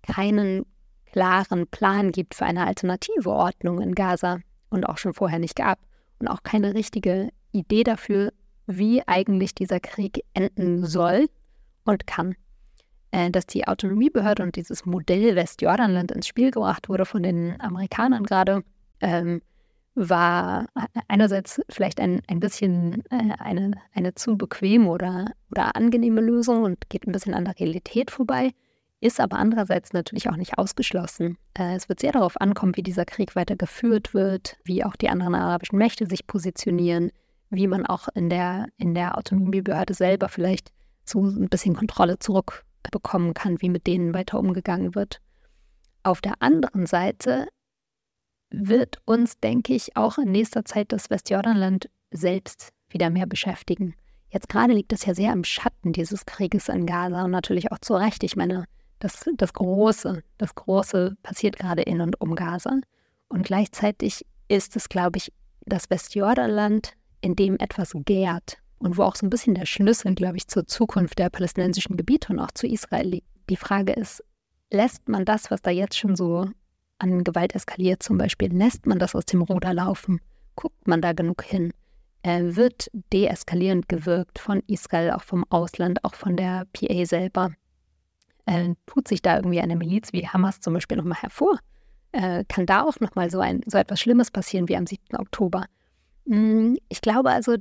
keinen 0.02 0.64
klaren 1.06 1.66
Plan 1.66 2.12
gibt 2.12 2.34
für 2.34 2.44
eine 2.44 2.66
alternative 2.66 3.30
Ordnung 3.30 3.80
in 3.80 3.94
Gaza 3.94 4.40
und 4.70 4.84
auch 4.84 4.98
schon 4.98 5.14
vorher 5.14 5.38
nicht 5.38 5.56
gab 5.56 5.78
und 6.18 6.28
auch 6.28 6.42
keine 6.42 6.74
richtige 6.74 7.30
Idee 7.52 7.84
dafür, 7.84 8.32
wie 8.66 9.06
eigentlich 9.06 9.54
dieser 9.54 9.80
Krieg 9.80 10.24
enden 10.34 10.84
soll 10.84 11.28
und 11.84 12.06
kann. 12.06 12.34
Äh, 13.10 13.30
dass 13.30 13.46
die 13.46 13.66
Autonomiebehörde 13.66 14.42
und 14.42 14.56
dieses 14.56 14.84
Modell 14.84 15.34
Westjordanland 15.34 16.12
ins 16.12 16.26
Spiel 16.26 16.50
gebracht 16.50 16.88
wurde 16.88 17.06
von 17.06 17.22
den 17.22 17.58
Amerikanern 17.60 18.24
gerade, 18.24 18.62
ähm, 19.00 19.40
war 19.94 20.66
einerseits 21.08 21.60
vielleicht 21.70 22.00
ein, 22.00 22.20
ein 22.28 22.38
bisschen 22.38 23.02
äh, 23.10 23.34
eine, 23.38 23.72
eine 23.94 24.14
zu 24.14 24.36
bequeme 24.36 24.88
oder, 24.88 25.32
oder 25.50 25.74
angenehme 25.74 26.20
Lösung 26.20 26.62
und 26.62 26.88
geht 26.90 27.06
ein 27.06 27.12
bisschen 27.12 27.34
an 27.34 27.46
der 27.46 27.58
Realität 27.58 28.10
vorbei, 28.10 28.50
ist 29.00 29.20
aber 29.20 29.38
andererseits 29.38 29.92
natürlich 29.94 30.28
auch 30.28 30.36
nicht 30.36 30.58
ausgeschlossen. 30.58 31.38
Äh, 31.54 31.76
es 31.76 31.88
wird 31.88 32.00
sehr 32.00 32.12
darauf 32.12 32.38
ankommen, 32.40 32.76
wie 32.76 32.82
dieser 32.82 33.06
Krieg 33.06 33.34
weiter 33.36 33.56
geführt 33.56 34.12
wird, 34.12 34.58
wie 34.64 34.84
auch 34.84 34.96
die 34.96 35.08
anderen 35.08 35.34
arabischen 35.34 35.78
Mächte 35.78 36.06
sich 36.06 36.26
positionieren, 36.26 37.10
wie 37.48 37.66
man 37.66 37.86
auch 37.86 38.08
in 38.14 38.28
der, 38.28 38.66
in 38.76 38.94
der 38.94 39.16
Autonomiebehörde 39.16 39.94
selber 39.94 40.28
vielleicht 40.28 40.72
so 41.06 41.24
ein 41.24 41.48
bisschen 41.48 41.74
Kontrolle 41.74 42.18
zurück 42.18 42.66
bekommen 42.90 43.34
kann, 43.34 43.60
wie 43.60 43.68
mit 43.68 43.86
denen 43.86 44.14
weiter 44.14 44.38
umgegangen 44.38 44.94
wird. 44.94 45.20
Auf 46.02 46.20
der 46.20 46.34
anderen 46.40 46.86
Seite 46.86 47.48
wird 48.50 48.98
uns, 49.04 49.38
denke 49.40 49.74
ich, 49.74 49.96
auch 49.96 50.18
in 50.18 50.32
nächster 50.32 50.64
Zeit 50.64 50.92
das 50.92 51.10
Westjordanland 51.10 51.90
selbst 52.10 52.72
wieder 52.88 53.10
mehr 53.10 53.26
beschäftigen. 53.26 53.94
Jetzt 54.30 54.48
gerade 54.48 54.72
liegt 54.72 54.92
es 54.92 55.04
ja 55.04 55.14
sehr 55.14 55.32
im 55.32 55.44
Schatten 55.44 55.92
dieses 55.92 56.26
Krieges 56.26 56.68
in 56.68 56.86
Gaza 56.86 57.24
und 57.24 57.30
natürlich 57.30 57.72
auch 57.72 57.78
zu 57.78 57.94
Recht. 57.94 58.22
Ich 58.24 58.36
meine, 58.36 58.64
das, 58.98 59.24
das 59.36 59.52
Große, 59.52 60.22
das 60.38 60.54
Große 60.54 61.16
passiert 61.22 61.56
gerade 61.56 61.82
in 61.82 62.00
und 62.00 62.20
um 62.20 62.34
Gaza. 62.34 62.80
Und 63.28 63.44
gleichzeitig 63.44 64.24
ist 64.48 64.76
es, 64.76 64.88
glaube 64.88 65.18
ich, 65.18 65.32
das 65.66 65.90
Westjordanland, 65.90 66.92
in 67.20 67.36
dem 67.36 67.58
etwas 67.58 67.92
gärt, 68.04 68.58
und 68.78 68.96
wo 68.96 69.02
auch 69.02 69.16
so 69.16 69.26
ein 69.26 69.30
bisschen 69.30 69.54
der 69.54 69.66
Schlüssel, 69.66 70.14
glaube 70.14 70.36
ich, 70.36 70.48
zur 70.48 70.66
Zukunft 70.66 71.18
der 71.18 71.30
palästinensischen 71.30 71.96
Gebiete 71.96 72.32
und 72.32 72.38
auch 72.38 72.50
zu 72.52 72.66
Israel 72.66 73.06
liegt. 73.08 73.28
Die 73.50 73.56
Frage 73.56 73.92
ist, 73.92 74.22
lässt 74.70 75.08
man 75.08 75.24
das, 75.24 75.50
was 75.50 75.62
da 75.62 75.70
jetzt 75.70 75.96
schon 75.96 76.16
so 76.16 76.48
an 76.98 77.24
Gewalt 77.24 77.54
eskaliert 77.54 78.02
zum 78.02 78.18
Beispiel, 78.18 78.52
lässt 78.52 78.86
man 78.86 78.98
das 78.98 79.14
aus 79.14 79.24
dem 79.24 79.42
Ruder 79.42 79.72
laufen? 79.72 80.20
Guckt 80.56 80.86
man 80.88 81.00
da 81.00 81.12
genug 81.12 81.42
hin? 81.42 81.72
Äh, 82.22 82.56
wird 82.56 82.90
deeskalierend 83.12 83.88
gewirkt 83.88 84.38
von 84.38 84.62
Israel, 84.66 85.12
auch 85.12 85.22
vom 85.22 85.44
Ausland, 85.50 86.04
auch 86.04 86.14
von 86.14 86.36
der 86.36 86.66
PA 86.72 87.04
selber? 87.04 87.52
Äh, 88.46 88.74
tut 88.86 89.06
sich 89.06 89.22
da 89.22 89.36
irgendwie 89.36 89.60
eine 89.60 89.76
Miliz 89.76 90.12
wie 90.12 90.26
Hamas 90.26 90.60
zum 90.60 90.74
Beispiel 90.74 90.96
nochmal 90.96 91.22
hervor? 91.22 91.58
Äh, 92.12 92.44
kann 92.48 92.66
da 92.66 92.82
auch 92.82 92.98
nochmal 93.00 93.30
so, 93.30 93.42
so 93.66 93.78
etwas 93.78 94.00
Schlimmes 94.00 94.30
passieren 94.30 94.68
wie 94.68 94.76
am 94.76 94.86
7. 94.86 95.16
Oktober? 95.16 95.66
Hm, 96.26 96.76
ich 96.88 97.00
glaube 97.00 97.30
also, 97.30 97.56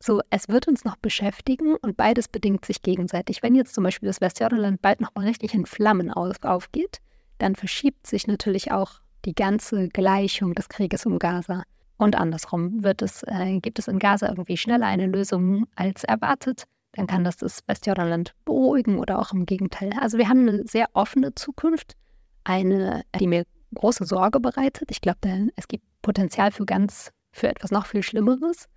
so, 0.00 0.20
es 0.30 0.48
wird 0.48 0.68
uns 0.68 0.84
noch 0.84 0.96
beschäftigen 0.96 1.74
und 1.76 1.96
beides 1.96 2.28
bedingt 2.28 2.64
sich 2.64 2.82
gegenseitig. 2.82 3.42
Wenn 3.42 3.54
jetzt 3.54 3.74
zum 3.74 3.84
Beispiel 3.84 4.06
das 4.06 4.20
Westjordanland 4.20 4.80
bald 4.80 5.00
nochmal 5.00 5.26
richtig 5.26 5.54
in 5.54 5.66
Flammen 5.66 6.10
auf, 6.10 6.36
aufgeht, 6.42 6.98
dann 7.38 7.56
verschiebt 7.56 8.06
sich 8.06 8.26
natürlich 8.26 8.70
auch 8.70 9.00
die 9.24 9.34
ganze 9.34 9.88
Gleichung 9.88 10.54
des 10.54 10.68
Krieges 10.68 11.04
um 11.04 11.18
Gaza. 11.18 11.64
Und 11.96 12.14
andersrum 12.14 12.84
wird 12.84 13.02
es, 13.02 13.24
äh, 13.24 13.58
gibt 13.58 13.80
es 13.80 13.88
in 13.88 13.98
Gaza 13.98 14.28
irgendwie 14.28 14.56
schneller 14.56 14.86
eine 14.86 15.06
Lösung 15.06 15.66
als 15.74 16.04
erwartet, 16.04 16.64
dann 16.92 17.06
kann 17.06 17.24
das 17.24 17.36
das 17.36 17.60
Westjordanland 17.66 18.34
beruhigen 18.44 18.98
oder 18.98 19.18
auch 19.18 19.32
im 19.32 19.46
Gegenteil. 19.46 19.92
Also 20.00 20.18
wir 20.18 20.28
haben 20.28 20.48
eine 20.48 20.64
sehr 20.66 20.86
offene 20.94 21.34
Zukunft, 21.34 21.96
eine, 22.44 23.02
die 23.18 23.26
mir 23.26 23.44
große 23.74 24.04
Sorge 24.04 24.40
bereitet. 24.40 24.90
Ich 24.90 25.00
glaube, 25.00 25.48
es 25.56 25.68
gibt 25.68 25.84
Potenzial 26.02 26.52
für 26.52 26.64
ganz, 26.64 27.10
für 27.32 27.48
etwas 27.48 27.70
noch 27.70 27.86
viel 27.86 28.02
Schlimmeres. 28.02 28.68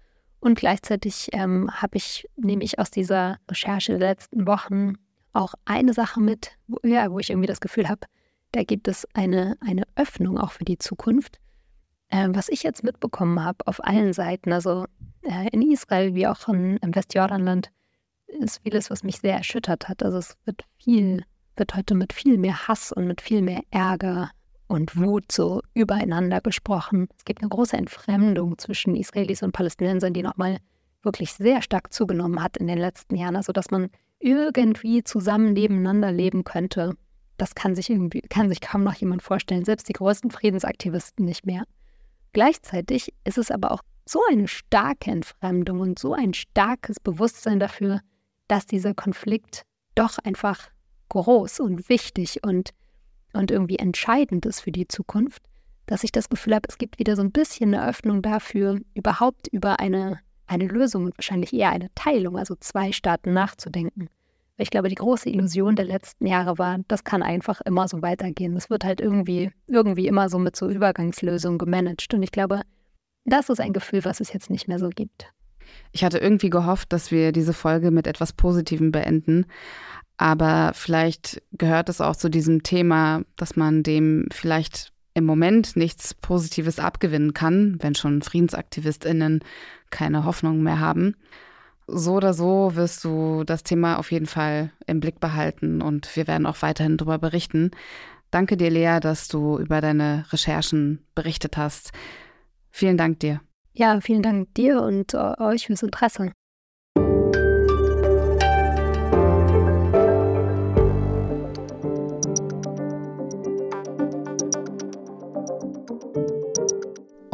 Und 0.42 0.58
gleichzeitig 0.58 1.30
ähm, 1.34 1.70
habe 1.72 1.98
ich, 1.98 2.28
nehme 2.36 2.64
ich 2.64 2.80
aus 2.80 2.90
dieser 2.90 3.38
Recherche 3.50 3.98
der 3.98 4.10
letzten 4.10 4.48
Wochen 4.48 4.96
auch 5.34 5.54
eine 5.66 5.94
Sache 5.94 6.20
mit, 6.20 6.58
wo, 6.68 6.80
ja, 6.84 7.12
wo 7.12 7.20
ich 7.20 7.30
irgendwie 7.30 7.48
das 7.48 7.62
Gefühl 7.62 7.88
habe, 7.88 8.02
da 8.52 8.64
gibt 8.64 8.88
es 8.88 9.08
eine, 9.14 9.56
eine 9.62 9.84
Öffnung 9.96 10.40
auch 10.40 10.52
für 10.52 10.66
die 10.66 10.80
Zukunft. 10.80 11.40
Äh, 12.10 12.30
was 12.32 12.50
ich 12.50 12.64
jetzt 12.64 12.84
mitbekommen 12.84 13.44
habe 13.44 13.66
auf 13.68 13.84
allen 13.84 14.14
Seiten, 14.14 14.52
also 14.52 14.86
äh, 15.22 15.48
in 15.52 15.62
Israel 15.62 16.16
wie 16.16 16.28
auch 16.28 16.48
in, 16.48 16.78
im 16.78 16.96
Westjordanland, 16.96 17.72
ist 18.26 18.62
vieles, 18.64 18.90
was 18.90 19.04
mich 19.04 19.20
sehr 19.20 19.38
erschüttert 19.38 19.88
hat. 19.88 20.02
Also 20.02 20.18
es 20.18 20.38
wird 20.46 20.64
viel, 20.78 21.24
wird 21.56 21.76
heute 21.76 21.94
mit 21.94 22.14
viel 22.14 22.40
mehr 22.40 22.68
Hass 22.68 22.92
und 22.92 23.06
mit 23.06 23.22
viel 23.22 23.44
mehr 23.44 23.62
Ärger 23.70 24.32
und 24.72 24.96
Wut 24.98 25.32
so 25.32 25.62
übereinander 25.74 26.42
gesprochen. 26.42 27.10
Es 27.18 27.26
gibt 27.26 27.42
eine 27.42 27.50
große 27.50 27.76
Entfremdung 27.76 28.58
zwischen 28.58 28.96
Israelis 28.96 29.44
und 29.44 29.52
Palästinensern, 29.52 30.14
die 30.14 30.24
nochmal 30.24 30.58
wirklich 31.04 31.34
sehr 31.34 31.62
stark 31.62 31.92
zugenommen 31.94 32.42
hat 32.42 32.58
in 32.58 32.68
den 32.68 32.78
letzten 32.78 33.16
Jahren. 33.16 33.36
Also 33.36 33.52
dass 33.52 33.70
man 33.70 33.90
irgendwie 34.20 35.04
zusammen 35.04 35.54
nebeneinander 35.54 36.12
leben 36.12 36.44
könnte, 36.44 36.96
das 37.38 37.56
kann 37.56 37.76
sich 37.76 37.90
irgendwie, 37.90 38.22
kann 38.22 38.50
sich 38.50 38.62
kaum 38.62 38.84
noch 38.84 38.94
jemand 38.94 39.24
vorstellen, 39.24 39.66
selbst 39.66 39.90
die 39.90 39.94
größten 39.94 40.32
Friedensaktivisten 40.32 41.26
nicht 41.26 41.46
mehr. 41.46 41.66
Gleichzeitig 42.34 43.14
ist 43.26 43.38
es 43.38 43.52
aber 43.52 43.72
auch 43.72 43.82
so 44.06 44.22
eine 44.30 44.48
starke 44.48 45.12
Entfremdung 45.12 45.80
und 45.80 46.00
so 46.00 46.14
ein 46.14 46.34
starkes 46.34 47.00
Bewusstsein 47.00 47.60
dafür, 47.60 48.02
dass 48.48 48.68
dieser 48.68 48.94
Konflikt 48.94 49.64
doch 49.96 50.18
einfach 50.20 50.70
groß 51.10 51.60
und 51.60 51.90
wichtig 51.90 52.40
und 52.44 52.72
und 53.34 53.52
irgendwie 53.52 53.78
entscheidend 53.78 54.46
ist 54.46 54.62
für 54.62 54.72
die 54.72 54.88
Zukunft, 54.88 55.44
dass 55.86 56.04
ich 56.04 56.12
das 56.12 56.30
Gefühl 56.30 56.56
habe, 56.56 56.68
es 56.70 56.78
gibt 56.78 57.00
wieder 57.00 57.16
so 57.16 57.22
ein 57.22 57.32
bisschen 57.32 57.74
eine 57.74 57.88
Öffnung 57.88 58.22
dafür, 58.22 58.80
überhaupt 58.94 59.48
über 59.48 59.80
eine, 59.80 60.20
eine 60.48 60.68
Lösung 60.68 61.06
und 61.06 61.18
wahrscheinlich 61.18 61.54
eher 61.54 61.70
eine 61.70 61.94
Teilung, 61.96 62.38
also 62.38 62.56
zwei 62.60 62.92
Staaten 62.92 63.34
nachzudenken. 63.34 64.10
Weil 64.58 64.64
ich 64.64 64.70
glaube, 64.70 64.90
die 64.90 64.96
große 64.96 65.30
Illusion 65.30 65.76
der 65.76 65.86
letzten 65.86 66.28
Jahre 66.28 66.58
war, 66.58 66.80
das 66.88 67.04
kann 67.04 67.24
einfach 67.24 67.62
immer 67.62 67.88
so 67.88 68.02
weitergehen. 68.02 68.54
Das 68.54 68.70
wird 68.70 68.84
halt 68.84 69.02
irgendwie, 69.02 69.52
irgendwie 69.68 70.08
immer 70.08 70.30
so 70.30 70.40
mit 70.40 70.56
so 70.56 70.70
Übergangslösungen 70.70 71.58
gemanagt. 71.58 72.14
Und 72.14 72.24
ich 72.24 72.32
glaube, 72.32 72.62
das 73.26 73.50
ist 73.50 73.60
ein 73.60 73.74
Gefühl, 73.74 74.06
was 74.06 74.20
es 74.20 74.34
jetzt 74.34 74.50
nicht 74.50 74.68
mehr 74.68 74.80
so 74.80 74.90
gibt. 74.90 75.32
Ich 75.92 76.04
hatte 76.04 76.18
irgendwie 76.18 76.50
gehofft, 76.50 76.94
dass 76.94 77.12
wir 77.12 77.32
diese 77.32 77.54
Folge 77.54 77.92
mit 77.92 78.08
etwas 78.08 78.34
Positivem 78.34 78.92
beenden. 78.92 79.46
Aber 80.18 80.72
vielleicht 80.76 81.42
gehört 81.52 81.90
es 81.90 82.00
auch 82.00 82.16
zu 82.16 82.30
diesem 82.30 82.64
Thema, 82.64 83.24
dass 83.38 83.56
man 83.56 83.84
dem 83.84 84.28
vielleicht 84.32 84.94
im 85.14 85.26
Moment 85.26 85.76
nichts 85.76 86.14
Positives 86.14 86.80
abgewinnen 86.80 87.34
kann, 87.34 87.78
wenn 87.82 87.96
schon 87.96 88.22
Friedensaktivistinnen 88.22 89.44
keine 89.90 90.24
Hoffnung 90.24 90.64
mehr 90.64 90.80
haben. 90.80 91.16
So 91.88 92.14
oder 92.14 92.34
so 92.34 92.76
wirst 92.76 93.04
du 93.04 93.44
das 93.44 93.64
Thema 93.64 93.98
auf 93.98 94.12
jeden 94.12 94.28
Fall 94.28 94.72
im 94.88 95.00
Blick 95.00 95.20
behalten 95.20 95.82
und 95.82 96.16
wir 96.16 96.28
werden 96.28 96.46
auch 96.46 96.62
weiterhin 96.62 96.98
darüber 96.98 97.18
berichten. 97.18 97.72
Danke 98.30 98.56
dir, 98.56 98.70
Lea, 98.70 99.00
dass 99.02 99.28
du 99.28 99.58
über 99.58 99.82
deine 99.82 100.26
Recherchen 100.32 101.06
berichtet 101.16 101.58
hast. 101.58 101.92
Vielen 102.70 102.96
Dank 102.96 103.20
dir. 103.20 103.42
Ja, 103.74 104.00
vielen 104.02 104.22
Dank 104.22 104.54
dir 104.56 104.82
und 104.82 105.14
äh, 105.14 105.34
euch 105.40 105.68
fürs 105.68 105.84
Interesse. 105.84 106.34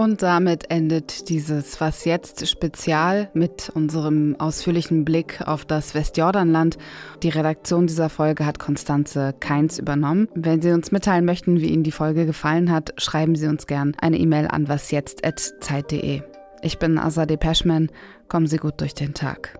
Und 0.07 0.21
damit 0.21 0.71
endet 0.71 1.27
dieses 1.27 1.81
Was 1.81 2.05
jetzt 2.05 2.47
Spezial 2.47 3.29
mit 3.33 3.69
unserem 3.75 4.37
ausführlichen 4.39 5.03
Blick 5.03 5.41
auf 5.45 5.65
das 5.65 5.95
Westjordanland. 5.95 6.77
Die 7.23 7.27
Redaktion 7.27 7.87
dieser 7.87 8.07
Folge 8.07 8.45
hat 8.45 8.57
Konstanze 8.57 9.35
Keins 9.41 9.77
übernommen. 9.77 10.29
Wenn 10.33 10.61
Sie 10.61 10.71
uns 10.71 10.93
mitteilen 10.93 11.25
möchten, 11.25 11.59
wie 11.59 11.73
Ihnen 11.73 11.83
die 11.83 11.91
Folge 11.91 12.25
gefallen 12.25 12.71
hat, 12.71 12.93
schreiben 12.95 13.35
Sie 13.35 13.47
uns 13.47 13.67
gern 13.67 13.97
eine 13.99 14.17
E-Mail 14.17 14.47
an 14.47 14.69
wasjetzt.zeit.de. 14.69 16.21
Ich 16.61 16.79
bin 16.79 16.97
Azadeh 16.97 17.35
Peschman. 17.35 17.89
Kommen 18.29 18.47
Sie 18.47 18.59
gut 18.59 18.79
durch 18.79 18.93
den 18.93 19.13
Tag. 19.13 19.59